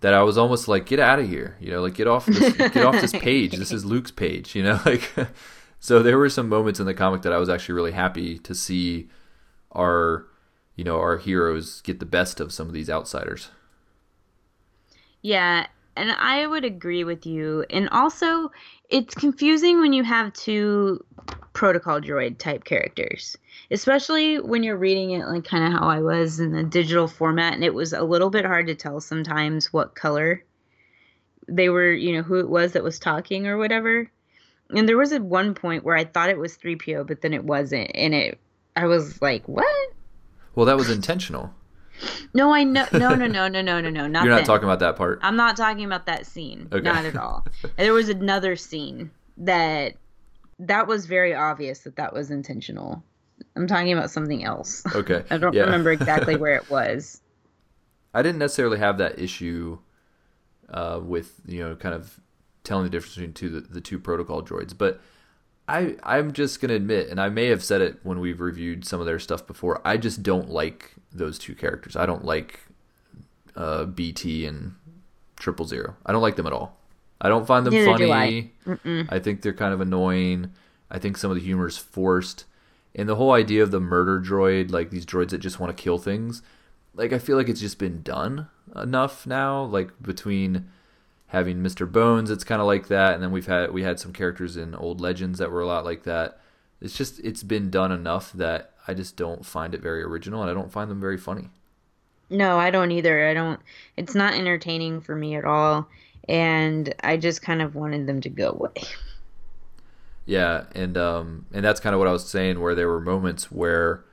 that 0.03 0.15
I 0.15 0.23
was 0.23 0.37
almost 0.37 0.69
like, 0.69 0.87
get 0.87 1.01
out 1.01 1.19
of 1.19 1.29
here, 1.29 1.57
you 1.61 1.71
know, 1.71 1.81
like 1.81 1.95
get 1.95 2.07
off 2.07 2.27
this, 2.27 2.53
get 2.57 2.85
off 2.85 3.01
this 3.01 3.12
page. 3.12 3.57
This 3.57 3.73
is 3.73 3.85
Luke's 3.87 4.11
page, 4.11 4.55
you 4.55 4.62
know, 4.62 4.81
like. 4.87 5.11
so 5.81 6.03
there 6.03 6.19
were 6.19 6.29
some 6.29 6.49
moments 6.49 6.79
in 6.79 6.87
the 6.87 6.95
comic 6.95 7.23
that 7.23 7.33
I 7.33 7.38
was 7.38 7.49
actually 7.49 7.75
really 7.75 7.93
happy 7.93 8.38
to 8.41 8.55
see 8.55 9.09
our, 9.73 10.27
you 10.77 10.85
know, 10.85 10.99
our 10.99 11.19
heroes 11.19 11.81
get 11.83 11.99
the 11.99 12.07
best 12.07 12.41
of 12.41 12.53
some 12.53 12.67
of 12.67 12.75
these 12.75 12.91
outsiders. 12.91 13.49
Yeah, 15.23 15.67
and 15.97 16.11
I 16.12 16.47
would 16.47 16.65
agree 16.65 17.05
with 17.05 17.27
you. 17.27 17.65
And 17.71 17.88
also, 17.91 18.51
it's 18.88 19.15
confusing 19.15 19.81
when 19.81 19.93
you 19.93 20.03
have 20.03 20.33
two 20.33 21.05
protocol 21.53 22.01
droid 22.01 22.39
type 22.39 22.65
characters, 22.65 23.37
especially 23.71 24.41
when 24.41 24.63
you're 24.63 24.77
reading 24.77 25.11
it 25.11 25.27
like 25.27 25.45
kind 25.45 25.65
of 25.65 25.79
how 25.79 25.89
I 25.89 26.01
was 26.01 26.41
in 26.41 26.53
the 26.53 26.63
digital 26.63 27.07
format, 27.07 27.55
and 27.55 27.65
it 27.65 27.75
was 27.75 27.93
a 27.93 28.03
little 28.03 28.31
bit 28.31 28.45
hard 28.45 28.67
to 28.69 28.75
tell 28.75 29.01
sometimes 29.01 29.73
what 29.73 29.95
color 29.95 30.43
they 31.49 31.69
were, 31.69 31.93
you 31.93 32.15
know, 32.17 32.23
who 32.23 32.37
it 32.37 32.49
was 32.49 32.73
that 32.73 32.83
was 32.85 32.99
talking 32.99 33.47
or 33.47 33.59
whatever. 33.59 34.11
And 34.71 34.89
there 34.89 34.97
was 34.97 35.13
at 35.13 35.23
one 35.23 35.55
point 35.55 35.85
where 35.85 35.97
I 35.97 36.05
thought 36.05 36.31
it 36.31 36.39
was 36.39 36.57
3PO, 36.57 37.07
but 37.07 37.21
then 37.21 37.35
it 37.35 37.45
wasn't, 37.45 37.91
and 37.95 38.15
it 38.15 38.39
I 38.75 38.87
was 38.87 39.21
like, 39.21 39.47
"What?" 39.47 39.93
Well, 40.55 40.67
that 40.67 40.77
was 40.77 40.91
intentional. 40.91 41.55
No, 42.35 42.53
I 42.55 42.65
know. 42.65 42.87
No, 42.93 43.15
no, 43.15 43.27
no, 43.27 43.47
no, 43.47 43.61
no, 43.61 43.81
no, 43.81 43.91
no. 43.91 44.07
Not 44.07 44.25
You're 44.25 44.31
not 44.33 44.39
then. 44.39 44.45
talking 44.47 44.65
about 44.65 44.81
that 44.81 44.97
part. 44.97 45.19
I'm 45.23 45.37
not 45.37 45.57
talking 45.57 45.85
about 45.85 46.07
that 46.07 46.27
scene. 46.27 46.67
Okay. 46.73 46.83
Not 46.83 47.05
at 47.05 47.15
all. 47.15 47.47
there 47.77 47.93
was 47.93 48.09
another 48.09 48.57
scene 48.57 49.11
that 49.37 49.97
that 50.62 50.87
was 50.87 51.07
very 51.07 51.35
obvious 51.35 51.81
that 51.81 51.96
that 51.96 52.12
was 52.12 52.31
intentional. 52.31 53.03
I'm 53.57 53.66
talking 53.66 53.92
about 53.92 54.11
something 54.11 54.44
else. 54.44 54.83
Okay. 54.94 55.25
I 55.31 55.38
don't 55.38 55.55
yeah. 55.55 55.62
remember 55.62 55.92
exactly 55.92 56.37
where 56.37 56.55
it 56.55 56.70
was. 56.70 57.20
I 58.14 58.22
didn't 58.22 58.38
necessarily 58.38 58.79
have 58.79 58.98
that 58.98 59.18
issue 59.18 59.79
uh, 60.68 61.01
with 61.03 61.40
you 61.46 61.61
know 61.61 61.77
kind 61.77 61.94
of 61.94 62.20
telling 62.64 62.85
the 62.85 62.90
difference 62.90 63.14
between 63.14 63.33
two, 63.33 63.48
the, 63.48 63.61
the 63.61 63.81
two 63.81 63.98
protocol 63.98 64.42
droids, 64.42 64.77
but 64.77 65.01
I 65.66 65.96
I'm 66.03 66.33
just 66.33 66.61
gonna 66.61 66.75
admit, 66.75 67.09
and 67.09 67.20
I 67.20 67.29
may 67.29 67.46
have 67.46 67.64
said 67.64 67.81
it 67.81 67.98
when 68.03 68.20
we've 68.20 68.40
reviewed 68.40 68.85
some 68.85 69.01
of 69.01 69.07
their 69.07 69.18
stuff 69.18 69.46
before. 69.46 69.81
I 69.85 69.96
just 69.96 70.22
don't 70.22 70.51
like 70.51 70.94
those 71.12 71.38
two 71.38 71.55
characters. 71.55 71.96
I 71.96 72.07
don't 72.07 72.25
like 72.25 72.61
uh, 73.57 73.85
BT 73.87 74.46
and 74.46 74.75
Triple 75.37 75.66
Zero. 75.66 75.96
I 76.05 76.12
don't 76.12 76.22
like 76.22 76.37
them 76.37 76.46
at 76.46 76.53
all. 76.53 76.79
I 77.23 77.29
don't 77.29 77.47
find 77.47 77.65
them 77.65 77.73
Neither 77.73 77.87
funny. 77.87 78.13
I. 78.13 78.51
I 79.09 79.19
think 79.21 79.41
they're 79.41 79.55
kind 79.55 79.73
of 79.73 79.81
annoying. 79.81 80.53
I 80.91 80.99
think 80.99 81.17
some 81.17 81.31
of 81.31 81.37
the 81.37 81.43
humor 81.43 81.69
is 81.69 81.79
forced. 81.79 82.45
And 82.95 83.09
the 83.09 83.17
whole 83.17 83.33
idea 83.33 83.63
of 83.63 83.71
the 83.71 83.81
murder 83.81 84.21
droid, 84.21 84.71
like 84.71 84.91
these 84.91 85.07
droids 85.07 85.31
that 85.31 85.39
just 85.39 85.59
want 85.59 85.75
to 85.75 85.83
kill 85.83 85.97
things, 85.97 86.43
like 86.95 87.13
I 87.13 87.19
feel 87.19 87.37
like 87.37 87.49
it's 87.49 87.61
just 87.61 87.79
been 87.79 88.03
done 88.03 88.49
enough 88.77 89.27
now. 89.27 89.63
Like 89.63 89.91
between 90.03 90.69
having 91.29 91.59
Mr. 91.63 91.91
Bones, 91.91 92.31
it's 92.31 92.45
kind 92.45 92.61
of 92.61 92.67
like 92.67 92.89
that, 92.89 93.15
and 93.15 93.23
then 93.23 93.31
we've 93.33 93.47
had 93.47 93.73
we 93.73 93.83
had 93.83 93.99
some 93.99 94.13
characters 94.13 94.57
in 94.57 94.75
old 94.75 95.01
Legends 95.01 95.39
that 95.39 95.51
were 95.51 95.63
a 95.63 95.67
lot 95.67 95.85
like 95.85 96.03
that. 96.03 96.41
It's 96.81 96.97
just 96.97 97.21
it's 97.21 97.43
been 97.43 97.71
done 97.71 97.93
enough 97.93 98.33
that 98.33 98.73
I 98.87 98.95
just 98.95 99.17
don't 99.17 99.47
find 99.47 99.75
it 99.75 99.81
very 99.81 100.03
original, 100.03 100.43
and 100.43 100.51
I 100.51 100.55
don't 100.55 100.73
find 100.73 100.91
them 100.91 101.01
very 101.01 101.17
funny. 101.17 101.51
No, 102.29 102.59
I 102.59 102.71
don't 102.71 102.91
either. 102.91 103.29
I 103.29 103.35
don't. 103.35 103.61
It's 103.97 104.15
not 104.15 104.35
entertaining 104.35 105.01
for 105.01 105.15
me 105.15 105.37
at 105.37 105.45
all, 105.45 105.89
and 106.29 106.95
I 107.03 107.17
just 107.17 107.43
kind 107.43 107.63
of 107.63 107.75
wanted 107.75 108.07
them 108.07 108.21
to 108.21 108.29
go 108.29 108.51
away. 108.51 108.85
Yeah, 110.25 110.65
and 110.75 110.97
um, 110.97 111.47
and 111.53 111.65
that's 111.65 111.81
kind 111.81 111.95
of 111.95 111.99
what 111.99 112.09
I 112.09 112.13
was 112.13 112.29
saying, 112.29 112.61
where 112.61 112.75
there 112.75 112.89
were 112.89 113.01
moments 113.01 113.51
where, 113.51 114.05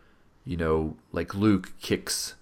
you 0.46 0.58
know, 0.58 0.96
like 1.12 1.36
Luke 1.36 1.74
kicks 1.80 2.36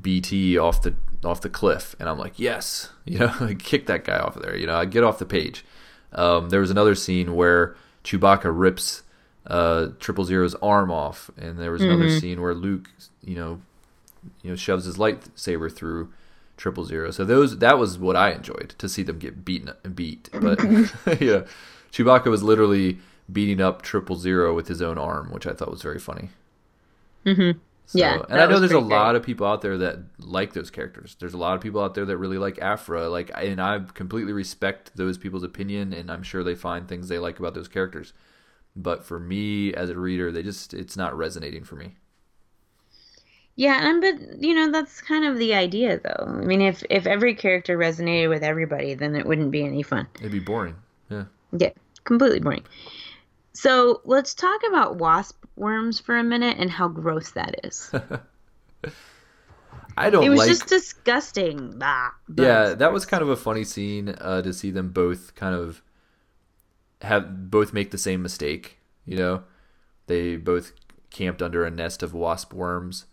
BT 0.00 0.56
off 0.56 0.82
the 0.82 0.94
off 1.24 1.40
the 1.40 1.48
cliff, 1.48 1.96
and 1.98 2.08
I'm 2.08 2.18
like, 2.18 2.38
yes, 2.38 2.90
you 3.04 3.18
know, 3.18 3.32
like, 3.40 3.58
kick 3.58 3.86
that 3.86 4.04
guy 4.04 4.18
off 4.18 4.36
of 4.36 4.42
there. 4.42 4.56
You 4.56 4.66
know, 4.66 4.76
I 4.76 4.84
get 4.84 5.04
off 5.04 5.18
the 5.18 5.26
page. 5.26 5.64
Um, 6.12 6.50
there 6.50 6.60
was 6.60 6.70
another 6.70 6.94
scene 6.94 7.34
where 7.34 7.76
Chewbacca 8.04 8.50
rips 8.52 9.02
uh, 9.46 9.88
Triple 9.98 10.24
Zero's 10.24 10.54
arm 10.56 10.90
off, 10.90 11.30
and 11.36 11.58
there 11.58 11.72
was 11.72 11.82
another 11.82 12.04
mm-hmm. 12.04 12.18
scene 12.18 12.40
where 12.40 12.54
Luke, 12.54 12.90
you 13.22 13.34
know, 13.34 13.60
you 14.42 14.50
know, 14.50 14.56
shoves 14.56 14.84
his 14.84 14.96
lightsaber 14.96 15.72
through 15.72 16.12
Triple 16.60 16.84
Zero. 16.84 17.10
So 17.10 17.24
those 17.24 17.58
that 17.58 17.78
was 17.78 17.98
what 17.98 18.16
I 18.16 18.32
enjoyed 18.32 18.74
to 18.78 18.88
see 18.88 19.02
them 19.02 19.18
get 19.18 19.44
beaten 19.44 19.72
beat. 19.94 20.28
But 20.32 20.60
yeah, 21.20 21.44
Chewbacca 21.90 22.26
was 22.26 22.42
literally 22.42 22.98
beating 23.32 23.60
up 23.60 23.80
Triple 23.80 24.16
Zero 24.16 24.54
with 24.54 24.68
his 24.68 24.82
own 24.82 24.98
arm, 24.98 25.32
which 25.32 25.46
I 25.46 25.54
thought 25.54 25.70
was 25.70 25.82
very 25.82 25.98
funny. 25.98 26.28
Mm-hmm. 27.24 27.58
So, 27.86 27.98
yeah, 27.98 28.22
and 28.28 28.40
I 28.40 28.46
know 28.46 28.60
there's 28.60 28.72
a 28.72 28.78
lot 28.78 29.16
of 29.16 29.22
people 29.22 29.46
out 29.46 29.62
there 29.62 29.78
that 29.78 29.98
like 30.18 30.52
those 30.52 30.70
characters. 30.70 31.16
There's 31.18 31.34
a 31.34 31.38
lot 31.38 31.56
of 31.56 31.62
people 31.62 31.82
out 31.82 31.94
there 31.94 32.04
that 32.04 32.18
really 32.18 32.38
like 32.38 32.58
Aphra, 32.60 33.08
like, 33.08 33.30
and 33.34 33.60
I 33.60 33.80
completely 33.94 34.32
respect 34.32 34.92
those 34.94 35.18
people's 35.18 35.42
opinion, 35.42 35.92
and 35.92 36.10
I'm 36.10 36.22
sure 36.22 36.44
they 36.44 36.54
find 36.54 36.86
things 36.86 37.08
they 37.08 37.18
like 37.18 37.40
about 37.40 37.54
those 37.54 37.68
characters. 37.68 38.12
But 38.76 39.02
for 39.02 39.18
me 39.18 39.74
as 39.74 39.90
a 39.90 39.98
reader, 39.98 40.30
they 40.30 40.42
just 40.42 40.72
it's 40.72 40.96
not 40.96 41.16
resonating 41.16 41.64
for 41.64 41.74
me. 41.74 41.96
Yeah, 43.56 43.88
and 43.88 44.00
but 44.00 44.42
you 44.42 44.54
know 44.54 44.70
that's 44.70 45.02
kind 45.02 45.24
of 45.24 45.36
the 45.38 45.54
idea, 45.54 45.98
though. 46.00 46.24
I 46.26 46.44
mean, 46.44 46.62
if 46.62 46.82
if 46.88 47.06
every 47.06 47.34
character 47.34 47.76
resonated 47.76 48.28
with 48.30 48.42
everybody, 48.42 48.94
then 48.94 49.14
it 49.14 49.26
wouldn't 49.26 49.50
be 49.50 49.64
any 49.64 49.82
fun. 49.82 50.06
It'd 50.18 50.32
be 50.32 50.38
boring. 50.38 50.76
Yeah. 51.10 51.24
Yeah, 51.52 51.70
completely 52.04 52.40
boring. 52.40 52.64
So 53.52 54.00
let's 54.04 54.32
talk 54.32 54.60
about 54.68 54.96
wasp 54.96 55.44
worms 55.56 56.00
for 56.00 56.16
a 56.16 56.22
minute 56.24 56.56
and 56.58 56.70
how 56.70 56.88
gross 56.88 57.32
that 57.32 57.60
is. 57.64 57.90
I 59.96 60.08
don't 60.08 60.24
It 60.24 60.30
was 60.30 60.38
like. 60.38 60.48
just 60.48 60.66
disgusting. 60.66 61.78
Bah, 61.78 62.10
yeah, 62.34 62.74
that 62.74 62.92
was 62.92 63.04
kind 63.04 63.22
of 63.22 63.28
a 63.28 63.36
funny 63.36 63.64
scene 63.64 64.10
uh, 64.20 64.40
to 64.42 64.52
see 64.54 64.70
them 64.70 64.90
both 64.90 65.34
kind 65.34 65.54
of 65.54 65.82
have 67.02 67.50
both 67.50 67.72
make 67.72 67.90
the 67.90 67.98
same 67.98 68.22
mistake. 68.22 68.78
You 69.04 69.16
know, 69.16 69.42
they 70.06 70.36
both 70.36 70.72
camped 71.10 71.42
under 71.42 71.64
a 71.64 71.70
nest 71.70 72.02
of 72.02 72.14
wasp 72.14 72.54
worms, 72.54 73.06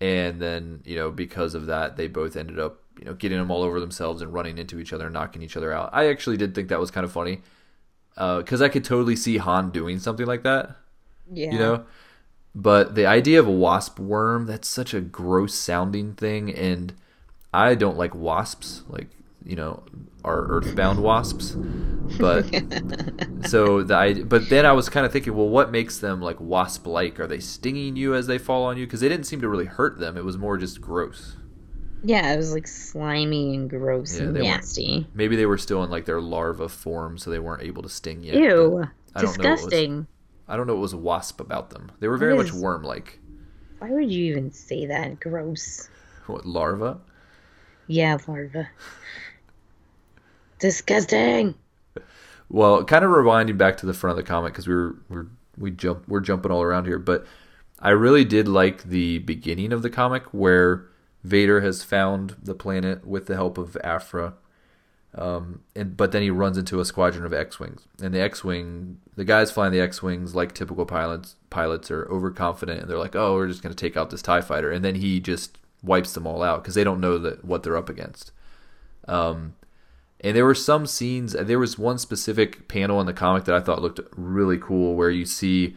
and 0.00 0.40
then 0.40 0.82
you 0.84 0.96
know 0.96 1.10
because 1.10 1.54
of 1.54 1.66
that, 1.66 1.96
they 1.96 2.08
both 2.08 2.36
ended 2.36 2.58
up 2.58 2.82
you 2.98 3.04
know 3.04 3.14
getting 3.14 3.38
them 3.38 3.50
all 3.50 3.62
over 3.62 3.80
themselves 3.80 4.22
and 4.22 4.32
running 4.32 4.58
into 4.58 4.78
each 4.78 4.92
other 4.92 5.06
and 5.06 5.14
knocking 5.14 5.42
each 5.42 5.56
other 5.56 5.72
out. 5.72 5.90
I 5.92 6.08
actually 6.08 6.36
did 6.36 6.54
think 6.54 6.68
that 6.68 6.80
was 6.80 6.90
kind 6.90 7.04
of 7.04 7.12
funny 7.12 7.42
uh, 8.16 8.38
because 8.38 8.62
I 8.62 8.68
could 8.68 8.84
totally 8.84 9.16
see 9.16 9.38
Han 9.38 9.70
doing 9.70 9.98
something 9.98 10.26
like 10.26 10.42
that. 10.42 10.76
yeah. 11.32 11.52
You 11.52 11.58
know, 11.58 11.84
but 12.56 12.94
the 12.94 13.04
idea 13.04 13.38
of 13.38 13.46
a 13.46 13.52
wasp 13.52 13.98
worm 14.00 14.46
that's 14.46 14.66
such 14.66 14.94
a 14.94 15.00
gross 15.00 15.54
sounding 15.54 16.14
thing 16.14 16.52
and 16.52 16.94
i 17.52 17.74
don't 17.74 17.98
like 17.98 18.14
wasps 18.14 18.82
like 18.88 19.08
you 19.46 19.56
know 19.56 19.82
are 20.24 20.46
earthbound 20.48 21.00
wasps 21.02 21.56
but 22.18 22.46
so 23.42 23.82
the 23.82 23.94
idea, 23.94 24.24
but 24.24 24.48
then 24.48 24.66
i 24.66 24.72
was 24.72 24.88
kind 24.88 25.06
of 25.06 25.12
thinking 25.12 25.34
well 25.34 25.48
what 25.48 25.70
makes 25.70 25.98
them 25.98 26.20
like 26.20 26.40
wasp 26.40 26.86
like 26.86 27.20
are 27.20 27.26
they 27.26 27.40
stinging 27.40 27.96
you 27.96 28.14
as 28.14 28.26
they 28.26 28.38
fall 28.38 28.64
on 28.64 28.76
you 28.76 28.86
because 28.86 29.00
they 29.00 29.08
didn't 29.08 29.26
seem 29.26 29.40
to 29.40 29.48
really 29.48 29.66
hurt 29.66 29.98
them 29.98 30.16
it 30.16 30.24
was 30.24 30.38
more 30.38 30.56
just 30.58 30.80
gross 30.80 31.36
Yeah, 32.02 32.32
it 32.32 32.36
was 32.38 32.52
like 32.52 32.66
slimy 32.66 33.54
and 33.54 33.68
gross 33.68 34.18
Yeah, 34.18 34.30
and 34.30 34.32
nasty. 34.32 35.10
maybe 35.14 35.36
they 35.36 35.46
were 35.46 35.58
still 35.58 35.82
in 35.84 35.90
like 35.90 36.04
their 36.04 36.20
larva 36.20 36.68
form 36.68 37.18
so 37.18 37.30
they 37.30 37.38
weren't 37.38 37.62
able 37.62 37.82
to 37.82 37.88
sting 37.88 38.22
yet 38.22 38.36
Ew. 38.40 38.84
I 39.14 39.22
don't 39.22 39.38
know 39.38 39.68
Disgusting. 39.68 40.06
i 40.48 40.56
don't 40.56 40.66
know 40.66 40.74
what 40.74 40.82
was 40.82 40.94
wasp 40.94 41.40
about 41.40 41.70
them 41.70 41.92
they 42.00 42.08
were 42.08 42.18
very 42.18 42.34
What 42.34 42.36
much 42.36 42.52
worm 42.52 42.82
like 42.82 43.20
Why 43.78 43.90
would 43.90 44.12
you 44.12 44.26
even 44.26 44.52
say 44.52 44.84
that? 44.84 45.18
Gross. 45.18 45.88
what 46.26 46.44
larva 46.46 47.00
Yeah, 47.88 48.18
larva. 48.26 48.68
Disgusting. 50.58 51.54
Well, 52.48 52.84
kind 52.84 53.04
of 53.04 53.10
rewinding 53.10 53.58
back 53.58 53.76
to 53.78 53.86
the 53.86 53.94
front 53.94 54.18
of 54.18 54.24
the 54.24 54.28
comic 54.28 54.52
because 54.52 54.68
we 54.68 54.74
were 54.74 54.96
we're 55.08 55.26
we 55.58 55.70
jump 55.70 56.06
we're 56.06 56.20
jumping 56.20 56.52
all 56.52 56.62
around 56.62 56.86
here, 56.86 56.98
but 56.98 57.26
I 57.80 57.90
really 57.90 58.24
did 58.24 58.48
like 58.48 58.84
the 58.84 59.18
beginning 59.18 59.72
of 59.72 59.82
the 59.82 59.90
comic 59.90 60.24
where 60.32 60.86
Vader 61.24 61.60
has 61.60 61.82
found 61.82 62.36
the 62.42 62.54
planet 62.54 63.06
with 63.06 63.26
the 63.26 63.34
help 63.34 63.58
of 63.58 63.76
Aphra, 63.82 64.34
um, 65.14 65.62
and 65.74 65.96
but 65.96 66.12
then 66.12 66.22
he 66.22 66.30
runs 66.30 66.56
into 66.56 66.80
a 66.80 66.84
squadron 66.84 67.26
of 67.26 67.32
X-wings, 67.32 67.86
and 68.00 68.14
the 68.14 68.20
X-wing, 68.20 68.98
the 69.16 69.24
guys 69.24 69.50
flying 69.50 69.72
the 69.72 69.80
X-wings, 69.80 70.34
like 70.34 70.54
typical 70.54 70.86
pilots, 70.86 71.36
pilots 71.50 71.90
are 71.90 72.06
overconfident, 72.10 72.80
and 72.80 72.88
they're 72.88 72.98
like, 72.98 73.16
"Oh, 73.16 73.34
we're 73.34 73.48
just 73.48 73.62
going 73.62 73.74
to 73.74 73.80
take 73.80 73.96
out 73.96 74.10
this 74.10 74.22
Tie 74.22 74.40
fighter," 74.40 74.70
and 74.70 74.84
then 74.84 74.94
he 74.94 75.20
just 75.20 75.58
wipes 75.82 76.12
them 76.12 76.26
all 76.26 76.42
out 76.42 76.62
because 76.62 76.74
they 76.74 76.84
don't 76.84 77.00
know 77.00 77.18
that 77.18 77.44
what 77.44 77.62
they're 77.62 77.76
up 77.76 77.88
against. 77.88 78.30
Um, 79.08 79.54
and 80.20 80.36
there 80.36 80.44
were 80.44 80.54
some 80.54 80.86
scenes. 80.86 81.32
There 81.32 81.58
was 81.58 81.78
one 81.78 81.98
specific 81.98 82.68
panel 82.68 83.00
in 83.00 83.06
the 83.06 83.12
comic 83.12 83.44
that 83.44 83.54
I 83.54 83.60
thought 83.60 83.82
looked 83.82 84.00
really 84.16 84.58
cool, 84.58 84.94
where 84.94 85.10
you 85.10 85.24
see, 85.24 85.76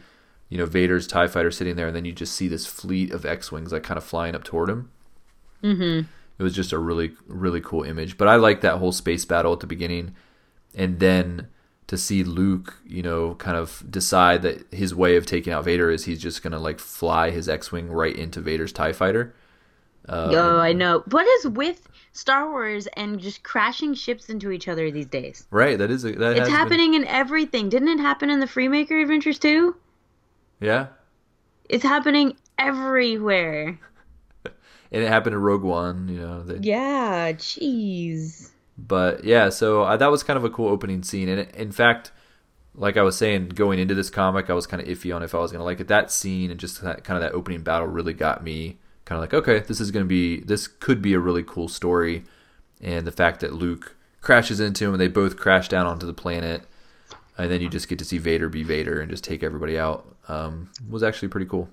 you 0.49 0.57
know, 0.57 0.65
Vader's 0.65 1.07
Tie 1.07 1.27
Fighter 1.27 1.51
sitting 1.51 1.75
there, 1.75 1.87
and 1.87 1.95
then 1.95 2.05
you 2.05 2.11
just 2.11 2.35
see 2.35 2.47
this 2.47 2.65
fleet 2.65 3.11
of 3.11 3.25
X-wings 3.25 3.71
like 3.71 3.83
kind 3.83 3.97
of 3.97 4.03
flying 4.03 4.35
up 4.35 4.43
toward 4.43 4.69
him. 4.69 4.91
Mm-hmm. 5.63 6.07
It 6.37 6.43
was 6.43 6.55
just 6.55 6.71
a 6.71 6.79
really, 6.79 7.11
really 7.27 7.59
cool 7.59 7.83
image. 7.83 8.17
But 8.17 8.29
I 8.29 8.35
like 8.35 8.61
that 8.61 8.77
whole 8.77 8.93
space 8.93 9.25
battle 9.25 9.51
at 9.51 9.59
the 9.59 9.67
beginning, 9.67 10.15
and 10.73 10.99
then 10.99 11.47
to 11.87 11.97
see 11.97 12.23
Luke, 12.23 12.77
you 12.85 13.01
know, 13.01 13.35
kind 13.35 13.57
of 13.57 13.83
decide 13.89 14.43
that 14.43 14.71
his 14.71 14.95
way 14.95 15.17
of 15.17 15.25
taking 15.25 15.51
out 15.51 15.65
Vader 15.65 15.89
is 15.89 16.05
he's 16.05 16.21
just 16.21 16.43
gonna 16.43 16.59
like 16.59 16.79
fly 16.79 17.31
his 17.31 17.49
X-wing 17.49 17.89
right 17.89 18.15
into 18.15 18.39
Vader's 18.39 18.71
Tie 18.71 18.93
Fighter. 18.93 19.33
Uh, 20.07 20.29
oh, 20.31 20.59
I 20.59 20.71
know. 20.71 21.03
What 21.09 21.27
is 21.27 21.47
with 21.47 21.88
Star 22.11 22.49
Wars 22.49 22.87
and 22.97 23.19
just 23.19 23.43
crashing 23.43 23.93
ships 23.93 24.29
into 24.29 24.51
each 24.51 24.67
other 24.67 24.89
these 24.91 25.05
days? 25.05 25.45
Right. 25.51 25.77
That 25.77 25.91
is 25.91 26.03
a, 26.05 26.11
that 26.13 26.31
It's 26.37 26.41
been- 26.47 26.49
happening 26.55 26.93
in 26.95 27.05
everything. 27.05 27.69
Didn't 27.69 27.89
it 27.89 27.99
happen 27.99 28.29
in 28.29 28.39
the 28.39 28.45
Freemaker 28.47 29.01
Adventures 29.01 29.39
too? 29.39 29.75
yeah. 30.59 30.87
It's 31.69 31.83
happening 31.83 32.35
everywhere. 32.57 33.79
And 34.91 35.03
it 35.03 35.07
happened 35.07 35.35
in 35.35 35.41
Rogue 35.43 35.61
One, 35.61 36.07
you 36.07 36.19
know. 36.19 36.41
They, 36.41 36.67
Yeah, 36.67 37.31
jeez. 37.33 38.49
But 38.75 39.23
yeah, 39.23 39.49
so 39.49 39.83
uh, 39.83 39.97
that 39.97 40.09
was 40.09 40.23
kind 40.23 40.35
of 40.35 40.43
a 40.43 40.49
cool 40.49 40.67
opening 40.69 41.03
scene. 41.03 41.29
And 41.29 41.47
in 41.51 41.71
fact, 41.71 42.11
like 42.73 42.97
I 42.97 43.03
was 43.03 43.15
saying, 43.15 43.49
going 43.49 43.77
into 43.77 43.93
this 43.93 44.09
comic, 44.09 44.49
I 44.49 44.53
was 44.53 44.65
kind 44.65 44.81
of 44.81 44.87
iffy 44.89 45.15
on 45.15 45.21
if 45.21 45.35
I 45.35 45.37
was 45.37 45.51
going 45.51 45.59
to 45.59 45.63
like 45.63 45.79
it. 45.79 45.89
That 45.89 46.11
scene 46.11 46.49
and 46.49 46.59
just 46.59 46.81
that, 46.81 47.03
kind 47.03 47.17
of 47.17 47.21
that 47.21 47.35
opening 47.37 47.61
battle 47.61 47.87
really 47.87 48.13
got 48.13 48.43
me 48.43 48.79
kind 49.09 49.17
of 49.17 49.23
like, 49.23 49.33
okay, 49.33 49.65
this 49.65 49.81
is 49.81 49.89
going 49.89 50.05
to 50.05 50.07
be, 50.07 50.41
this 50.41 50.67
could 50.67 51.01
be 51.01 51.13
a 51.15 51.19
really 51.19 51.41
cool 51.41 51.67
story. 51.67 52.23
And 52.79 53.07
the 53.07 53.11
fact 53.11 53.39
that 53.39 53.53
Luke 53.53 53.95
crashes 54.21 54.59
into 54.59 54.85
him 54.85 54.93
and 54.93 55.01
they 55.01 55.07
both 55.07 55.35
crash 55.35 55.67
down 55.67 55.87
onto 55.87 56.05
the 56.05 56.13
planet. 56.13 56.61
And 57.35 57.49
then 57.49 57.59
you 57.59 57.69
just 57.69 57.89
get 57.89 57.97
to 57.99 58.05
see 58.05 58.19
Vader 58.19 58.49
be 58.49 58.61
Vader 58.61 59.01
and 59.01 59.09
just 59.09 59.23
take 59.23 59.41
everybody 59.41 59.79
out 59.79 60.05
um, 60.27 60.69
was 60.87 61.01
actually 61.01 61.29
pretty 61.29 61.47
cool. 61.47 61.69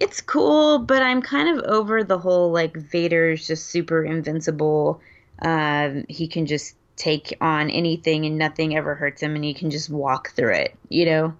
It's 0.00 0.20
cool, 0.20 0.80
but 0.80 1.00
I'm 1.00 1.22
kind 1.22 1.48
of 1.48 1.64
over 1.64 2.02
the 2.02 2.18
whole 2.18 2.50
like 2.50 2.76
Vader's 2.76 3.46
just 3.46 3.66
super 3.66 4.02
invincible. 4.02 5.00
Um, 5.42 6.04
he 6.08 6.26
can 6.26 6.46
just 6.46 6.74
take 6.96 7.36
on 7.40 7.70
anything 7.70 8.26
and 8.26 8.36
nothing 8.36 8.74
ever 8.74 8.96
hurts 8.96 9.22
him, 9.22 9.36
and 9.36 9.44
he 9.44 9.54
can 9.54 9.70
just 9.70 9.90
walk 9.90 10.30
through 10.30 10.54
it. 10.54 10.74
You 10.88 11.06
know? 11.06 11.34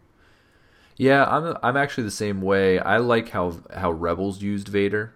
Yeah, 0.96 1.24
I'm 1.24 1.56
I'm 1.62 1.76
actually 1.76 2.04
the 2.04 2.10
same 2.10 2.40
way. 2.40 2.78
I 2.78 2.98
like 2.98 3.30
how 3.30 3.60
how 3.74 3.90
Rebels 3.90 4.42
used 4.42 4.68
Vader. 4.68 5.14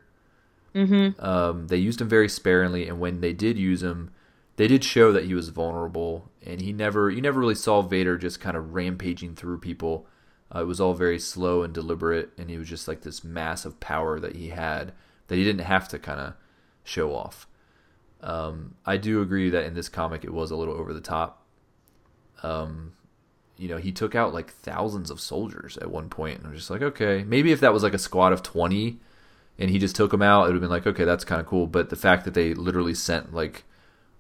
Mm-hmm. 0.75 1.25
Um, 1.25 1.69
they 1.69 1.77
used 1.77 2.01
him 2.01 2.09
very 2.09 2.29
sparingly, 2.29 2.89
and 2.89 3.01
when 3.01 3.21
they 3.21 3.33
did 3.33 3.57
use 3.57 3.83
him, 3.83 4.11
they 4.57 4.69
did 4.69 4.85
show 4.85 5.13
that 5.13 5.25
he 5.25 5.35
was 5.35 5.49
vulnerable, 5.49 6.31
and 6.45 6.61
he 6.61 6.73
never 6.73 7.11
you 7.11 7.21
never 7.21 7.41
really 7.41 7.55
saw 7.55 7.83
Vader 7.83 8.19
just 8.19 8.41
kind 8.41 8.57
of 8.57 8.75
rampaging 8.75 9.35
through 9.35 9.59
people. 9.59 10.07
Uh, 10.55 10.61
it 10.61 10.67
was 10.67 10.81
all 10.81 10.95
very 10.95 11.19
slow 11.19 11.63
and 11.63 11.75
deliberate, 11.75 12.31
and 12.39 12.51
he 12.51 12.59
was 12.59 12.69
just 12.69 12.87
like 12.89 13.03
this 13.03 13.25
massive 13.25 13.81
power 13.81 14.21
that 14.21 14.37
he 14.37 14.51
had 14.51 14.93
that 15.29 15.37
he 15.37 15.45
didn't 15.45 15.65
have 15.65 15.89
to 15.89 15.99
kind 15.99 16.21
of 16.21 16.35
show 16.85 17.15
off. 17.15 17.47
Um, 18.21 18.75
I 18.85 18.97
do 18.97 19.21
agree 19.21 19.51
that 19.51 19.65
in 19.65 19.75
this 19.75 19.89
comic 19.89 20.25
it 20.25 20.33
was 20.33 20.51
a 20.51 20.57
little 20.57 20.75
over 20.75 20.93
the 20.93 21.01
top. 21.01 21.43
Um, 22.43 22.93
you 23.57 23.69
know, 23.69 23.79
he 23.79 23.93
took 23.93 24.15
out 24.15 24.35
like 24.35 24.53
thousands 24.53 25.11
of 25.11 25.21
soldiers 25.21 25.77
at 25.79 25.91
one 25.91 26.09
point, 26.09 26.39
and 26.39 26.47
I'm 26.47 26.55
just 26.55 26.71
like, 26.71 26.83
okay, 26.83 27.25
maybe 27.27 27.53
if 27.53 27.61
that 27.61 27.73
was 27.73 27.83
like 27.83 27.95
a 27.95 27.99
squad 27.99 28.33
of 28.33 28.43
twenty, 28.43 28.99
and 29.59 29.71
he 29.71 29.79
just 29.79 29.97
took 29.97 30.11
them 30.11 30.23
out, 30.23 30.45
it 30.45 30.47
would 30.47 30.55
have 30.55 30.61
been 30.61 30.71
like, 30.71 30.87
okay, 30.87 31.05
that's 31.05 31.25
kind 31.25 31.41
of 31.41 31.47
cool. 31.47 31.67
But 31.67 31.91
the 31.91 31.97
fact 31.97 32.25
that 32.25 32.35
they 32.35 32.55
literally 32.55 32.95
sent 32.95 33.35
like 33.35 33.65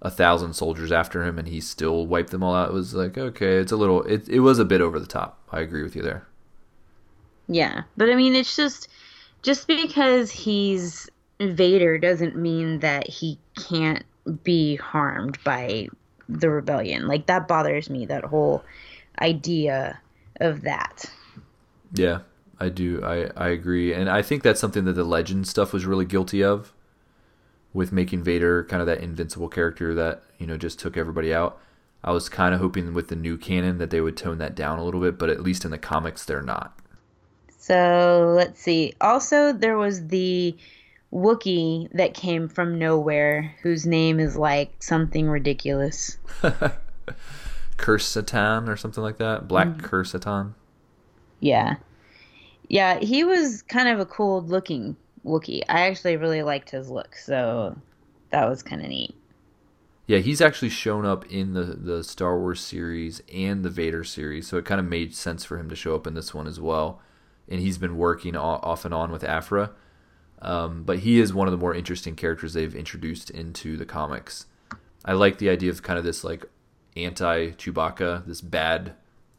a 0.02 0.10
thousand 0.10 0.54
soldiers 0.54 0.92
after 0.92 1.24
him 1.24 1.38
and 1.38 1.48
he 1.48 1.60
still 1.60 2.06
wiped 2.06 2.30
them 2.30 2.42
all 2.42 2.54
out 2.54 2.72
was 2.72 2.94
like, 2.94 3.16
okay, 3.16 3.56
it's 3.56 3.72
a 3.72 3.76
little, 3.76 4.02
it 4.02 4.28
it 4.28 4.40
was 4.40 4.58
a 4.58 4.64
bit 4.64 4.80
over 4.80 4.98
the 5.00 5.06
top. 5.06 5.38
I 5.50 5.60
agree 5.60 5.82
with 5.82 5.96
you 5.96 6.02
there. 6.02 6.26
Yeah, 7.48 7.82
but 7.96 8.10
I 8.10 8.14
mean, 8.14 8.34
it's 8.34 8.56
just 8.56 8.88
just 9.42 9.66
because 9.66 10.30
he's 10.30 11.08
Vader 11.40 11.98
doesn't 11.98 12.36
mean 12.36 12.80
that 12.80 13.08
he 13.08 13.38
can't 13.56 14.04
be 14.42 14.76
harmed 14.76 15.38
by 15.44 15.88
the 16.28 16.50
rebellion. 16.50 17.06
Like 17.06 17.26
that 17.26 17.46
bothers 17.46 17.88
me. 17.88 18.06
That 18.06 18.24
whole 18.24 18.64
idea 19.20 20.00
of 20.40 20.62
that. 20.62 21.04
Yeah, 21.92 22.20
I 22.58 22.68
do. 22.68 23.02
I, 23.02 23.30
I 23.36 23.48
agree. 23.48 23.92
And 23.92 24.08
I 24.08 24.22
think 24.22 24.42
that's 24.42 24.60
something 24.60 24.84
that 24.84 24.94
the 24.94 25.04
legend 25.04 25.46
stuff 25.48 25.72
was 25.72 25.86
really 25.86 26.04
guilty 26.04 26.42
of 26.42 26.72
with 27.72 27.92
making 27.92 28.22
Vader 28.22 28.64
kind 28.64 28.80
of 28.80 28.86
that 28.86 29.00
invincible 29.00 29.48
character 29.48 29.94
that, 29.94 30.22
you 30.38 30.46
know, 30.46 30.56
just 30.56 30.78
took 30.78 30.96
everybody 30.96 31.32
out. 31.32 31.60
I 32.02 32.12
was 32.12 32.28
kind 32.28 32.54
of 32.54 32.60
hoping 32.60 32.94
with 32.94 33.08
the 33.08 33.16
new 33.16 33.36
canon 33.36 33.78
that 33.78 33.90
they 33.90 34.00
would 34.00 34.16
tone 34.16 34.38
that 34.38 34.54
down 34.54 34.78
a 34.78 34.84
little 34.84 35.00
bit, 35.00 35.18
but 35.18 35.28
at 35.28 35.42
least 35.42 35.64
in 35.64 35.70
the 35.70 35.78
comics, 35.78 36.24
they're 36.24 36.42
not. 36.42 36.78
So 37.58 38.32
let's 38.36 38.60
see. 38.60 38.94
Also, 39.00 39.52
there 39.52 39.76
was 39.76 40.06
the 40.06 40.56
Wookiee 41.12 41.90
that 41.92 42.14
came 42.14 42.48
from 42.48 42.78
nowhere, 42.78 43.54
whose 43.62 43.86
name 43.86 44.20
is 44.20 44.36
like 44.36 44.72
something 44.80 45.28
ridiculous. 45.28 46.16
Krrsantan 47.76 48.68
or 48.68 48.76
something 48.76 49.02
like 49.02 49.18
that. 49.18 49.48
Black 49.48 49.68
Krrsantan. 49.78 50.54
Yeah. 51.40 51.76
Yeah, 52.68 52.98
he 52.98 53.24
was 53.24 53.62
kind 53.62 53.88
of 53.88 54.00
a 54.00 54.06
cool 54.06 54.42
looking 54.42 54.96
Wookie. 55.24 55.62
I 55.68 55.88
actually 55.88 56.16
really 56.16 56.42
liked 56.42 56.70
his 56.70 56.88
look, 56.88 57.16
so 57.16 57.76
that 58.30 58.48
was 58.48 58.62
kind 58.62 58.82
of 58.82 58.88
neat. 58.88 59.14
Yeah, 60.06 60.18
he's 60.18 60.40
actually 60.40 60.68
shown 60.68 61.04
up 61.04 61.26
in 61.26 61.54
the, 61.54 61.64
the 61.64 62.04
Star 62.04 62.38
Wars 62.38 62.60
series 62.60 63.22
and 63.32 63.64
the 63.64 63.70
Vader 63.70 64.04
series, 64.04 64.46
so 64.46 64.56
it 64.56 64.64
kind 64.64 64.80
of 64.80 64.86
made 64.86 65.14
sense 65.14 65.44
for 65.44 65.58
him 65.58 65.68
to 65.68 65.74
show 65.74 65.96
up 65.96 66.06
in 66.06 66.14
this 66.14 66.32
one 66.32 66.46
as 66.46 66.60
well. 66.60 67.00
And 67.48 67.60
he's 67.60 67.78
been 67.78 67.96
working 67.96 68.36
off 68.36 68.84
and 68.84 68.94
on 68.94 69.10
with 69.10 69.24
Aphra. 69.24 69.72
Um, 70.42 70.84
but 70.84 71.00
he 71.00 71.18
is 71.18 71.32
one 71.32 71.48
of 71.48 71.52
the 71.52 71.58
more 71.58 71.74
interesting 71.74 72.14
characters 72.14 72.54
they've 72.54 72.74
introduced 72.74 73.30
into 73.30 73.76
the 73.76 73.86
comics. 73.86 74.46
I 75.04 75.12
like 75.14 75.38
the 75.38 75.48
idea 75.48 75.70
of 75.70 75.82
kind 75.82 75.98
of 75.98 76.04
this 76.04 76.24
like 76.24 76.44
anti 76.96 77.50
Chewbacca, 77.50 78.26
this 78.26 78.40
bad 78.40 78.94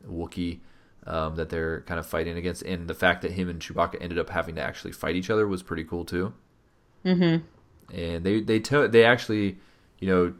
Wookiee 0.07 0.59
um, 1.05 1.35
that 1.35 1.49
they're 1.49 1.81
kind 1.81 1.99
of 1.99 2.05
fighting 2.05 2.37
against, 2.37 2.61
and 2.63 2.87
the 2.87 2.93
fact 2.93 3.21
that 3.21 3.31
him 3.31 3.49
and 3.49 3.59
Chewbacca 3.59 3.97
ended 4.01 4.19
up 4.19 4.29
having 4.29 4.55
to 4.55 4.61
actually 4.61 4.91
fight 4.91 5.15
each 5.15 5.29
other 5.29 5.47
was 5.47 5.63
pretty 5.63 5.83
cool 5.83 6.05
too. 6.05 6.33
Mm-hmm. 7.05 7.95
and 7.95 8.25
they 8.25 8.41
they 8.41 8.59
to, 8.59 8.87
they 8.87 9.05
actually, 9.05 9.57
you 9.99 10.07
know, 10.07 10.33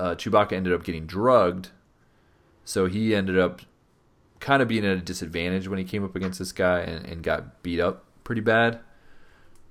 uh, 0.00 0.14
Chewbacca 0.14 0.52
ended 0.52 0.72
up 0.72 0.84
getting 0.84 1.06
drugged, 1.06 1.70
so 2.64 2.86
he 2.86 3.14
ended 3.14 3.38
up 3.38 3.60
kind 4.40 4.62
of 4.62 4.68
being 4.68 4.86
at 4.86 4.96
a 4.96 5.00
disadvantage 5.00 5.68
when 5.68 5.78
he 5.78 5.84
came 5.84 6.04
up 6.04 6.14
against 6.14 6.38
this 6.38 6.52
guy 6.52 6.80
and, 6.80 7.04
and 7.06 7.22
got 7.22 7.62
beat 7.62 7.80
up 7.80 8.04
pretty 8.24 8.40
bad. 8.40 8.78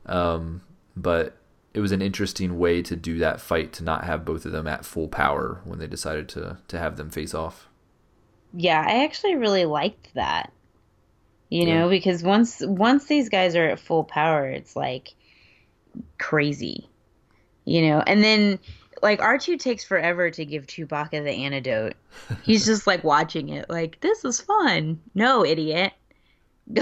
Um, 0.06 0.62
but 0.96 1.38
it 1.78 1.80
was 1.80 1.92
an 1.92 2.02
interesting 2.02 2.58
way 2.58 2.82
to 2.82 2.96
do 2.96 3.20
that 3.20 3.40
fight 3.40 3.72
to 3.74 3.84
not 3.84 4.04
have 4.04 4.26
both 4.26 4.46
of 4.46 4.52
them 4.52 4.66
at 4.68 4.84
full 4.84 5.08
power 5.08 5.62
when 5.64 5.78
they 5.78 5.86
decided 5.86 6.28
to 6.30 6.58
to 6.70 6.80
have 6.80 6.98
them 6.98 7.12
face 7.12 7.36
off. 7.36 7.68
Yeah, 8.52 8.84
I 8.84 9.04
actually 9.04 9.36
really 9.36 9.66
liked 9.66 10.12
that. 10.16 10.52
You 11.50 11.68
Yeah. 11.68 11.82
know, 11.82 11.90
because 11.90 12.24
once 12.24 12.62
once 12.66 13.06
these 13.06 13.30
guys 13.30 13.56
are 13.56 13.66
at 13.70 13.80
full 13.80 14.04
power, 14.04 14.50
it's 14.50 14.76
like 14.76 15.14
crazy. 16.18 16.90
You 17.66 17.84
know, 17.90 18.04
and 18.08 18.24
then 18.24 18.58
like 19.04 19.20
R2 19.20 19.60
takes 19.60 19.84
forever 19.84 20.32
to 20.32 20.46
give 20.46 20.66
Chewbacca 20.66 21.24
the 21.24 21.30
antidote. 21.46 21.94
He's 22.44 22.66
just 22.66 22.88
like 22.88 23.04
watching 23.04 23.50
it 23.50 23.70
like 23.70 24.00
this 24.00 24.26
is 24.26 24.42
fun. 24.42 25.00
No, 25.14 25.46
idiot. 25.46 25.94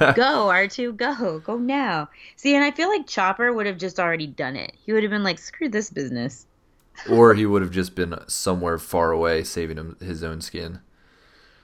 Go 0.14 0.14
go 0.14 0.48
R2, 0.48 0.96
go. 0.96 1.40
Go 1.40 1.58
now. 1.58 2.08
See, 2.36 2.54
and 2.54 2.64
I 2.64 2.70
feel 2.70 2.88
like 2.88 3.06
Chopper 3.06 3.52
would 3.52 3.66
have 3.66 3.76
just 3.76 4.00
already 4.00 4.26
done 4.26 4.56
it. 4.56 4.72
He 4.84 4.94
would 4.94 5.02
have 5.02 5.10
been 5.10 5.22
like 5.22 5.38
screw 5.38 5.68
this 5.68 5.90
business. 5.90 6.46
or 7.10 7.34
he 7.34 7.44
would 7.44 7.60
have 7.60 7.70
just 7.70 7.94
been 7.94 8.18
somewhere 8.26 8.78
far 8.78 9.12
away 9.12 9.44
saving 9.44 9.76
him 9.76 9.98
his 10.00 10.24
own 10.24 10.40
skin. 10.40 10.80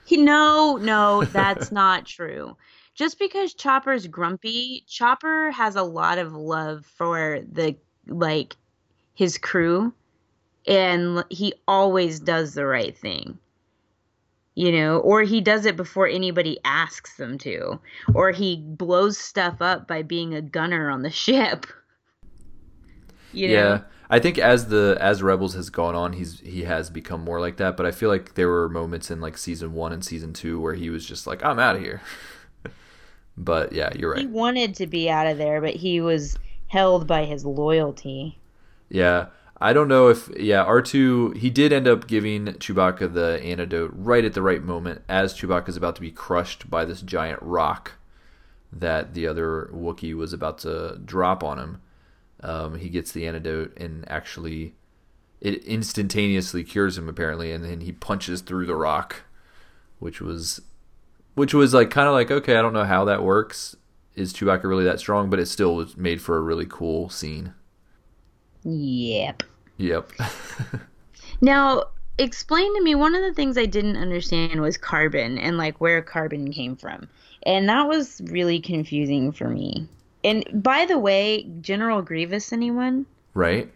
He 0.05 0.17
no, 0.17 0.77
no, 0.77 1.23
that's 1.23 1.71
not 1.71 2.05
true. 2.05 2.55
Just 2.93 3.17
because 3.17 3.55
Chopper's 3.55 4.05
grumpy, 4.05 4.83
Chopper 4.87 5.49
has 5.51 5.75
a 5.75 5.83
lot 5.83 6.19
of 6.19 6.33
love 6.33 6.85
for 6.85 7.39
the 7.51 7.75
like 8.05 8.55
his 9.15 9.39
crew 9.39 9.93
and 10.67 11.23
he 11.29 11.53
always 11.67 12.19
does 12.19 12.53
the 12.53 12.65
right 12.65 12.95
thing. 12.95 13.39
You 14.57 14.71
know, 14.71 14.97
or 14.97 15.21
he 15.21 15.39
does 15.39 15.67
it 15.67 15.77
before 15.77 16.07
anybody 16.07 16.57
asks 16.65 17.15
them 17.17 17.37
to, 17.37 17.79
or 18.15 18.31
he 18.31 18.55
blows 18.55 19.15
stuff 19.15 19.61
up 19.61 19.87
by 19.87 20.01
being 20.01 20.33
a 20.33 20.41
gunner 20.41 20.89
on 20.89 21.03
the 21.03 21.11
ship. 21.25 21.67
You 23.31 23.49
know? 23.49 23.53
Yeah, 23.53 23.81
I 24.09 24.17
think 24.17 24.39
as 24.39 24.69
the 24.69 24.97
as 24.99 25.21
Rebels 25.21 25.53
has 25.53 25.69
gone 25.69 25.93
on, 25.93 26.13
he's 26.13 26.39
he 26.39 26.63
has 26.63 26.89
become 26.89 27.23
more 27.23 27.39
like 27.39 27.57
that. 27.57 27.77
But 27.77 27.85
I 27.85 27.91
feel 27.91 28.09
like 28.09 28.33
there 28.33 28.47
were 28.47 28.67
moments 28.67 29.11
in 29.11 29.21
like 29.21 29.37
season 29.37 29.73
one 29.73 29.93
and 29.93 30.03
season 30.03 30.33
two 30.33 30.59
where 30.59 30.73
he 30.73 30.89
was 30.89 31.05
just 31.05 31.27
like, 31.27 31.45
"I'm 31.45 31.59
out 31.59 31.75
of 31.75 31.83
here." 31.83 32.01
but 33.37 33.73
yeah, 33.73 33.91
you're 33.95 34.13
right. 34.13 34.21
He 34.21 34.25
wanted 34.25 34.73
to 34.77 34.87
be 34.87 35.07
out 35.07 35.27
of 35.27 35.37
there, 35.37 35.61
but 35.61 35.75
he 35.75 36.01
was 36.01 36.35
held 36.65 37.05
by 37.05 37.25
his 37.25 37.45
loyalty. 37.45 38.39
Yeah, 38.89 39.27
I 39.59 39.73
don't 39.73 39.87
know 39.87 40.09
if 40.09 40.29
yeah 40.37 40.61
R 40.61 40.81
two 40.81 41.31
he 41.31 41.49
did 41.49 41.73
end 41.73 41.87
up 41.87 42.07
giving 42.07 42.45
Chewbacca 42.45 43.13
the 43.13 43.41
antidote 43.43 43.91
right 43.93 44.23
at 44.23 44.33
the 44.33 44.41
right 44.41 44.61
moment 44.61 45.01
as 45.09 45.33
Chewbacca's 45.33 45.77
about 45.77 45.95
to 45.95 46.01
be 46.01 46.11
crushed 46.11 46.69
by 46.69 46.85
this 46.85 47.01
giant 47.01 47.41
rock 47.41 47.93
that 48.71 49.13
the 49.13 49.25
other 49.25 49.69
Wookiee 49.73 50.15
was 50.15 50.33
about 50.33 50.59
to 50.59 50.99
drop 51.03 51.43
on 51.43 51.57
him. 51.57 51.81
Um, 52.41 52.77
he 52.77 52.89
gets 52.89 53.11
the 53.11 53.25
antidote 53.25 53.75
and 53.77 54.09
actually 54.09 54.75
it 55.41 55.63
instantaneously 55.63 56.63
cures 56.63 56.97
him 56.97 57.07
apparently, 57.07 57.51
and 57.51 57.63
then 57.63 57.81
he 57.81 57.91
punches 57.91 58.41
through 58.41 58.65
the 58.65 58.75
rock, 58.75 59.23
which 59.99 60.21
was 60.21 60.61
which 61.35 61.53
was 61.53 61.73
like 61.73 61.89
kind 61.89 62.07
of 62.07 62.13
like 62.13 62.31
okay, 62.31 62.57
I 62.57 62.61
don't 62.61 62.73
know 62.73 62.83
how 62.83 63.05
that 63.05 63.23
works. 63.23 63.75
Is 64.15 64.33
Chewbacca 64.33 64.63
really 64.63 64.85
that 64.85 64.99
strong? 64.99 65.29
But 65.29 65.39
it 65.39 65.45
still 65.47 65.75
was 65.75 65.95
made 65.95 66.21
for 66.21 66.37
a 66.37 66.41
really 66.41 66.65
cool 66.67 67.09
scene. 67.09 67.53
Yep. 68.67 69.43
Yep. 69.77 70.11
Now, 71.41 71.83
explain 72.17 72.75
to 72.75 72.81
me 72.81 72.95
one 72.95 73.13
of 73.13 73.21
the 73.21 73.33
things 73.33 73.59
I 73.59 73.65
didn't 73.65 73.97
understand 73.97 74.59
was 74.59 74.75
Karbin 74.75 75.39
and 75.39 75.55
like 75.55 75.79
where 75.79 76.01
Karbin 76.01 76.51
came 76.51 76.75
from. 76.75 77.07
And 77.45 77.69
that 77.69 77.87
was 77.87 78.21
really 78.25 78.59
confusing 78.59 79.31
for 79.31 79.47
me. 79.47 79.87
And 80.23 80.43
by 80.51 80.85
the 80.85 80.97
way, 80.97 81.47
General 81.61 82.01
Grievous 82.01 82.51
anyone? 82.51 83.05
right 83.37 83.71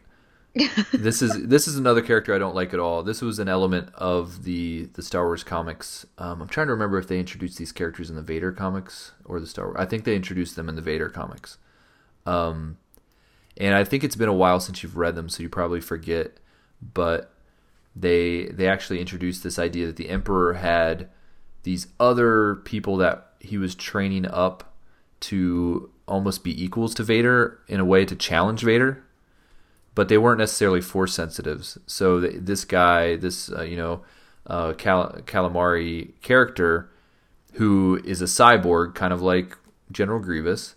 this 0.92 1.22
is 1.22 1.48
this 1.48 1.66
is 1.66 1.78
another 1.78 2.02
character 2.02 2.34
i 2.34 2.38
don't 2.38 2.56
like 2.56 2.74
at 2.74 2.80
all 2.80 3.04
this 3.04 3.22
was 3.22 3.40
an 3.40 3.48
element 3.48 3.88
of 3.94 4.44
the 4.44 4.90
the 4.96 5.02
star 5.02 5.24
wars 5.24 5.46
comics 5.46 6.06
um, 6.18 6.42
i'm 6.42 6.48
trying 6.48 6.68
to 6.68 6.74
remember 6.74 6.98
if 6.98 7.08
they 7.08 7.20
introduced 7.20 7.58
these 7.58 7.72
characters 7.72 8.10
in 8.10 8.18
the 8.18 8.22
vader 8.22 8.52
comics 8.52 9.12
or 9.24 9.40
the 9.40 9.48
star 9.48 9.68
wars 9.68 9.78
i 9.80 9.86
think 9.86 10.04
they 10.04 10.16
introduced 10.16 10.58
them 10.58 10.68
in 10.68 10.76
the 10.76 10.82
vader 10.82 11.08
comics 11.08 11.58
um, 12.26 12.78
and 13.58 13.76
i 13.76 13.84
think 13.84 14.04
it's 14.04 14.16
been 14.16 14.30
a 14.30 14.34
while 14.34 14.60
since 14.60 14.84
you've 14.84 14.98
read 14.98 15.16
them 15.16 15.30
so 15.30 15.44
you 15.44 15.50
probably 15.50 15.82
forget 15.82 16.38
but 16.82 17.34
they 17.96 18.46
they 18.46 18.68
actually 18.68 19.00
introduced 19.00 19.44
this 19.44 19.60
idea 19.60 19.86
that 19.86 19.98
the 19.98 20.10
emperor 20.10 20.54
had 20.54 21.10
these 21.64 21.88
other 22.00 22.56
people 22.56 22.98
that 22.98 23.34
he 23.40 23.58
was 23.58 23.76
training 23.76 24.26
up 24.26 24.76
to 25.20 25.92
almost 26.08 26.44
be 26.44 26.64
equals 26.64 26.94
to 26.96 27.04
Vader 27.04 27.60
in 27.68 27.80
a 27.80 27.86
way 27.86 28.06
to 28.06 28.16
challenge 28.16 28.64
Vader, 28.64 29.04
but 29.96 30.10
they 30.10 30.18
weren't 30.18 30.40
necessarily 30.40 30.82
force 30.82 31.14
sensitives. 31.14 31.78
So 31.86 32.20
th- 32.20 32.36
this 32.40 32.66
guy, 32.66 33.16
this 33.16 33.52
uh, 33.52 33.64
you 33.64 33.78
know, 33.78 34.02
uh, 34.48 34.74
Cal- 34.74 35.22
calamari 35.26 36.14
character, 36.22 36.90
who 37.54 38.02
is 38.04 38.22
a 38.22 38.26
cyborg, 38.26 38.96
kind 38.96 39.14
of 39.14 39.22
like 39.22 39.58
General 39.92 40.20
Grievous, 40.20 40.76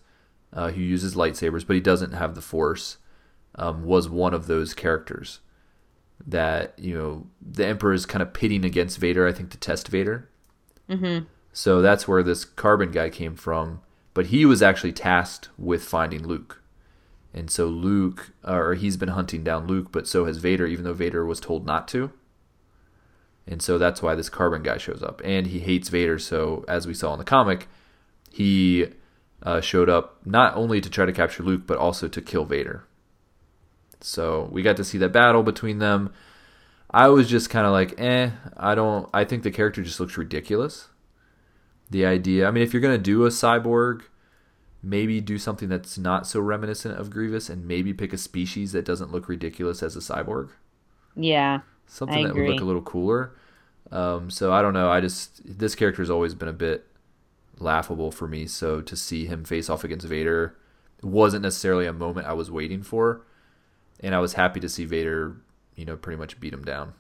uh, 0.55 0.71
who 0.71 0.81
uses 0.81 1.15
lightsabers, 1.15 1.67
but 1.67 1.75
he 1.75 1.81
doesn't 1.81 2.13
have 2.13 2.35
the 2.35 2.41
force, 2.41 2.99
um, 3.57 3.85
was 3.85 4.09
one 4.09 4.33
of 4.33 4.47
those 4.47 4.73
characters 4.73 5.41
that 6.27 6.79
you 6.79 6.97
know 6.97 7.27
the 7.43 7.67
Emperor 7.67 7.93
is 7.93 8.07
kind 8.07 8.23
of 8.23 8.33
pitting 8.33 8.65
against 8.65 8.99
Vader. 8.99 9.27
I 9.27 9.33
think 9.33 9.51
to 9.51 9.59
test 9.59 9.89
Vader. 9.89 10.29
Mm-hmm. 10.89 11.27
So 11.53 11.83
that's 11.83 12.09
where 12.09 12.23
this 12.23 12.45
Karbin 12.45 12.93
guy 12.93 13.11
came 13.11 13.37
from. 13.37 13.81
But 14.13 14.27
he 14.27 14.45
was 14.47 14.63
actually 14.63 14.93
tasked 14.93 15.49
with 15.59 15.83
finding 15.83 16.27
Luke. 16.27 16.63
And 17.33 17.51
so 17.51 17.67
Luke, 17.67 18.31
or 18.45 18.75
he's 18.75 18.97
been 18.97 19.09
hunting 19.09 19.43
down 19.43 19.67
Luke, 19.67 19.89
but 19.91 20.07
so 20.07 20.25
has 20.25 20.37
Vader, 20.37 20.67
even 20.67 20.85
though 20.85 20.93
Vader 20.93 21.27
was 21.27 21.41
told 21.41 21.67
not 21.67 21.89
to. 21.89 22.13
And 23.47 23.61
so 23.61 23.77
that's 23.77 24.01
why 24.01 24.15
this 24.15 24.31
Karbin 24.31 24.63
guy 24.63 24.79
shows 24.79 25.03
up. 25.03 25.21
And 25.25 25.49
he 25.49 25.59
hates 25.59 25.89
Vader, 25.89 26.19
so 26.19 26.65
as 26.69 26.87
we 26.87 26.95
saw 26.95 27.13
in 27.13 27.19
the 27.19 27.25
comic, 27.25 27.67
he 28.31 28.87
uh, 29.45 29.61
showed 29.61 29.89
up 29.89 30.19
not 30.25 30.57
only 30.57 30.81
to 30.81 30.91
try 30.91 31.05
to 31.07 31.13
capture 31.13 31.43
Luke, 31.43 31.63
but 31.67 31.79
also 31.79 32.09
to 32.09 32.21
kill 32.21 32.45
Vader. 32.45 32.85
So 34.01 34.49
we 34.53 34.63
got 34.63 34.77
to 34.77 34.85
see 34.85 34.99
that 34.99 35.13
battle 35.13 35.43
between 35.43 35.79
them. 35.79 36.13
I 36.91 37.09
was 37.09 37.29
just 37.29 37.51
kind 37.51 37.67
of 37.67 37.73
like, 37.73 37.99
eh, 38.01 38.31
I 38.57 38.75
don't, 38.75 39.09
I 39.13 39.25
think 39.25 39.43
the 39.43 39.51
character 39.51 39.83
just 39.83 39.99
looks 40.01 40.17
ridiculous 40.17 40.89
the 41.91 42.05
idea. 42.07 42.47
I 42.47 42.51
mean, 42.51 42.63
if 42.63 42.73
you're 42.73 42.83
gonna 42.83 42.99
do 42.99 43.25
a 43.25 43.29
cyborg, 43.29 44.03
maybe 44.83 45.21
do 45.21 45.39
something 45.39 45.69
that's 45.69 45.97
not 45.97 46.27
so 46.27 46.41
reminiscent 46.41 46.99
of 46.99 47.11
Grievous, 47.11 47.49
and 47.49 47.67
maybe 47.67 47.93
pick 47.93 48.13
a 48.13 48.19
species 48.19 48.73
that 48.73 48.85
doesn't 48.85 49.13
look 49.13 49.29
ridiculous 49.29 49.83
as 49.83 49.97
a 49.97 50.01
cyborg. 50.01 50.51
Yeah. 51.15 51.61
Something 51.87 52.25
that 52.25 52.35
would 52.35 52.49
look 52.49 52.61
a 52.61 52.65
little 52.65 52.83
cooler. 52.83 53.35
Um, 53.93 54.31
so 54.31 54.53
I 54.53 54.63
don't 54.63 54.73
know. 54.73 54.91
I 54.91 55.01
just 55.01 55.41
this 55.45 55.75
character 55.75 56.03
has 56.03 56.11
always 56.11 56.35
been 56.35 56.49
a 56.49 56.53
bit 56.53 56.87
laughable 57.59 58.11
for 58.11 58.27
me. 58.29 58.47
So 58.47 58.81
to 58.81 58.97
see 58.97 59.27
him 59.27 59.45
face 59.45 59.69
off 59.71 59.85
against 59.85 60.07
Vader 60.07 60.57
wasn't 61.03 61.43
necessarily 61.43 61.87
a 61.87 61.93
moment 61.93 62.27
I 62.27 62.33
was 62.33 62.51
waiting 62.51 62.83
for, 62.83 63.23
and 64.01 64.15
I 64.15 64.19
was 64.21 64.33
happy 64.35 64.61
to 64.61 64.69
see 64.69 64.85
Vader, 64.85 65.37
you 65.77 65.85
know, 65.85 65.97
pretty 65.97 66.19
much 66.19 66.41
beat 66.41 66.53
him 66.53 66.65
down. 66.65 66.95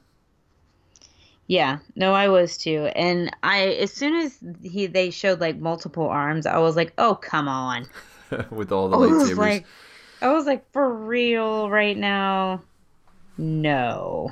Yeah, 1.46 1.78
no, 1.94 2.14
I 2.14 2.28
was 2.28 2.56
too. 2.56 2.88
And 2.96 3.30
I 3.42 3.64
as 3.66 3.92
soon 3.92 4.14
as 4.16 4.38
he 4.62 4.86
they 4.86 5.10
showed 5.10 5.40
like 5.40 5.58
multiple 5.58 6.08
arms, 6.08 6.46
I 6.46 6.58
was 6.58 6.74
like, 6.76 6.92
"Oh, 6.96 7.14
come 7.14 7.48
on." 7.48 7.86
with 8.50 8.72
all 8.72 8.88
the 8.88 8.96
I 8.96 9.00
was 9.00 9.30
lightsabers. 9.30 9.36
like 9.36 9.66
I 10.22 10.32
was 10.32 10.46
like, 10.46 10.64
"For 10.72 10.90
real 10.92 11.68
right 11.68 11.96
now?" 11.96 12.62
No. 13.36 14.30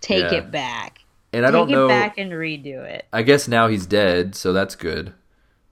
Take 0.00 0.30
Yeah. 0.32 0.38
it 0.38 0.50
back. 0.50 1.00
and 1.32 1.44
I 1.46 1.48
Take 1.48 1.52
don't 1.54 1.68
it 1.70 1.72
know. 1.72 1.88
back 1.88 2.18
and 2.18 2.30
redo 2.32 2.82
it. 2.84 3.06
I 3.12 3.22
guess 3.22 3.48
now 3.48 3.68
he's 3.68 3.86
dead, 3.86 4.34
so 4.34 4.52
that's 4.52 4.74
good. 4.74 5.12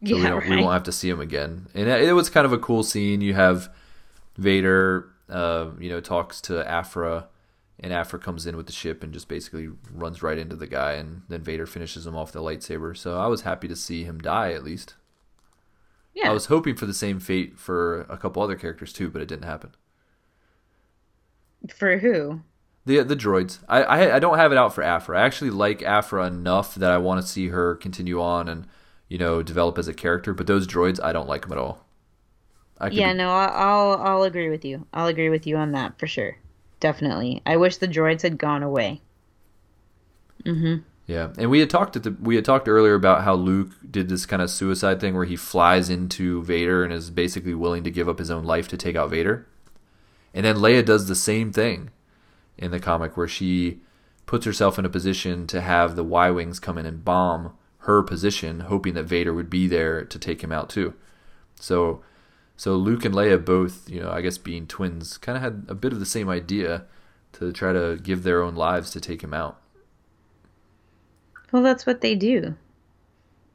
So 0.05 0.17
we, 0.17 0.23
yeah, 0.23 0.29
don't, 0.29 0.41
right. 0.41 0.51
we 0.51 0.57
won't 0.57 0.73
have 0.75 0.83
to 0.85 0.93
see 0.93 1.09
him 1.09 1.21
again. 1.21 1.69
And 1.75 1.89
it, 1.89 2.13
was 2.13 2.29
kind 2.29 2.45
of 2.45 2.53
a 2.53 2.59
cool 2.59 2.83
scene. 2.83 3.21
You 3.23 3.35
have 3.35 3.71
Vader, 4.37 5.09
uh, 5.29 5.71
you 5.79 5.89
know, 5.89 6.01
talks 6.01 6.41
to 6.43 6.69
Aphra, 6.69 7.29
and 7.81 7.93
Aphra 7.93 8.19
comes 8.19 8.47
in 8.47 8.57
with 8.57 8.67
the 8.67 8.73
ship 8.73 9.03
and 9.03 9.13
just 9.13 9.27
basically 9.29 9.69
runs 9.91 10.23
right 10.23 10.37
into 10.39 10.55
the 10.55 10.67
guy, 10.67 10.93
and 10.93 11.23
then 11.29 11.41
Vader 11.43 11.67
finishes 11.67 12.07
him 12.07 12.15
off 12.15 12.33
the 12.33 12.43
lightsaber. 12.43 12.97
So 12.97 13.19
I 13.19 13.27
was 13.27 13.43
happy 13.43 13.69
to 13.69 13.77
see 13.77 14.05
him 14.05 14.19
die 14.19 14.53
at 14.53 14.65
least. 14.65 14.95
yeah. 16.15 16.29
I 16.31 16.33
was 16.33 16.47
hoping 16.47 16.77
for 16.77 16.87
the 16.87 16.95
same 16.95 17.19
fate 17.19 17.59
for 17.59 18.03
a 18.03 18.19
couple 18.19 18.43
other 18.43 18.57
characters 18.57 18.93
too, 18.93 19.09
but 19.11 19.23
it 19.23 19.29
didn't 19.29 19.45
happen. 19.45 19.71
For 21.75 21.99
who? 21.99 22.43
The 22.85 23.03
the 23.03 23.17
droids. 23.17 23.59
I, 23.69 23.83
I 23.83 24.17
I 24.17 24.19
don't 24.19 24.39
have 24.39 24.53
it 24.53 24.59
out 24.59 24.75
for 24.75 24.85
Aphra. 24.85 25.19
I 25.19 25.25
actually 25.25 25.51
like 25.51 25.83
Aphra 25.83 26.27
enough 26.27 26.75
that 26.77 26.91
I 26.91 26.99
want 26.99 27.21
to 27.21 27.27
see 27.27 27.49
her 27.49 27.75
continue 27.75 28.21
on 28.21 28.49
and 28.49 28.67
you 29.09 29.19
know 29.19 29.43
develop 29.43 29.79
as 29.79 29.89
a 29.89 29.95
character. 29.95 30.35
But 30.35 30.47
those 30.47 30.67
droids, 30.67 31.03
I 31.03 31.13
don't 31.13 31.29
like 31.29 31.43
them 31.43 31.53
at 31.53 31.59
all. 31.59 31.85
Yeah, 32.91 33.13
be- 33.13 33.19
no, 33.19 33.31
I'll 33.31 33.97
I'll 34.03 34.23
agree 34.23 34.51
with 34.51 34.65
you. 34.65 34.87
I'll 34.93 35.07
agree 35.07 35.31
with 35.31 35.47
you 35.47 35.57
on 35.57 35.73
that 35.73 35.99
for 35.99 36.07
sure. 36.07 36.37
Definitely. 36.81 37.43
I 37.47 37.57
wish 37.57 37.79
the 37.79 37.89
droids 37.89 38.23
had 38.23 38.39
gone 38.39 38.63
away. 38.63 39.01
Mm-hmm. 40.45 40.83
Yeah, 41.07 41.29
and 41.39 41.51
we 41.51 41.61
had 41.61 41.71
talked 41.71 41.95
at 41.97 42.03
the 42.03 42.17
we 42.21 42.35
had 42.35 42.45
talked 42.45 42.69
earlier 42.69 42.95
about 42.95 43.23
how 43.23 43.35
Luke 43.35 43.71
did 43.89 44.09
this 44.09 44.27
kind 44.27 44.43
of 44.43 44.51
suicide 44.51 45.01
thing 45.01 45.15
where 45.15 45.25
he 45.25 45.37
flies 45.37 45.89
into 45.89 46.43
Vader 46.43 46.83
and 46.83 46.93
is 46.93 47.11
basically 47.11 47.55
willing 47.55 47.85
to 47.85 47.91
give 47.91 48.09
up 48.09 48.19
his 48.19 48.31
own 48.31 48.45
life 48.45 48.67
to 48.69 48.77
take 48.77 48.97
out 48.97 49.11
Vader. 49.11 49.47
And 50.35 50.45
then 50.45 50.57
Leia 50.57 50.85
does 50.85 51.07
the 51.07 51.15
same 51.15 51.53
thing 51.53 51.91
in 52.59 52.73
the 52.73 52.81
comic 52.81 53.17
where 53.17 53.29
she 53.29 53.81
puts 54.27 54.45
herself 54.45 54.79
in 54.79 54.85
a 54.85 54.91
position 54.91 55.47
to 55.47 55.61
have 55.61 55.95
the 55.95 56.05
Y 56.05 56.31
wings 56.31 56.59
come 56.59 56.77
in 56.77 56.87
and 56.87 57.05
bomb 57.05 57.57
her 57.87 58.03
position, 58.03 58.61
hoping 58.61 58.95
that 58.95 59.05
Vader 59.05 59.33
would 59.33 59.49
be 59.49 59.69
there 59.69 60.05
to 60.05 60.19
take 60.19 60.43
him 60.43 60.51
out 60.51 60.69
too. 60.69 60.95
So, 61.61 62.03
so 62.57 62.75
Luke 62.75 63.05
and 63.05 63.15
Leia 63.15 63.43
both, 63.43 63.89
you 63.89 64.01
know, 64.01 64.11
I 64.11 64.21
guess 64.21 64.39
being 64.39 64.67
twins, 64.67 65.19
kind 65.19 65.37
of 65.37 65.43
had 65.43 65.67
a 65.69 65.75
bit 65.75 65.93
of 65.93 66.01
the 66.01 66.07
same 66.07 66.29
idea 66.29 66.85
to 67.35 67.53
try 67.53 67.73
to 67.73 67.99
give 68.03 68.25
their 68.25 68.43
own 68.43 68.57
lives 68.57 68.91
to 68.91 69.01
take 69.01 69.23
him 69.23 69.33
out. 69.33 69.61
Well, 71.53 71.63
that's 71.63 71.87
what 71.87 72.01
they 72.01 72.17
do. 72.17 72.57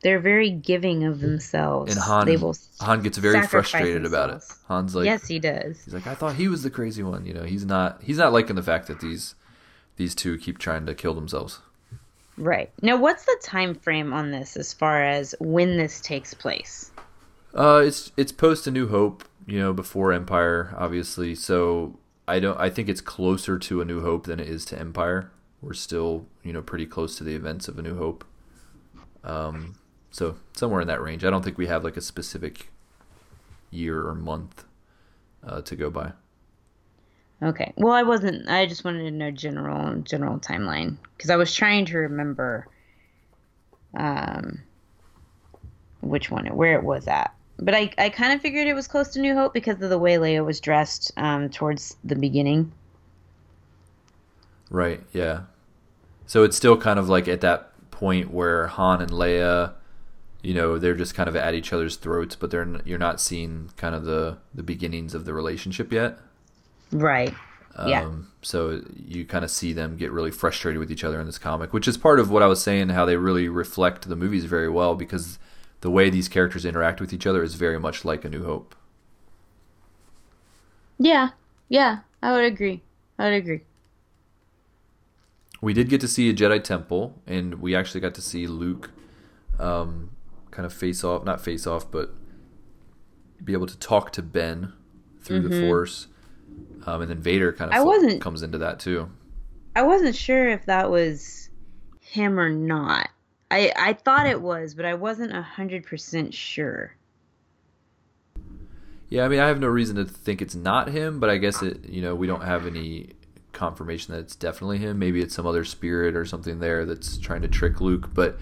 They're 0.01 0.19
very 0.19 0.49
giving 0.49 1.03
of 1.03 1.19
themselves. 1.19 1.91
And 1.91 2.01
Han, 2.01 2.25
they 2.25 2.37
will 2.37 2.55
Han 2.79 3.03
gets 3.03 3.17
very 3.17 3.45
frustrated 3.45 4.05
about 4.05 4.29
it. 4.31 4.43
Han's 4.67 4.95
like, 4.95 5.05
yes, 5.05 5.27
he 5.27 5.39
does. 5.39 5.83
he's 5.83 5.93
like, 5.93 6.07
I 6.07 6.15
thought 6.15 6.35
he 6.35 6.47
was 6.47 6.63
the 6.63 6.71
crazy 6.71 7.03
one. 7.03 7.25
You 7.25 7.33
know, 7.33 7.43
he's 7.43 7.65
not. 7.65 8.01
He's 8.01 8.17
not 8.17 8.33
liking 8.33 8.55
the 8.55 8.63
fact 8.63 8.87
that 8.87 8.99
these 9.01 9.35
these 9.97 10.15
two 10.15 10.37
keep 10.37 10.57
trying 10.57 10.87
to 10.87 10.95
kill 10.95 11.13
themselves. 11.13 11.59
Right. 12.41 12.71
Now, 12.81 12.97
what's 12.97 13.25
the 13.25 13.37
time 13.43 13.75
frame 13.75 14.13
on 14.13 14.31
this 14.31 14.57
as 14.57 14.73
far 14.73 15.03
as 15.03 15.35
when 15.39 15.77
this 15.77 16.01
takes 16.01 16.33
place? 16.33 16.89
Uh, 17.53 17.83
it's 17.85 18.11
it's 18.17 18.31
post 18.31 18.65
A 18.65 18.71
New 18.71 18.87
Hope. 18.87 19.23
You 19.45 19.59
know, 19.59 19.73
before 19.73 20.11
Empire, 20.11 20.73
obviously. 20.75 21.35
So 21.35 21.99
I 22.27 22.39
don't. 22.39 22.59
I 22.59 22.71
think 22.71 22.89
it's 22.89 22.99
closer 22.99 23.59
to 23.59 23.81
A 23.81 23.85
New 23.85 24.01
Hope 24.01 24.25
than 24.25 24.39
it 24.39 24.49
is 24.49 24.65
to 24.65 24.79
Empire. 24.79 25.31
We're 25.61 25.73
still, 25.73 26.25
you 26.41 26.51
know, 26.51 26.63
pretty 26.63 26.87
close 26.87 27.15
to 27.17 27.23
the 27.23 27.35
events 27.35 27.67
of 27.67 27.77
A 27.77 27.83
New 27.83 27.95
Hope. 27.95 28.25
Um, 29.23 29.75
so 30.09 30.37
somewhere 30.53 30.81
in 30.81 30.87
that 30.87 31.01
range. 31.01 31.23
I 31.23 31.29
don't 31.29 31.43
think 31.43 31.59
we 31.59 31.67
have 31.67 31.83
like 31.83 31.95
a 31.95 32.01
specific 32.01 32.71
year 33.69 34.07
or 34.07 34.15
month 34.15 34.65
uh, 35.45 35.61
to 35.61 35.75
go 35.75 35.91
by. 35.91 36.13
Okay. 37.43 37.73
Well, 37.75 37.93
I 37.93 38.03
wasn't. 38.03 38.47
I 38.49 38.65
just 38.67 38.83
wanted 38.83 39.03
to 39.03 39.11
know 39.11 39.31
general 39.31 39.95
general 40.01 40.37
timeline 40.39 40.97
because 41.17 41.31
I 41.31 41.35
was 41.37 41.53
trying 41.53 41.85
to 41.85 41.97
remember, 41.97 42.67
um, 43.97 44.61
which 46.01 46.29
one 46.29 46.45
where 46.55 46.75
it 46.75 46.83
was 46.83 47.07
at. 47.07 47.33
But 47.57 47.73
I 47.73 47.91
I 47.97 48.09
kind 48.09 48.33
of 48.33 48.41
figured 48.41 48.67
it 48.67 48.75
was 48.75 48.87
close 48.87 49.09
to 49.09 49.19
New 49.19 49.33
Hope 49.33 49.53
because 49.53 49.81
of 49.81 49.89
the 49.89 49.97
way 49.97 50.15
Leia 50.15 50.45
was 50.45 50.59
dressed 50.59 51.11
um, 51.17 51.49
towards 51.49 51.97
the 52.03 52.15
beginning. 52.15 52.71
Right. 54.69 55.01
Yeah. 55.11 55.41
So 56.27 56.43
it's 56.43 56.55
still 56.55 56.77
kind 56.77 56.99
of 56.99 57.09
like 57.09 57.27
at 57.27 57.41
that 57.41 57.71
point 57.89 58.31
where 58.31 58.67
Han 58.67 59.01
and 59.01 59.11
Leia, 59.11 59.73
you 60.43 60.53
know, 60.53 60.77
they're 60.77 60.95
just 60.95 61.15
kind 61.15 61.27
of 61.27 61.35
at 61.35 61.55
each 61.55 61.73
other's 61.73 61.95
throats, 61.95 62.35
but 62.35 62.51
they're 62.51 62.81
you're 62.85 62.99
not 62.99 63.19
seeing 63.19 63.71
kind 63.77 63.95
of 63.95 64.05
the 64.05 64.37
the 64.53 64.63
beginnings 64.63 65.15
of 65.15 65.25
the 65.25 65.33
relationship 65.33 65.91
yet. 65.91 66.19
Right. 66.91 67.33
Yeah. 67.87 68.03
Um, 68.03 68.31
so 68.41 68.81
you 68.95 69.25
kind 69.25 69.45
of 69.45 69.51
see 69.51 69.71
them 69.73 69.95
get 69.97 70.11
really 70.11 70.31
frustrated 70.31 70.79
with 70.79 70.91
each 70.91 71.03
other 71.03 71.19
in 71.19 71.25
this 71.25 71.37
comic, 71.37 71.73
which 71.73 71.87
is 71.87 71.97
part 71.97 72.19
of 72.19 72.29
what 72.29 72.43
I 72.43 72.47
was 72.47 72.61
saying, 72.61 72.89
how 72.89 73.05
they 73.05 73.15
really 73.15 73.47
reflect 73.47 74.09
the 74.09 74.15
movies 74.15 74.45
very 74.45 74.69
well 74.69 74.95
because 74.95 75.39
the 75.81 75.89
way 75.89 76.09
these 76.09 76.27
characters 76.27 76.65
interact 76.65 76.99
with 76.99 77.13
each 77.13 77.25
other 77.25 77.41
is 77.43 77.55
very 77.55 77.79
much 77.79 78.03
like 78.03 78.25
A 78.25 78.29
New 78.29 78.43
Hope. 78.43 78.75
Yeah. 80.99 81.29
Yeah. 81.69 81.99
I 82.21 82.31
would 82.33 82.43
agree. 82.43 82.81
I 83.17 83.25
would 83.25 83.33
agree. 83.33 83.61
we 85.61 85.73
did 85.73 85.89
get 85.89 86.01
to 86.01 86.07
see 86.07 86.29
a 86.29 86.33
Jedi 86.33 86.63
temple, 86.63 87.21
and 87.27 87.55
we 87.55 87.75
actually 87.75 88.01
got 88.01 88.15
to 88.15 88.21
see 88.21 88.47
Luke 88.47 88.91
um, 89.59 90.09
kind 90.49 90.65
of 90.65 90.73
face 90.73 91.03
off, 91.03 91.23
not 91.23 91.39
face 91.41 91.65
off, 91.67 91.89
but 91.89 92.13
be 93.43 93.53
able 93.53 93.67
to 93.67 93.77
talk 93.77 94.11
to 94.13 94.21
Ben 94.21 94.73
through 95.21 95.41
the 95.47 95.61
Force. 95.61 96.07
Um, 96.85 97.01
and 97.01 97.09
then 97.11 97.21
Vader 97.21 97.53
kind 97.53 97.71
of. 97.71 97.77
I 97.77 97.83
wasn't- 97.83 98.21
comes 98.21 98.41
into 98.41 98.57
that 98.59 98.79
too. 98.79 99.09
I 99.75 99.83
wasn't 99.83 100.15
sure 100.15 100.49
if 100.49 100.65
that 100.65 100.89
was 100.89 101.49
him 102.01 102.39
or 102.39 102.49
not. 102.49 103.09
I 103.49 103.71
I 103.77 103.93
thought 103.93 104.27
it 104.27 104.41
was, 104.41 104.73
but 104.73 104.85
I 104.85 104.95
wasn't 104.95 105.35
a 105.35 105.41
hundred 105.41 105.85
percent 105.85 106.33
sure. 106.33 106.95
Yeah, 109.09 109.25
I 109.25 109.27
mean, 109.27 109.39
I 109.39 109.47
have 109.47 109.59
no 109.59 109.67
reason 109.67 109.97
to 109.97 110.05
think 110.05 110.41
it's 110.41 110.55
not 110.55 110.89
him, 110.89 111.19
but 111.19 111.29
I 111.29 111.37
guess 111.37 111.61
it, 111.61 111.83
you 111.85 112.01
know, 112.01 112.15
we 112.15 112.27
don't 112.27 112.43
have 112.43 112.65
any 112.65 113.09
confirmation 113.51 114.13
that 114.13 114.21
it's 114.21 114.37
definitely 114.37 114.77
him. 114.77 114.99
Maybe 114.99 115.21
it's 115.21 115.35
some 115.35 115.45
other 115.45 115.65
spirit 115.65 116.15
or 116.15 116.23
something 116.23 116.59
there 116.59 116.85
that's 116.85 117.17
trying 117.17 117.41
to 117.41 117.49
trick 117.49 117.81
Luke. 117.81 118.13
But 118.13 118.39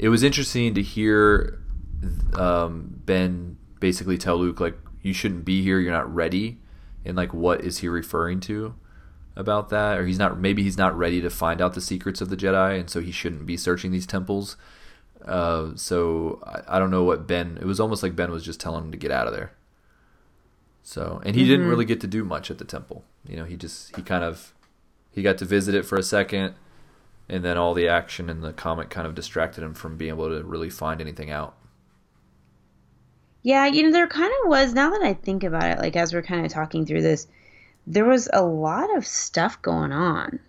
it 0.00 0.08
was 0.08 0.24
interesting 0.24 0.74
to 0.74 0.82
hear 0.82 1.60
um, 2.34 3.00
Ben 3.06 3.56
basically 3.78 4.18
tell 4.18 4.36
Luke, 4.38 4.58
like, 4.58 4.76
you 5.02 5.12
shouldn't 5.12 5.44
be 5.44 5.62
here, 5.62 5.78
you're 5.78 5.92
not 5.92 6.12
ready. 6.12 6.58
And, 7.06 7.16
like, 7.16 7.32
what 7.32 7.62
is 7.62 7.78
he 7.78 7.88
referring 7.88 8.40
to 8.40 8.74
about 9.36 9.68
that? 9.70 9.98
Or 9.98 10.06
he's 10.06 10.18
not, 10.18 10.38
maybe 10.38 10.62
he's 10.62 10.76
not 10.76 10.96
ready 10.96 11.20
to 11.20 11.30
find 11.30 11.62
out 11.62 11.74
the 11.74 11.80
secrets 11.80 12.20
of 12.20 12.28
the 12.28 12.36
Jedi, 12.36 12.78
and 12.78 12.90
so 12.90 13.00
he 13.00 13.12
shouldn't 13.12 13.46
be 13.46 13.56
searching 13.56 13.92
these 13.92 14.06
temples. 14.06 14.56
Uh, 15.24 15.70
so 15.74 16.40
I, 16.44 16.76
I 16.76 16.78
don't 16.78 16.90
know 16.90 17.04
what 17.04 17.26
Ben, 17.26 17.58
it 17.60 17.64
was 17.64 17.80
almost 17.80 18.02
like 18.02 18.14
Ben 18.14 18.30
was 18.30 18.44
just 18.44 18.60
telling 18.60 18.84
him 18.84 18.92
to 18.92 18.98
get 18.98 19.10
out 19.10 19.26
of 19.26 19.32
there. 19.32 19.52
So, 20.82 21.20
and 21.24 21.34
he 21.34 21.44
didn't 21.48 21.66
really 21.66 21.84
get 21.84 22.00
to 22.02 22.06
do 22.06 22.24
much 22.24 22.48
at 22.48 22.58
the 22.58 22.64
temple. 22.64 23.02
You 23.28 23.34
know, 23.36 23.44
he 23.44 23.56
just 23.56 23.96
he 23.96 24.02
kind 24.02 24.22
of 24.22 24.54
he 25.10 25.20
got 25.20 25.36
to 25.38 25.44
visit 25.44 25.74
it 25.74 25.84
for 25.84 25.98
a 25.98 26.02
second, 26.02 26.54
and 27.28 27.44
then 27.44 27.58
all 27.58 27.74
the 27.74 27.88
action 27.88 28.30
in 28.30 28.40
the 28.40 28.52
comic 28.52 28.88
kind 28.88 29.04
of 29.04 29.16
distracted 29.16 29.64
him 29.64 29.74
from 29.74 29.96
being 29.96 30.10
able 30.10 30.28
to 30.28 30.44
really 30.44 30.70
find 30.70 31.00
anything 31.00 31.28
out. 31.28 31.56
Yeah, 33.46 33.66
you 33.66 33.84
know, 33.84 33.92
there 33.92 34.08
kind 34.08 34.32
of 34.42 34.48
was, 34.48 34.74
now 34.74 34.90
that 34.90 35.02
I 35.02 35.14
think 35.14 35.44
about 35.44 35.70
it, 35.70 35.78
like 35.78 35.94
as 35.94 36.12
we're 36.12 36.20
kind 36.20 36.44
of 36.44 36.50
talking 36.50 36.84
through 36.84 37.02
this, 37.02 37.28
there 37.86 38.04
was 38.04 38.28
a 38.32 38.42
lot 38.42 38.96
of 38.96 39.06
stuff 39.06 39.62
going 39.62 39.92
on. 39.92 40.40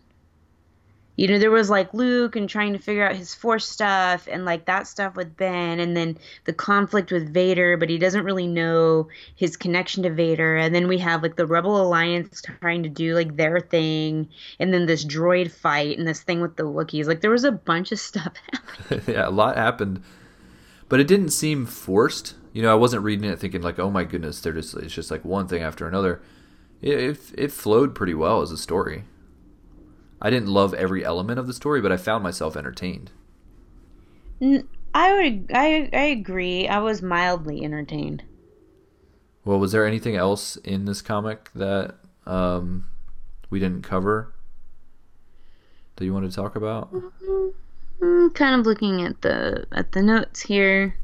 You 1.16 1.28
know, 1.28 1.38
there 1.38 1.52
was 1.52 1.70
like 1.70 1.94
Luke 1.94 2.36
and 2.36 2.50
trying 2.50 2.74
to 2.74 2.80
figure 2.80 3.08
out 3.08 3.16
his 3.16 3.36
force 3.36 3.70
stuff 3.70 4.28
and 4.32 4.46
like 4.46 4.66
that 4.66 4.88
stuff 4.88 5.16
with 5.16 5.38
Ben, 5.38 5.80
and 5.80 5.96
then 5.96 6.18
the 6.46 6.54
conflict 6.54 7.12
with 7.12 7.32
Vader, 7.32 7.78
but 7.78 7.88
he 7.88 8.00
doesn't 8.00 8.26
really 8.26 8.48
know 8.48 9.10
his 9.36 9.58
connection 9.58 10.02
to 10.02 10.10
Vader. 10.10 10.58
And 10.58 10.74
then 10.74 10.88
we 10.88 10.98
have 10.98 11.22
like 11.22 11.36
the 11.36 11.46
Rebel 11.46 11.80
Alliance 11.80 12.42
trying 12.62 12.82
to 12.82 12.90
do 12.90 13.14
like 13.14 13.36
their 13.36 13.60
thing, 13.60 14.28
and 14.58 14.74
then 14.74 14.88
this 14.88 15.06
droid 15.06 15.52
fight 15.52 16.00
and 16.00 16.08
this 16.08 16.24
thing 16.24 16.42
with 16.42 16.56
the 16.56 16.64
Wookiees. 16.64 17.06
Like 17.06 17.22
there 17.22 17.30
was 17.30 17.44
a 17.44 17.52
bunch 17.52 17.92
of 17.92 18.00
stuff 18.00 18.34
happening. 18.52 19.04
yeah, 19.16 19.28
a 19.28 19.30
lot 19.30 19.56
happened, 19.56 20.02
but 20.90 21.00
it 21.00 21.08
didn't 21.08 21.30
seem 21.30 21.68
forced. 21.68 22.34
You 22.58 22.64
know, 22.64 22.72
I 22.72 22.76
wasn't 22.76 23.04
reading 23.04 23.30
it 23.30 23.38
thinking 23.38 23.62
like, 23.62 23.78
"Oh 23.78 23.92
my 23.92 24.04
goodness, 24.04 24.42
they're 24.42 24.52
just 24.52 24.76
it's 24.78 24.92
just 24.92 25.12
like 25.12 25.24
one 25.24 25.48
thing 25.48 25.62
after 25.62 25.88
another." 25.88 26.24
It 26.82 27.00
it, 27.00 27.20
it 27.38 27.52
flowed 27.52 27.94
pretty 27.94 28.16
well 28.16 28.42
as 28.42 28.50
a 28.50 28.58
story. 28.58 29.04
I 30.20 30.32
didn't 30.32 30.48
love 30.48 30.74
every 30.74 31.06
element 31.06 31.38
of 31.38 31.46
the 31.46 31.54
story, 31.54 31.82
but 31.82 31.92
I 31.92 31.98
found 31.98 32.24
myself 32.24 32.58
entertained. 32.58 33.12
I 34.42 35.14
would, 35.14 35.52
I, 35.54 35.88
I 35.94 36.06
agree. 36.06 36.68
I 36.68 36.80
was 36.80 37.04
mildly 37.04 37.64
entertained. 37.64 38.24
Well, 39.46 39.60
was 39.60 39.72
there 39.72 39.86
anything 39.86 40.16
else 40.16 40.56
in 40.56 40.86
this 40.86 41.04
comic 41.04 41.52
that 41.54 41.94
um, 42.26 42.90
we 43.52 43.60
didn't 43.60 43.84
cover 43.84 44.34
that 45.96 46.06
you 46.06 46.12
wanted 46.12 46.32
to 46.32 46.36
talk 46.36 46.56
about? 46.56 46.92
Mm, 48.02 48.34
kind 48.34 48.60
of 48.60 48.66
looking 48.66 49.04
at 49.04 49.22
the 49.22 49.68
at 49.72 49.92
the 49.92 50.02
notes 50.02 50.42
here. 50.42 50.96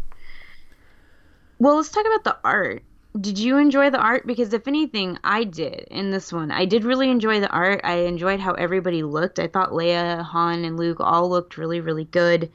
Well, 1.63 1.77
let's 1.77 1.87
talk 1.87 2.05
about 2.05 2.25
the 2.25 2.37
art. 2.43 2.83
Did 3.21 3.39
you 3.39 3.57
enjoy 3.57 3.89
the 3.89 3.97
art? 3.97 4.27
Because 4.27 4.51
if 4.51 4.67
anything, 4.67 5.17
I 5.23 5.45
did 5.45 5.87
in 5.89 6.11
this 6.11 6.33
one. 6.33 6.51
I 6.51 6.65
did 6.65 6.83
really 6.83 7.09
enjoy 7.09 7.39
the 7.39 7.49
art. 7.49 7.79
I 7.85 7.99
enjoyed 7.99 8.41
how 8.41 8.51
everybody 8.51 9.01
looked. 9.01 9.39
I 9.39 9.47
thought 9.47 9.71
Leia, 9.71 10.23
Han, 10.23 10.65
and 10.65 10.75
Luke 10.75 10.97
all 10.99 11.29
looked 11.29 11.57
really, 11.57 11.79
really 11.79 12.03
good. 12.03 12.51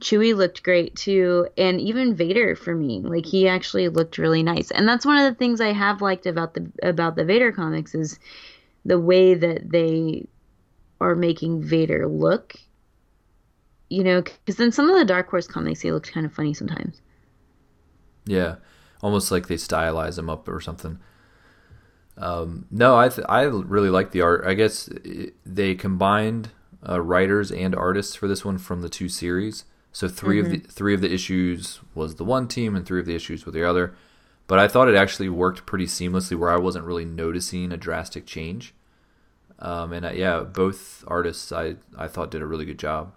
Chewie 0.00 0.36
looked 0.36 0.62
great 0.62 0.94
too, 0.94 1.48
and 1.58 1.80
even 1.80 2.14
Vader 2.14 2.54
for 2.54 2.72
me, 2.72 3.00
like 3.00 3.26
he 3.26 3.48
actually 3.48 3.88
looked 3.88 4.16
really 4.16 4.44
nice. 4.44 4.70
And 4.70 4.86
that's 4.86 5.04
one 5.04 5.16
of 5.16 5.24
the 5.24 5.36
things 5.36 5.60
I 5.60 5.72
have 5.72 6.00
liked 6.00 6.26
about 6.26 6.54
the 6.54 6.70
about 6.84 7.16
the 7.16 7.24
Vader 7.24 7.50
comics 7.50 7.96
is 7.96 8.20
the 8.84 9.00
way 9.00 9.34
that 9.34 9.72
they 9.72 10.28
are 11.00 11.16
making 11.16 11.64
Vader 11.64 12.06
look 12.06 12.54
you 13.88 14.04
know, 14.04 14.22
because 14.22 14.60
in 14.60 14.70
some 14.70 14.88
of 14.88 14.96
the 14.96 15.04
Dark 15.04 15.28
Horse 15.28 15.48
comics, 15.48 15.80
he 15.80 15.90
looked 15.90 16.12
kind 16.12 16.24
of 16.24 16.32
funny 16.32 16.54
sometimes. 16.54 17.02
Yeah, 18.24 18.56
almost 19.02 19.30
like 19.30 19.48
they 19.48 19.56
stylize 19.56 20.18
him 20.18 20.30
up 20.30 20.48
or 20.48 20.60
something. 20.60 20.98
Um, 22.16 22.66
no, 22.70 22.96
I 22.96 23.08
th- 23.08 23.26
I 23.28 23.42
really 23.42 23.90
like 23.90 24.10
the 24.12 24.20
art. 24.20 24.44
I 24.46 24.54
guess 24.54 24.88
it, 24.88 25.34
they 25.46 25.74
combined 25.74 26.50
uh, 26.88 27.00
writers 27.00 27.50
and 27.50 27.74
artists 27.74 28.14
for 28.14 28.28
this 28.28 28.44
one 28.44 28.58
from 28.58 28.82
the 28.82 28.88
two 28.88 29.08
series. 29.08 29.64
So 29.92 30.08
3 30.08 30.40
of 30.40 30.50
the 30.50 30.58
three 30.58 30.94
of 30.94 31.00
the 31.00 31.12
issues 31.12 31.80
was 31.94 32.16
the 32.16 32.24
one 32.24 32.48
team, 32.48 32.74
and 32.76 32.86
three 32.86 33.00
of 33.00 33.06
the 33.06 33.14
issues 33.14 33.44
were 33.46 33.52
the 33.52 33.68
other. 33.68 33.94
but 34.46 34.58
I 34.58 34.68
thought 34.68 34.88
it 34.88 34.94
actually 34.96 35.28
worked 35.30 35.66
pretty 35.66 35.86
seamlessly 35.86 36.36
where 36.38 36.50
I 36.50 36.58
wasn't 36.58 36.84
really 36.86 37.04
noticing 37.06 37.72
a 37.72 37.76
drastic 37.76 38.26
change. 38.26 38.74
Um, 39.58 39.92
and 39.92 40.04
uh, 40.06 40.10
yeah, 40.12 40.40
both 40.40 41.04
artists 41.06 41.52
I 41.52 41.76
I 41.96 42.08
thought 42.08 42.30
did 42.30 42.42
a 42.42 42.46
really 42.46 42.64
good 42.66 42.78
job. 42.78 43.12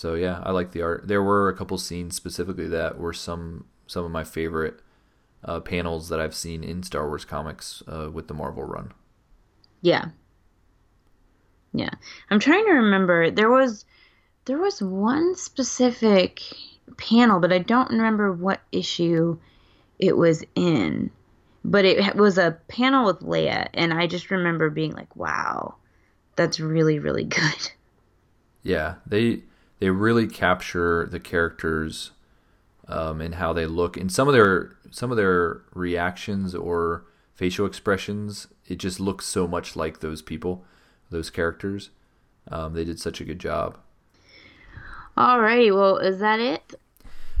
So 0.00 0.14
yeah, 0.14 0.40
I 0.44 0.52
like 0.52 0.72
the 0.72 0.80
art. 0.80 1.08
There 1.08 1.22
were 1.22 1.50
a 1.50 1.54
couple 1.54 1.76
scenes 1.76 2.16
specifically 2.16 2.66
that 2.68 2.98
were 2.98 3.12
some 3.12 3.66
some 3.86 4.02
of 4.02 4.10
my 4.10 4.24
favorite 4.24 4.80
uh, 5.44 5.60
panels 5.60 6.08
that 6.08 6.18
I've 6.18 6.34
seen 6.34 6.64
in 6.64 6.82
Star 6.82 7.06
Wars 7.06 7.26
comics 7.26 7.82
uh, 7.86 8.10
with 8.10 8.26
the 8.26 8.32
Marvel 8.32 8.62
run. 8.62 8.92
Yeah. 9.82 10.06
Yeah. 11.74 11.90
I'm 12.30 12.40
trying 12.40 12.64
to 12.64 12.72
remember. 12.72 13.30
There 13.30 13.50
was 13.50 13.84
there 14.46 14.56
was 14.56 14.80
one 14.80 15.34
specific 15.34 16.40
panel, 16.96 17.38
but 17.38 17.52
I 17.52 17.58
don't 17.58 17.90
remember 17.90 18.32
what 18.32 18.62
issue 18.72 19.38
it 19.98 20.16
was 20.16 20.42
in. 20.54 21.10
But 21.62 21.84
it 21.84 22.16
was 22.16 22.38
a 22.38 22.56
panel 22.68 23.04
with 23.04 23.20
Leia, 23.20 23.68
and 23.74 23.92
I 23.92 24.06
just 24.06 24.30
remember 24.30 24.70
being 24.70 24.92
like, 24.92 25.14
"Wow, 25.14 25.74
that's 26.36 26.58
really, 26.58 26.98
really 26.98 27.24
good." 27.40 27.70
Yeah, 28.62 28.94
they 29.06 29.42
they 29.80 29.90
really 29.90 30.28
capture 30.28 31.06
the 31.10 31.18
characters 31.18 32.12
um, 32.86 33.20
and 33.20 33.36
how 33.36 33.52
they 33.52 33.66
look, 33.66 33.96
and 33.96 34.12
some 34.12 34.28
of 34.28 34.34
their 34.34 34.76
some 34.90 35.10
of 35.10 35.16
their 35.16 35.62
reactions 35.74 36.54
or 36.54 37.04
facial 37.34 37.66
expressions. 37.66 38.46
It 38.68 38.78
just 38.78 39.00
looks 39.00 39.26
so 39.26 39.48
much 39.48 39.74
like 39.74 39.98
those 39.98 40.22
people, 40.22 40.64
those 41.10 41.30
characters. 41.30 41.90
Um, 42.48 42.74
they 42.74 42.84
did 42.84 43.00
such 43.00 43.20
a 43.20 43.24
good 43.24 43.40
job. 43.40 43.78
All 45.16 45.40
right. 45.40 45.74
Well, 45.74 45.98
is 45.98 46.20
that 46.20 46.38
it? 46.38 46.74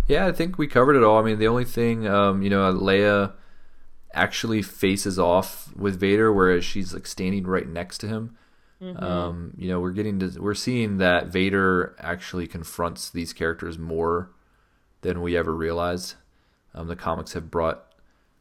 Yeah, 0.08 0.26
I 0.26 0.32
think 0.32 0.58
we 0.58 0.66
covered 0.66 0.96
it 0.96 1.04
all. 1.04 1.18
I 1.18 1.22
mean, 1.22 1.38
the 1.38 1.46
only 1.46 1.64
thing, 1.64 2.06
um, 2.08 2.42
you 2.42 2.50
know, 2.50 2.72
Leia 2.72 3.32
actually 4.12 4.60
faces 4.60 5.18
off 5.18 5.72
with 5.76 6.00
Vader, 6.00 6.32
whereas 6.32 6.64
she's 6.64 6.92
like 6.92 7.06
standing 7.06 7.46
right 7.46 7.68
next 7.68 7.98
to 7.98 8.08
him. 8.08 8.36
Mm-hmm. 8.80 9.04
Um, 9.04 9.54
you 9.58 9.68
know, 9.68 9.80
we're 9.80 9.92
getting 9.92 10.18
to 10.20 10.40
we're 10.40 10.54
seeing 10.54 10.98
that 10.98 11.26
Vader 11.26 11.94
actually 11.98 12.46
confronts 12.46 13.10
these 13.10 13.32
characters 13.32 13.78
more 13.78 14.30
than 15.02 15.20
we 15.20 15.36
ever 15.36 15.54
realized. 15.54 16.14
Um, 16.74 16.88
the 16.88 16.96
comics 16.96 17.34
have 17.34 17.50
brought 17.50 17.84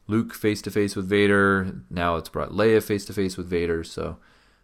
Luke 0.07 0.33
face 0.33 0.61
to 0.63 0.71
face 0.71 0.95
with 0.95 1.07
Vader. 1.07 1.81
Now 1.89 2.15
it's 2.15 2.29
brought 2.29 2.51
Leia 2.51 2.81
face 2.81 3.05
to 3.05 3.13
face 3.13 3.37
with 3.37 3.47
Vader. 3.47 3.83
So 3.83 4.17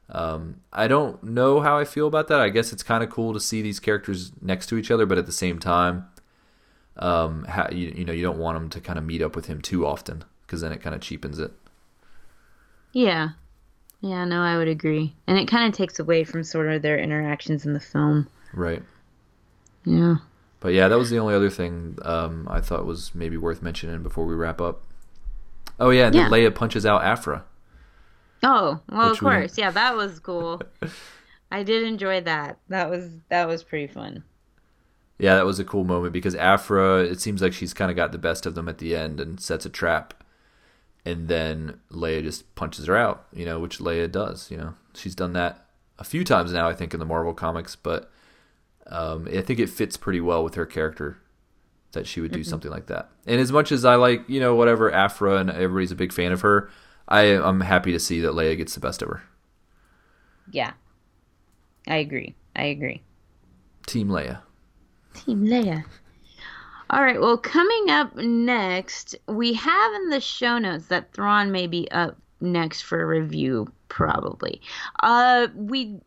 um, 0.09 0.61
I 0.71 0.88
don't 0.88 1.21
know 1.23 1.61
how 1.61 1.78
I 1.78 1.86
feel 1.86 2.07
about 2.07 2.28
that. 2.28 2.39
I 2.39 2.49
guess 2.49 2.71
it's 2.71 2.84
kind 2.84 3.03
of 3.03 3.09
cool 3.09 3.34
to 3.34 3.39
see 3.39 3.61
these 3.61 3.80
characters 3.80 4.32
next 4.41 4.67
to 4.67 4.78
each 4.78 4.91
other, 4.91 5.05
but 5.05 5.17
at 5.17 5.26
the 5.26 5.32
same 5.32 5.59
time, 5.59 6.07
um, 6.97 7.43
how, 7.45 7.67
you, 7.71 7.93
you 7.95 8.05
know, 8.05 8.13
you 8.13 8.23
don't 8.23 8.38
want 8.38 8.57
them 8.57 8.69
to 8.69 8.80
kind 8.80 8.97
of 8.97 9.05
meet 9.05 9.21
up 9.21 9.36
with 9.36 9.47
him 9.47 9.61
too 9.61 9.86
often 9.86 10.23
because 10.45 10.61
then 10.61 10.71
it 10.71 10.82
kind 10.82 10.95
of 10.95 11.01
cheapens 11.01 11.39
it. 11.39 11.51
Yeah. 12.93 13.32
Yeah, 14.06 14.24
no, 14.24 14.43
I 14.43 14.56
would 14.56 14.68
agree. 14.68 15.16
And 15.26 15.39
it 15.39 15.47
kind 15.47 15.68
of 15.68 15.76
takes 15.76 15.97
away 15.97 16.26
from 16.26 16.43
sort 16.43 16.68
of 16.68 16.84
their 16.84 16.99
interactions 16.99 17.66
in 17.66 17.74
the 17.74 17.80
film. 17.80 18.28
Right. 18.53 18.84
Yeah. 19.84 20.18
But 20.60 20.74
yeah, 20.74 20.88
that 20.89 20.99
was 20.99 21.10
the 21.10 21.18
only 21.18 21.34
other 21.34 21.49
thing 21.49 21.97
um, 22.03 22.47
I 22.47 22.62
thought 22.62 22.86
was 22.86 23.16
maybe 23.16 23.36
worth 23.36 23.64
mentioning 23.64 24.03
before 24.03 24.28
we 24.28 24.36
wrap 24.36 24.62
up. 24.62 24.84
Oh 25.80 25.89
yeah, 25.89 26.06
and 26.06 26.14
yeah. 26.14 26.30
then 26.30 26.32
Leia 26.32 26.53
punches 26.53 26.86
out 26.86 27.03
Aphra. 27.03 27.45
Oh 28.43 28.80
well, 28.91 29.10
of 29.10 29.20
course, 29.20 29.58
we... 29.58 29.64
yeah, 29.64 29.72
that 29.72 29.97
was 29.97 30.20
cool. 30.20 30.62
I 31.51 31.64
did 31.64 31.82
enjoy 31.84 32.22
that. 32.22 32.60
That 32.70 32.91
was 32.91 33.10
that 33.30 33.47
was 33.47 33.64
pretty 33.64 33.88
fun. 33.88 34.24
Yeah, 35.18 35.34
that 35.34 35.47
was 35.47 35.58
a 35.58 35.66
cool 35.66 35.84
moment 35.84 36.14
because 36.14 36.36
Aphra. 36.36 37.03
it 37.06 37.22
seems 37.22 37.41
like 37.41 37.53
she's 37.53 37.74
kind 37.74 37.89
of 37.89 37.97
got 37.97 38.12
the 38.12 38.20
best 38.20 38.45
of 38.45 38.53
them 38.53 38.70
at 38.70 38.78
the 38.78 38.95
end 38.95 39.20
and 39.20 39.39
sets 39.39 39.66
a 39.66 39.70
trap, 39.70 40.14
and 41.06 41.28
then 41.28 41.80
Leia 41.91 42.24
just 42.24 42.56
punches 42.56 42.88
her 42.88 42.97
out. 42.97 43.28
You 43.34 43.45
know, 43.45 43.60
which 43.60 43.80
Leia 43.80 44.12
does. 44.12 44.49
You 44.51 44.58
know, 44.58 44.74
she's 44.93 45.16
done 45.16 45.34
that 45.34 45.66
a 45.97 46.03
few 46.03 46.24
times 46.24 46.51
now, 46.51 46.68
I 46.68 46.74
think, 46.74 46.93
in 46.93 46.99
the 46.99 47.06
Marvel 47.06 47.34
comics, 47.34 47.76
but 47.76 48.12
um, 48.88 49.28
I 49.32 49.41
think 49.41 49.60
it 49.60 49.70
fits 49.70 49.97
pretty 49.97 50.22
well 50.22 50.43
with 50.43 50.56
her 50.56 50.66
character 50.66 51.18
that 51.93 52.06
she 52.08 52.22
would 52.22 52.32
do 52.32 52.39
mm-hmm. 52.39 52.49
something 52.49 52.72
like 52.72 52.88
that. 52.88 53.10
And 53.26 53.39
as 53.39 53.51
much 53.51 53.72
as 53.72 53.86
I 53.86 53.95
like, 53.95 54.28
you 54.28 54.39
know, 54.39 54.56
whatever 54.56 54.91
Aphra 54.91 55.38
and 55.38 55.49
everybody's 55.49 55.91
a 55.91 55.95
big 55.95 56.12
fan 56.12 56.32
of 56.32 56.41
her, 56.41 56.70
I 57.08 57.22
I'm 57.22 57.62
happy 57.62 57.91
to 57.93 57.99
see 57.99 58.22
that 58.22 58.34
Leia 58.34 58.58
gets 58.58 58.74
the 58.74 58.80
best 58.80 59.01
of 59.01 59.10
her. 59.10 59.24
Yeah, 60.51 60.74
I 61.88 61.97
agree. 61.97 62.36
I 62.56 62.66
agree. 62.66 63.01
Team 63.88 64.10
Leia. 64.10 64.41
Team 65.14 65.45
Leia. 65.45 65.86
All 66.90 67.02
right. 67.02 67.20
Well, 67.20 67.38
coming 67.38 67.90
up 67.90 68.16
next, 68.16 69.16
we 69.28 69.54
have 69.54 69.94
in 69.94 70.10
the 70.10 70.22
show 70.22 70.58
notes 70.58 70.88
that 70.88 71.12
Thrawn 71.14 71.52
may 71.52 71.68
be 71.68 71.90
up 71.92 72.18
next 72.42 72.82
for 72.84 73.06
review, 73.08 73.72
probably. 73.90 74.62
Uh, 75.02 75.48
we 75.56 76.00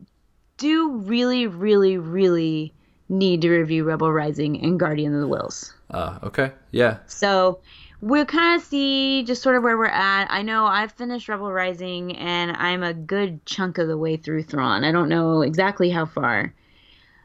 do 0.57 0.91
really, 0.97 1.47
really, 1.47 1.97
really 1.97 2.73
need 3.09 3.41
to 3.41 3.49
review 3.49 3.83
Rebel 3.83 4.11
Rising 4.11 4.63
and 4.63 4.79
Guardian 4.79 5.13
of 5.13 5.21
the 5.21 5.27
Whills. 5.27 5.73
Uh, 5.89 6.19
okay. 6.23 6.51
Yeah. 6.71 6.99
So 7.07 7.59
we'll 8.01 8.25
kind 8.25 8.59
of 8.59 8.65
see 8.65 9.23
just 9.23 9.41
sort 9.41 9.55
of 9.55 9.63
where 9.63 9.77
we're 9.77 9.85
at. 9.85 10.27
I 10.29 10.43
know 10.43 10.65
I've 10.65 10.91
finished 10.91 11.27
Rebel 11.27 11.51
Rising 11.51 12.15
and 12.15 12.51
I'm 12.55 12.83
a 12.83 12.93
good 12.93 13.45
chunk 13.45 13.79
of 13.79 13.87
the 13.87 13.97
way 13.97 14.15
through 14.15 14.43
Thrawn. 14.43 14.83
I 14.83 14.91
don't 14.91 15.09
know 15.09 15.41
exactly 15.41 15.89
how 15.89 16.05
far 16.05 16.53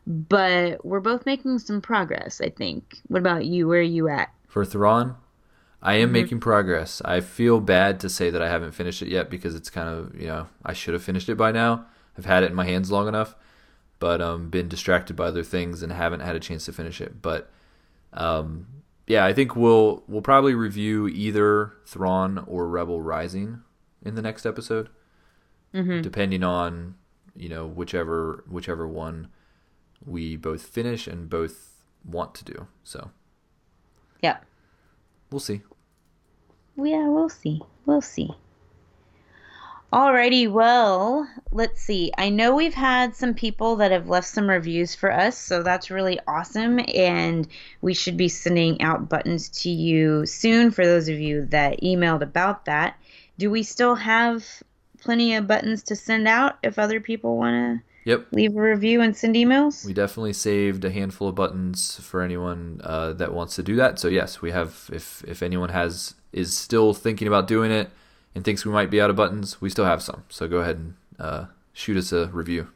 but 0.07 0.85
we're 0.85 1.01
both 1.01 1.27
making 1.27 1.59
some 1.59 1.81
progress, 1.81 2.41
I 2.41 2.51
think. 2.51 3.01
What 3.09 3.19
about 3.19 3.47
you? 3.47 3.69
Where 3.69 3.81
are 3.81 3.83
you 3.83 4.09
at? 4.09 4.31
For 4.47 4.65
Thrawn, 4.65 5.17
I 5.83 5.95
am 5.95 6.07
mm-hmm. 6.07 6.13
making 6.13 6.41
progress. 6.41 7.03
I 7.05 7.21
feel 7.21 7.61
bad 7.61 8.01
to 8.01 8.09
say 8.09 8.31
that 8.31 8.43
I 8.43 8.49
haven't 8.49 8.73
finished 8.73 9.03
it 9.03 9.09
yet 9.09 9.31
because 9.31 9.55
it's 9.55 9.71
kind 9.71 9.89
of, 9.89 10.19
you 10.19 10.27
know, 10.27 10.49
I 10.65 10.73
should 10.73 10.95
have 10.95 11.03
finished 11.03 11.29
it 11.29 11.37
by 11.37 11.53
now. 11.53 11.87
I've 12.17 12.25
had 12.27 12.43
it 12.43 12.51
in 12.51 12.55
my 12.55 12.65
hands 12.65 12.91
long 12.91 13.09
enough, 13.09 13.35
but 13.99 14.21
um 14.21 14.51
been 14.51 14.69
distracted 14.69 15.17
by 15.17 15.27
other 15.27 15.43
things 15.43 15.83
and 15.83 15.93
haven't 15.93 16.21
had 16.21 16.37
a 16.37 16.41
chance 16.41 16.65
to 16.67 16.73
finish 16.73 17.01
it. 17.01 17.21
But 17.21 17.51
um 18.13 18.67
yeah, 19.07 19.25
I 19.27 19.33
think 19.33 19.57
we'll 19.57 20.05
we'll 20.09 20.23
probably 20.23 20.55
review 20.55 21.09
either 21.09 21.75
Thrawn 21.87 22.45
or 22.47 22.69
Rebel 22.69 23.03
Rising 23.03 23.63
in 24.03 24.15
the 24.15 24.23
next 24.23 24.47
episode. 24.47 24.89
Mm-hmm. 25.75 26.03
Depending 26.03 26.45
on, 26.45 26.95
you 27.37 27.49
know, 27.49 27.67
whichever 27.67 28.45
whichever 28.49 28.87
one 28.87 29.29
we 30.05 30.37
both 30.37 30.67
finish 30.67 31.07
and 31.07 31.29
both 31.29 31.85
want 32.05 32.35
to 32.37 32.45
do. 32.45 32.67
So, 32.83 33.11
yeah, 34.23 34.39
we'll 35.31 35.41
see. 35.41 35.63
Yeah, 36.77 37.09
we'll 37.09 37.29
see. 37.29 37.61
We'll 37.87 38.01
see. 38.01 38.31
Alrighty, 39.93 40.51
well, 40.51 41.29
let's 41.53 41.81
see. 41.81 42.11
I 42.19 42.29
know 42.29 42.53
we've 42.53 42.75
had 42.75 43.15
some 43.15 43.33
people 43.33 43.77
that 43.77 43.93
have 43.93 44.09
left 44.09 44.27
some 44.27 44.51
reviews 44.51 44.93
for 44.93 45.13
us, 45.13 45.39
so 45.39 45.63
that's 45.63 45.89
really 45.89 46.19
awesome. 46.27 46.81
And 46.93 47.47
we 47.81 47.95
should 47.95 48.17
be 48.17 48.29
sending 48.29 48.83
out 48.83 49.09
buttons 49.09 49.49
to 49.63 49.71
you 49.71 50.27
soon 50.27 50.73
for 50.73 50.85
those 50.85 51.09
of 51.09 51.21
you 51.21 51.47
that 51.47 51.81
emailed 51.81 52.23
about 52.23 52.65
that. 52.65 52.99
Do 53.39 53.53
we 53.53 53.63
still 53.63 53.95
have 53.95 54.45
plenty 54.99 55.37
of 55.37 55.47
buttons 55.47 55.85
to 55.85 55.95
send 55.95 56.27
out 56.27 56.59
if 56.65 56.77
other 56.77 56.99
people 56.99 57.37
want 57.37 57.55
to 57.81 57.94
Yep. 58.05 58.27
Leave 58.33 58.57
a 58.57 58.61
review 58.61 59.01
and 59.01 59.17
send 59.17 59.35
emails. 59.35 59.85
We 59.87 59.95
definitely 59.95 60.35
saved 60.35 60.85
a 60.85 60.91
handful 60.91 61.29
of 61.29 61.35
buttons 61.35 61.99
for 62.01 62.21
anyone 62.21 62.81
uh, 62.85 63.15
that 63.15 63.33
wants 63.33 63.57
to 63.57 63.63
do 63.63 63.77
that. 63.77 63.99
So 63.99 64.09
yes, 64.09 64.43
we 64.43 64.51
have. 64.51 64.91
If 64.93 65.25
if 65.27 65.43
anyone 65.43 65.71
has 65.71 66.15
is 66.33 66.57
still 66.57 66.93
thinking 66.93 67.27
about 67.29 67.47
doing 67.47 67.71
it 67.71 67.91
and 68.35 68.45
thinks 68.45 68.65
we 68.65 68.73
might 68.73 68.91
be 68.91 69.01
out 69.01 69.11
of 69.11 69.17
buttons, 69.17 69.61
we 69.61 69.71
still 69.71 69.87
have 69.87 70.03
some. 70.03 70.25
So 70.29 70.47
go 70.49 70.59
ahead 70.59 70.77
and 70.77 70.95
uh, 71.19 71.47
shoot 71.73 71.97
us 71.97 72.13
a 72.13 72.27
review. 72.27 72.69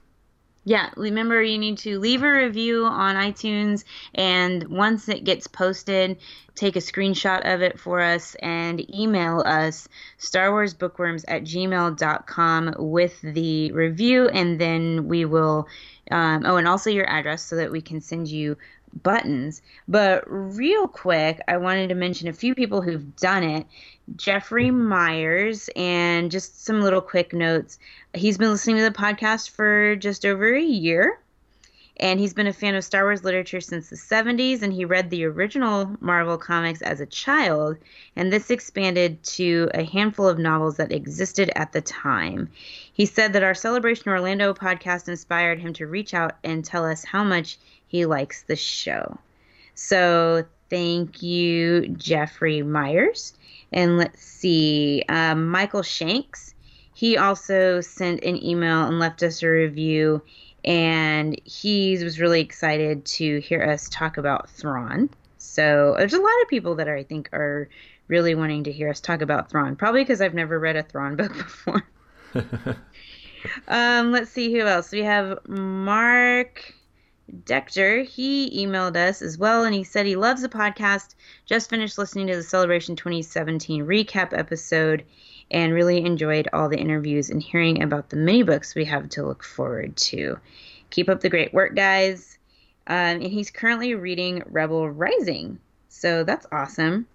Yeah, 0.69 0.91
remember 0.99 1.41
you 1.43 1.57
need 1.57 1.79
to 1.79 1.99
leave 1.99 2.23
a 2.23 2.31
review 2.31 2.85
on 2.85 3.17
iTunes, 3.17 3.85
and 4.15 4.69
once 4.69 5.09
it 5.09 5.25
gets 5.25 5.47
posted, 5.47 6.19
take 6.55 6.77
a 6.77 6.81
screenshot 6.81 7.51
of 7.51 7.63
it 7.63 7.81
for 7.81 8.03
us 8.03 8.35
and 8.43 8.79
email 8.95 9.43
us 9.47 9.89
Star 10.19 10.51
Wars 10.51 10.75
Bookworms 10.75 11.25
at 11.27 11.45
gmail.com 11.45 12.75
with 12.77 13.19
the 13.23 13.73
review, 13.73 14.29
and 14.29 14.61
then 14.61 15.09
we 15.09 15.25
will. 15.25 15.69
Um, 16.11 16.45
oh, 16.45 16.57
and 16.57 16.69
also 16.69 16.91
your 16.91 17.09
address 17.09 17.43
so 17.43 17.57
that 17.57 17.73
we 17.73 17.81
can 17.81 18.03
send 18.03 18.29
you 18.29 18.59
buttons. 19.03 19.63
But 19.87 20.25
real 20.27 20.89
quick, 20.89 21.41
I 21.49 21.57
wanted 21.57 21.89
to 21.89 21.95
mention 21.95 22.29
a 22.29 22.33
few 22.33 22.55
people 22.55 22.83
who've 22.83 23.17
done 23.17 23.43
it. 23.43 23.67
Jeffrey 24.17 24.69
mm-hmm. 24.69 24.89
Myers, 24.89 25.69
and 25.77 26.31
just 26.31 26.65
some 26.65 26.81
little 26.81 27.01
quick 27.01 27.33
notes. 27.33 27.79
He's 28.15 28.39
been 28.39 28.51
listening 28.51 28.77
to 28.77 28.83
the 28.83 28.91
podcast 28.91 29.51
for 29.51 29.97
just 29.97 30.25
over 30.25 30.55
a 30.55 30.63
year, 30.63 31.21
and 32.01 32.21
he's 32.21 32.35
been 32.35 32.47
a 32.47 32.53
fan 32.53 32.75
of 32.75 32.85
Star 32.85 33.05
Wars 33.05 33.25
literature 33.25 33.61
since 33.61 33.91
the 33.91 33.97
70s, 33.97 34.63
and 34.63 34.73
he 34.73 34.85
read 34.85 35.11
the 35.11 35.25
original 35.25 35.97
Marvel 36.01 36.39
comics 36.39 36.81
as 36.81 37.01
a 37.01 37.07
child, 37.07 37.77
and 38.17 38.33
this 38.33 38.51
expanded 38.51 39.23
to 39.25 39.69
a 39.75 39.85
handful 39.85 40.29
of 40.29 40.39
novels 40.39 40.77
that 40.77 40.93
existed 40.93 41.51
at 41.57 41.73
the 41.73 41.81
time. 41.81 42.49
He 42.93 43.05
said 43.05 43.33
that 43.33 43.43
our 43.43 43.55
Celebration 43.55 44.11
Orlando 44.11 44.55
podcast 44.55 45.09
inspired 45.09 45.61
him 45.61 45.73
to 45.75 45.87
reach 45.87 46.15
out 46.15 46.37
and 46.45 46.65
tell 46.65 46.85
us 46.85 47.05
how 47.05 47.25
much 47.25 47.59
he 47.89 48.07
likes 48.07 48.43
the 48.43 48.57
show. 48.57 49.19
So 49.75 50.45
Thank 50.71 51.23
you, 51.23 51.89
Jeffrey 51.89 52.63
Myers. 52.63 53.33
And 53.73 53.99
let's 53.99 54.23
see, 54.23 55.05
um, 55.09 55.49
Michael 55.49 55.83
Shanks. 55.83 56.55
He 56.95 57.17
also 57.17 57.81
sent 57.81 58.23
an 58.25 58.43
email 58.45 58.85
and 58.87 58.99
left 58.99 59.23
us 59.23 59.43
a 59.43 59.49
review, 59.49 60.21
and 60.65 61.41
he 61.45 62.03
was 62.03 62.19
really 62.19 62.41
excited 62.41 63.05
to 63.05 63.41
hear 63.41 63.63
us 63.63 63.89
talk 63.89 64.17
about 64.17 64.51
Thrawn. 64.51 65.09
So 65.39 65.95
there's 65.97 66.15
a 66.15 66.21
lot 66.21 66.43
of 66.43 66.49
people 66.49 66.75
that 66.75 66.89
I 66.89 67.05
think 67.05 67.29
are 67.33 67.69
really 68.09 68.35
wanting 68.35 68.65
to 68.65 68.73
hear 68.73 68.89
us 68.89 69.01
talk 69.01 69.23
about 69.23 69.49
Thrawn, 69.49 69.77
probably 69.77 70.03
because 70.03 70.21
I've 70.21 70.35
never 70.35 70.59
read 70.59 70.77
a 70.77 70.83
Thrawn 70.83 71.15
book 71.15 71.33
before. 71.37 71.89
um, 73.69 74.11
let's 74.11 74.31
see 74.31 74.53
who 74.53 74.67
else. 74.67 74.91
We 74.91 75.05
have 75.05 75.39
Mark 75.47 76.75
Dector. 77.45 78.03
He 78.03 78.65
emailed 78.67 78.97
us 78.97 79.23
as 79.23 79.37
well, 79.39 79.65
and 79.65 79.75
he 79.75 79.85
said 79.85 80.07
he 80.07 80.17
loves 80.17 80.43
the 80.43 80.49
podcast. 80.49 81.15
Just 81.47 81.71
finished 81.71 81.99
listening 81.99 82.27
to 82.29 82.37
the 82.37 82.43
Celebration 82.43 82.97
2017 82.97 83.85
recap 83.85 84.37
episode 84.37 85.05
and 85.51 85.73
really 85.73 86.05
enjoyed 86.05 86.49
all 86.53 86.69
the 86.69 86.79
interviews 86.79 87.31
and 87.31 87.43
hearing 87.43 87.83
about 87.83 88.11
the 88.11 88.17
mini 88.17 88.43
books 88.43 88.75
we 88.75 88.85
have 88.85 89.09
to 89.11 89.27
look 89.27 89.43
forward 89.43 89.97
to. 89.97 90.39
Keep 90.91 91.09
up 91.09 91.21
the 91.21 91.29
great 91.29 91.53
work, 91.53 91.75
guys. 91.75 92.39
Um, 92.87 92.97
and 92.97 93.23
he's 93.23 93.51
currently 93.51 93.95
reading 93.95 94.43
Rebel 94.47 94.89
Rising. 94.89 95.59
So 95.89 96.25
that's 96.25 96.47
awesome. 96.51 97.07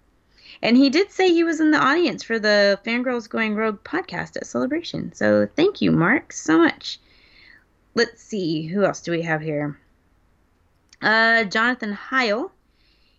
And 0.62 0.76
he 0.76 0.90
did 0.90 1.10
say 1.10 1.32
he 1.32 1.42
was 1.42 1.60
in 1.60 1.72
the 1.72 1.78
audience 1.78 2.22
for 2.22 2.38
the 2.38 2.78
Fangirls 2.84 3.28
Going 3.28 3.54
Rogue 3.54 3.82
podcast 3.82 4.36
at 4.36 4.46
Celebration. 4.46 5.12
So 5.12 5.48
thank 5.56 5.80
you, 5.80 5.90
Mark, 5.90 6.32
so 6.32 6.58
much. 6.58 7.00
Let's 7.94 8.22
see, 8.22 8.66
who 8.66 8.84
else 8.84 9.00
do 9.00 9.10
we 9.10 9.22
have 9.22 9.40
here? 9.40 9.78
Uh, 11.04 11.44
Jonathan 11.44 11.92
Heil. 11.92 12.50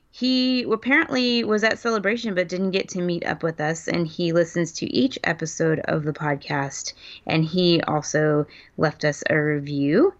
He 0.09 0.63
apparently 0.63 1.43
was 1.43 1.63
at 1.63 1.77
Celebration 1.77 2.33
but 2.33 2.47
didn't 2.47 2.71
get 2.71 2.89
to 2.89 3.01
meet 3.01 3.23
up 3.23 3.43
with 3.43 3.61
us, 3.61 3.87
and 3.87 4.07
he 4.07 4.33
listens 4.33 4.71
to 4.71 4.87
each 4.91 5.19
episode 5.23 5.81
of 5.81 6.03
the 6.03 6.11
podcast. 6.11 6.93
And 7.27 7.45
he 7.45 7.81
also 7.81 8.47
left 8.77 9.05
us 9.05 9.23
a 9.29 9.37
review. 9.37 10.15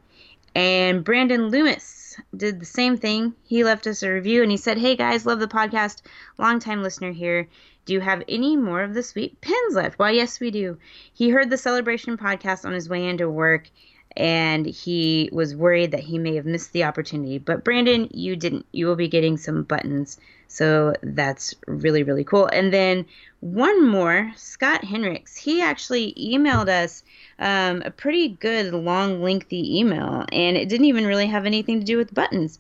And 0.54 1.04
Brandon 1.04 1.48
Loomis 1.48 2.18
did 2.38 2.60
the 2.60 2.66
same 2.66 2.98
thing. 2.98 3.34
He 3.44 3.64
left 3.64 3.88
us 3.88 4.04
a 4.04 4.12
review 4.12 4.44
and 4.44 4.52
he 4.52 4.58
said, 4.58 4.78
Hey 4.78 4.96
guys, 4.96 5.26
love 5.26 5.40
the 5.40 5.48
podcast. 5.48 6.04
Longtime 6.38 6.84
listener 6.84 7.14
here. 7.14 7.48
Do 7.86 7.94
you 7.94 8.00
have 8.00 8.22
any 8.30 8.56
more 8.56 8.84
of 8.84 8.94
the 8.94 9.02
sweet 9.02 9.42
pins 9.42 9.74
left? 9.74 9.98
Why, 9.98 10.12
yes, 10.12 10.40
we 10.40 10.52
do. 10.52 10.78
He 11.14 11.30
heard 11.30 11.50
the 11.50 11.58
celebration 11.58 12.16
podcast 12.16 12.64
on 12.64 12.74
his 12.74 12.90
way 12.90 13.08
into 13.08 13.28
work 13.28 13.72
and 14.18 14.66
he 14.66 15.30
was 15.32 15.56
worried 15.56 15.92
that 15.92 16.00
he 16.02 16.18
may 16.18 16.36
have 16.36 16.46
missed 16.46 16.74
the 16.74 16.84
opportunity. 16.84 17.38
But 17.38 17.64
Brandon, 17.64 18.10
you 18.12 18.36
didn't. 18.36 18.66
You 18.72 18.88
will 18.88 18.96
be 18.96 19.08
getting 19.08 19.38
some 19.38 19.64
buttons. 19.64 20.18
So 20.48 20.94
that's 21.02 21.54
really, 21.68 22.04
really 22.04 22.24
cool. 22.24 22.48
And 22.48 22.72
then 22.72 23.06
one 23.42 23.88
more, 23.88 24.32
Scott 24.36 24.84
Henricks. 24.84 25.36
He 25.36 25.62
actually 25.62 26.14
emailed 26.14 26.70
us 26.70 27.04
um, 27.40 27.82
a 27.86 27.92
pretty 27.92 28.30
good, 28.30 28.74
long, 28.74 29.22
lengthy 29.22 29.80
email, 29.80 30.26
and 30.32 30.56
it 30.56 30.70
didn't 30.70 30.86
even 30.86 31.06
really 31.06 31.28
have 31.28 31.46
anything 31.46 31.80
to 31.80 31.86
do 31.86 31.98
with 31.98 32.14
buttons. 32.14 32.60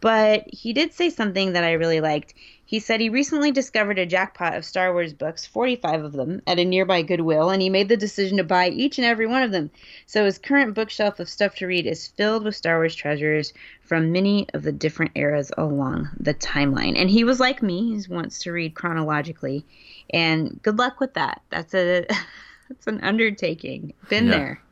But 0.00 0.44
he 0.48 0.72
did 0.72 0.92
say 0.92 1.10
something 1.10 1.52
that 1.52 1.64
I 1.64 1.72
really 1.72 2.00
liked. 2.00 2.34
He 2.64 2.80
said 2.80 3.00
he 3.00 3.08
recently 3.08 3.50
discovered 3.50 3.98
a 3.98 4.04
jackpot 4.04 4.54
of 4.54 4.64
Star 4.64 4.92
Wars 4.92 5.14
books, 5.14 5.46
45 5.46 6.04
of 6.04 6.12
them, 6.12 6.42
at 6.46 6.58
a 6.58 6.64
nearby 6.64 7.00
Goodwill, 7.02 7.48
and 7.48 7.62
he 7.62 7.70
made 7.70 7.88
the 7.88 7.96
decision 7.96 8.36
to 8.36 8.44
buy 8.44 8.68
each 8.68 8.98
and 8.98 9.06
every 9.06 9.26
one 9.26 9.42
of 9.42 9.52
them. 9.52 9.70
So 10.06 10.24
his 10.24 10.38
current 10.38 10.74
bookshelf 10.74 11.20
of 11.20 11.28
stuff 11.28 11.54
to 11.56 11.66
read 11.66 11.86
is 11.86 12.08
filled 12.08 12.44
with 12.44 12.56
Star 12.56 12.78
Wars 12.78 12.94
treasures 12.94 13.54
from 13.80 14.12
many 14.12 14.48
of 14.52 14.64
the 14.64 14.72
different 14.72 15.12
eras 15.14 15.50
along 15.56 16.10
the 16.20 16.34
timeline. 16.34 16.98
And 16.98 17.08
he 17.08 17.24
was 17.24 17.40
like 17.40 17.62
me, 17.62 17.96
he 17.96 18.12
wants 18.12 18.40
to 18.40 18.52
read 18.52 18.74
chronologically. 18.74 19.64
And 20.10 20.60
good 20.62 20.76
luck 20.76 21.00
with 21.00 21.14
that. 21.14 21.40
That's 21.50 21.72
a 21.74 22.06
that's 22.68 22.86
an 22.86 23.00
undertaking. 23.00 23.94
Been 24.08 24.26
yeah. 24.26 24.30
there. 24.30 24.62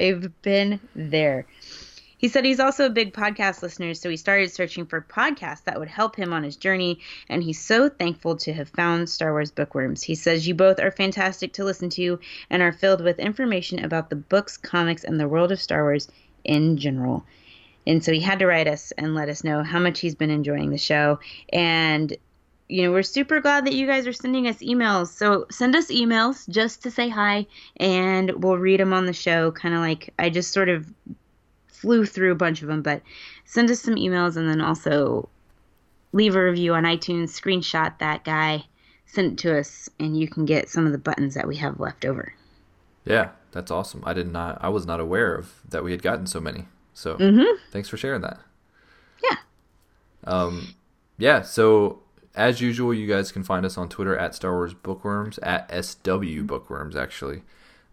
I've 0.00 0.42
been 0.42 0.80
there. 0.94 1.46
He 2.16 2.28
said 2.28 2.44
he's 2.44 2.60
also 2.60 2.86
a 2.86 2.90
big 2.90 3.12
podcast 3.12 3.62
listener, 3.62 3.94
so 3.94 4.08
he 4.08 4.16
started 4.16 4.52
searching 4.52 4.86
for 4.86 5.00
podcasts 5.00 5.64
that 5.64 5.78
would 5.78 5.88
help 5.88 6.16
him 6.16 6.32
on 6.32 6.42
his 6.42 6.56
journey, 6.56 7.00
and 7.28 7.42
he's 7.42 7.60
so 7.60 7.88
thankful 7.88 8.36
to 8.36 8.52
have 8.52 8.68
found 8.68 9.08
Star 9.08 9.32
Wars 9.32 9.50
Bookworms. 9.50 10.02
He 10.02 10.14
says 10.14 10.46
you 10.46 10.54
both 10.54 10.80
are 10.80 10.90
fantastic 10.90 11.52
to 11.54 11.64
listen 11.64 11.90
to 11.90 12.18
and 12.50 12.62
are 12.62 12.72
filled 12.72 13.02
with 13.02 13.18
information 13.18 13.84
about 13.84 14.10
the 14.10 14.16
books, 14.16 14.56
comics, 14.56 15.04
and 15.04 15.18
the 15.18 15.28
world 15.28 15.52
of 15.52 15.60
Star 15.60 15.82
Wars 15.82 16.08
in 16.44 16.76
general. 16.76 17.24
And 17.86 18.02
so 18.02 18.12
he 18.12 18.20
had 18.20 18.38
to 18.38 18.46
write 18.46 18.68
us 18.68 18.92
and 18.92 19.14
let 19.14 19.28
us 19.28 19.44
know 19.44 19.62
how 19.62 19.78
much 19.78 20.00
he's 20.00 20.14
been 20.14 20.30
enjoying 20.30 20.70
the 20.70 20.78
show. 20.78 21.20
And 21.52 22.16
you 22.68 22.82
know, 22.82 22.92
we're 22.92 23.02
super 23.02 23.40
glad 23.40 23.66
that 23.66 23.74
you 23.74 23.86
guys 23.86 24.06
are 24.06 24.12
sending 24.12 24.48
us 24.48 24.56
emails. 24.56 25.08
So 25.08 25.46
send 25.50 25.76
us 25.76 25.88
emails 25.88 26.48
just 26.48 26.82
to 26.84 26.90
say 26.90 27.08
hi, 27.08 27.46
and 27.76 28.42
we'll 28.42 28.56
read 28.56 28.80
them 28.80 28.92
on 28.92 29.06
the 29.06 29.12
show. 29.12 29.50
Kind 29.52 29.74
of 29.74 29.80
like 29.80 30.14
I 30.18 30.30
just 30.30 30.52
sort 30.52 30.70
of 30.70 30.90
flew 31.74 32.06
through 32.06 32.32
a 32.32 32.36
bunch 32.36 32.62
of 32.62 32.68
them, 32.68 32.82
but 32.82 33.02
send 33.44 33.70
us 33.70 33.80
some 33.80 33.96
emails 33.96 34.36
and 34.36 34.48
then 34.48 34.60
also 34.60 35.28
leave 36.12 36.36
a 36.36 36.44
review 36.44 36.74
on 36.74 36.84
iTunes, 36.84 37.28
screenshot 37.28 37.98
that 37.98 38.24
guy, 38.24 38.64
send 39.06 39.32
it 39.32 39.38
to 39.38 39.58
us, 39.58 39.88
and 39.98 40.18
you 40.18 40.28
can 40.28 40.44
get 40.44 40.68
some 40.68 40.86
of 40.86 40.92
the 40.92 40.98
buttons 40.98 41.34
that 41.34 41.48
we 41.48 41.56
have 41.56 41.80
left 41.80 42.04
over. 42.04 42.32
Yeah, 43.04 43.30
that's 43.52 43.70
awesome. 43.70 44.02
I 44.06 44.12
did 44.12 44.32
not, 44.32 44.58
I 44.62 44.68
was 44.68 44.86
not 44.86 45.00
aware 45.00 45.34
of 45.34 45.52
that 45.68 45.84
we 45.84 45.90
had 45.90 46.02
gotten 46.02 46.26
so 46.26 46.40
many. 46.40 46.66
So 46.94 47.16
mm-hmm. 47.16 47.56
thanks 47.70 47.88
for 47.88 47.96
sharing 47.96 48.22
that. 48.22 48.38
Yeah. 49.22 49.36
Um, 50.24 50.74
yeah. 51.18 51.42
So 51.42 52.00
as 52.34 52.60
usual, 52.60 52.94
you 52.94 53.06
guys 53.06 53.32
can 53.32 53.42
find 53.42 53.66
us 53.66 53.76
on 53.76 53.88
Twitter 53.88 54.16
at 54.16 54.34
Star 54.34 54.52
Wars 54.52 54.74
Bookworms 54.74 55.38
at 55.38 55.70
SW 55.84 56.42
Bookworms 56.42 56.96
actually. 56.96 57.42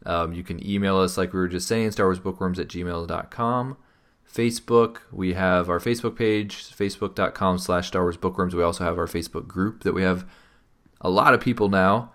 Um, 0.06 0.34
you 0.34 0.44
can 0.44 0.66
email 0.68 0.98
us, 0.98 1.18
like 1.18 1.34
we 1.34 1.40
were 1.40 1.48
just 1.48 1.68
saying, 1.68 1.92
Star 1.92 2.08
Wars 2.08 2.20
Bookworms 2.20 2.60
at 2.60 2.68
gmail.com. 2.68 3.78
Facebook, 4.32 4.98
we 5.12 5.34
have 5.34 5.70
our 5.70 5.80
Facebook 5.80 6.16
page, 6.16 6.56
facebook.com 6.56 7.58
slash 7.58 7.88
Star 7.88 8.04
Wars 8.04 8.18
Bookworms. 8.18 8.56
We 8.56 8.64
also 8.64 8.84
have 8.84 8.98
our 8.98 9.08
Facebook 9.08 9.48
group 9.48 9.84
that 9.84 9.94
we 9.94 10.04
have 10.04 10.26
a 11.02 11.10
lot 11.10 11.34
of 11.34 11.42
people 11.42 11.68
now 11.70 12.12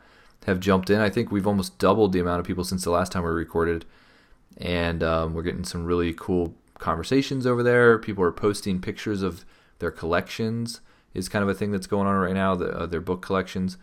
have 0.47 0.61
jumped 0.61 0.91
in. 0.91 1.01
I 1.01 1.11
think 1.11 1.31
we've 1.31 1.47
almost 1.47 1.79
doubled 1.79 2.13
the 2.13 2.21
amount 2.21 2.41
of 2.41 2.47
people 2.47 2.65
since 2.65 2.85
the 2.85 2.91
last 2.91 3.13
time 3.13 3.25
we 3.25 3.31
recorded. 3.31 3.85
And 4.57 5.03
um, 5.03 5.35
we're 5.35 5.43
getting 5.43 5.65
some 5.65 5.85
really 5.85 6.15
cool 6.15 6.55
conversations 6.79 7.47
over 7.47 7.63
there. 7.63 7.99
People 7.99 8.25
are 8.25 8.33
posting 8.33 8.81
pictures 8.81 9.23
of 9.23 9.45
their 9.79 9.91
collections, 9.91 10.81
is 11.13 11.29
kind 11.29 11.43
of 11.43 11.49
a 11.49 11.55
thing 11.55 11.73
that's 11.73 11.87
going 11.87 12.07
on 12.07 12.15
right 12.15 12.35
now, 12.35 12.55
the, 12.55 12.71
uh, 12.71 12.87
their 12.87 13.01
book 13.01 13.21
collections. 13.23 13.77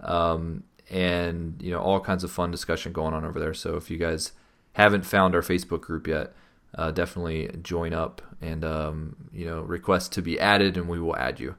Um, 0.00 0.64
and 0.90 1.60
you 1.60 1.70
know 1.70 1.80
all 1.80 2.00
kinds 2.00 2.24
of 2.24 2.30
fun 2.30 2.50
discussion 2.50 2.92
going 2.92 3.14
on 3.14 3.24
over 3.24 3.38
there. 3.38 3.54
So 3.54 3.76
if 3.76 3.90
you 3.90 3.98
guys 3.98 4.32
haven't 4.74 5.04
found 5.04 5.34
our 5.34 5.42
Facebook 5.42 5.80
group 5.82 6.06
yet, 6.06 6.32
uh, 6.74 6.90
definitely 6.90 7.50
join 7.62 7.92
up 7.92 8.22
and 8.40 8.64
um, 8.64 9.16
you 9.32 9.46
know 9.46 9.62
request 9.62 10.12
to 10.12 10.22
be 10.22 10.38
added, 10.38 10.76
and 10.76 10.88
we 10.88 11.00
will 11.00 11.16
add 11.16 11.40
you. 11.40 11.56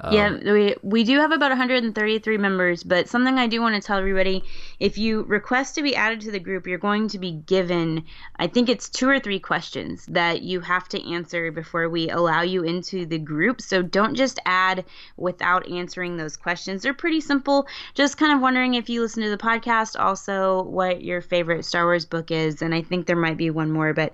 Um, 0.00 0.14
yeah, 0.14 0.52
we 0.52 0.76
we 0.82 1.04
do 1.04 1.18
have 1.18 1.32
about 1.32 1.50
133 1.50 2.38
members, 2.38 2.84
but 2.84 3.08
something 3.08 3.38
I 3.38 3.46
do 3.46 3.60
want 3.60 3.74
to 3.74 3.80
tell 3.80 3.98
everybody: 3.98 4.44
if 4.78 4.96
you 4.96 5.22
request 5.24 5.74
to 5.74 5.82
be 5.82 5.96
added 5.96 6.20
to 6.22 6.30
the 6.30 6.38
group, 6.38 6.66
you're 6.66 6.78
going 6.78 7.08
to 7.08 7.18
be 7.18 7.32
given, 7.32 8.04
I 8.36 8.46
think 8.46 8.68
it's 8.68 8.88
two 8.88 9.08
or 9.08 9.18
three 9.18 9.40
questions 9.40 10.06
that 10.06 10.42
you 10.42 10.60
have 10.60 10.88
to 10.90 11.12
answer 11.12 11.50
before 11.50 11.88
we 11.88 12.08
allow 12.10 12.42
you 12.42 12.62
into 12.62 13.06
the 13.06 13.18
group. 13.18 13.60
So 13.60 13.82
don't 13.82 14.14
just 14.14 14.38
add 14.46 14.84
without 15.16 15.68
answering 15.70 16.16
those 16.16 16.36
questions. 16.36 16.82
They're 16.82 16.94
pretty 16.94 17.20
simple. 17.20 17.66
Just 17.94 18.18
kind 18.18 18.32
of 18.32 18.40
wondering 18.40 18.74
if 18.74 18.88
you 18.88 19.00
listen 19.00 19.22
to 19.24 19.30
the 19.30 19.38
podcast, 19.38 19.98
also 19.98 20.62
what 20.62 21.02
your 21.02 21.20
favorite 21.20 21.64
Star 21.64 21.84
Wars 21.84 22.04
book 22.04 22.30
is, 22.30 22.62
and 22.62 22.74
I 22.74 22.82
think 22.82 23.06
there 23.06 23.16
might 23.16 23.36
be 23.36 23.50
one 23.50 23.70
more, 23.72 23.92
but 23.94 24.12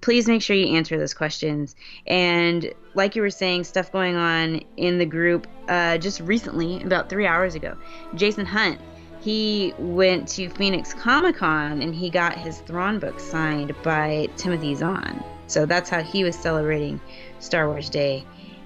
please 0.00 0.26
make 0.26 0.42
sure 0.42 0.56
you 0.56 0.74
answer 0.76 0.98
those 0.98 1.14
questions 1.14 1.76
and 2.06 2.72
like 2.98 3.14
you 3.14 3.22
were 3.22 3.30
saying, 3.30 3.62
stuff 3.64 3.90
going 3.92 4.16
on 4.16 4.60
in 4.76 4.98
the 4.98 5.06
group 5.06 5.46
uh, 5.68 5.96
just 5.96 6.20
recently, 6.20 6.82
about 6.82 7.08
three 7.08 7.26
hours 7.26 7.54
ago. 7.54 7.76
Jason 8.16 8.44
Hunt, 8.44 8.80
he 9.20 9.72
went 9.78 10.28
to 10.30 10.50
Phoenix 10.50 10.92
Comic 10.94 11.36
Con 11.36 11.80
and 11.80 11.94
he 11.94 12.10
got 12.10 12.36
his 12.36 12.58
Thrawn 12.62 12.98
book 12.98 13.20
signed 13.20 13.72
by 13.84 14.28
Timothy 14.36 14.74
Zahn. 14.74 15.22
So 15.46 15.64
that's 15.64 15.88
how 15.88 16.02
he 16.02 16.24
was 16.24 16.36
celebrating 16.36 17.00
Star 17.38 17.68
Wars 17.68 17.88
Day 17.88 18.24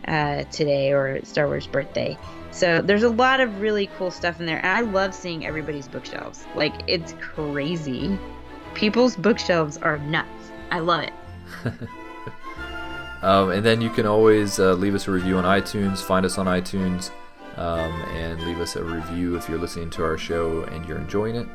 uh, 0.09 0.45
today 0.45 0.93
or 0.93 1.23
Star 1.25 1.47
Wars 1.47 1.67
birthday. 1.67 2.17
So 2.53 2.81
there's 2.81 3.03
a 3.03 3.11
lot 3.11 3.41
of 3.41 3.61
really 3.61 3.89
cool 3.99 4.11
stuff 4.11 4.41
in 4.41 4.47
there. 4.47 4.65
And 4.65 4.67
I 4.67 4.81
love 4.81 5.15
seeing 5.15 5.47
everybody's 5.47 5.89
bookshelves. 5.89 6.47
Like, 6.57 6.73
it's 6.87 7.15
crazy. 7.21 8.19
People's 8.75 9.15
bookshelves 9.15 9.77
are 9.77 9.99
nuts. 9.99 10.51
I 10.71 10.79
love 10.79 11.03
it. 11.03 11.13
Um, 13.23 13.51
and 13.51 13.65
then 13.65 13.81
you 13.81 13.91
can 13.91 14.05
always 14.05 14.59
uh, 14.59 14.75
leave 14.75 14.95
us 14.95 15.07
a 15.07 15.11
review 15.11 15.39
on 15.39 15.45
iTunes, 15.45 15.99
find 16.01 16.27
us 16.27 16.39
on 16.39 16.47
iTunes, 16.47 17.11
um, 17.57 17.93
and 18.15 18.43
leave 18.43 18.61
us 18.61 18.77
a 18.77 18.83
review 18.83 19.37
if 19.37 19.49
you're 19.49 19.59
listening 19.59 19.91
to 19.91 20.05
our 20.05 20.19
show 20.19 20.65
and 20.65 20.85
you're 20.87 20.99
enjoying 20.99 21.37
it. 21.37 21.47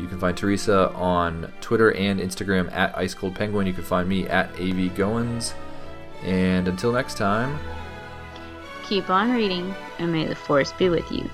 You 0.00 0.08
can 0.08 0.18
find 0.18 0.36
Teresa 0.36 0.90
on 0.94 1.52
Twitter 1.60 1.92
and 1.92 2.18
Instagram 2.18 2.72
at 2.72 2.96
Ice 2.98 3.14
Cold 3.14 3.34
Penguin. 3.36 3.66
You 3.66 3.72
can 3.72 3.84
find 3.84 4.08
me 4.08 4.26
at 4.26 4.50
AV 4.54 4.94
Goins. 4.96 5.54
And 6.24 6.66
until 6.66 6.92
next 6.92 7.16
time, 7.16 7.58
keep 8.84 9.10
on 9.10 9.32
reading, 9.32 9.74
and 9.98 10.12
may 10.12 10.26
the 10.26 10.34
Force 10.34 10.72
be 10.72 10.88
with 10.88 11.10
you. 11.12 11.28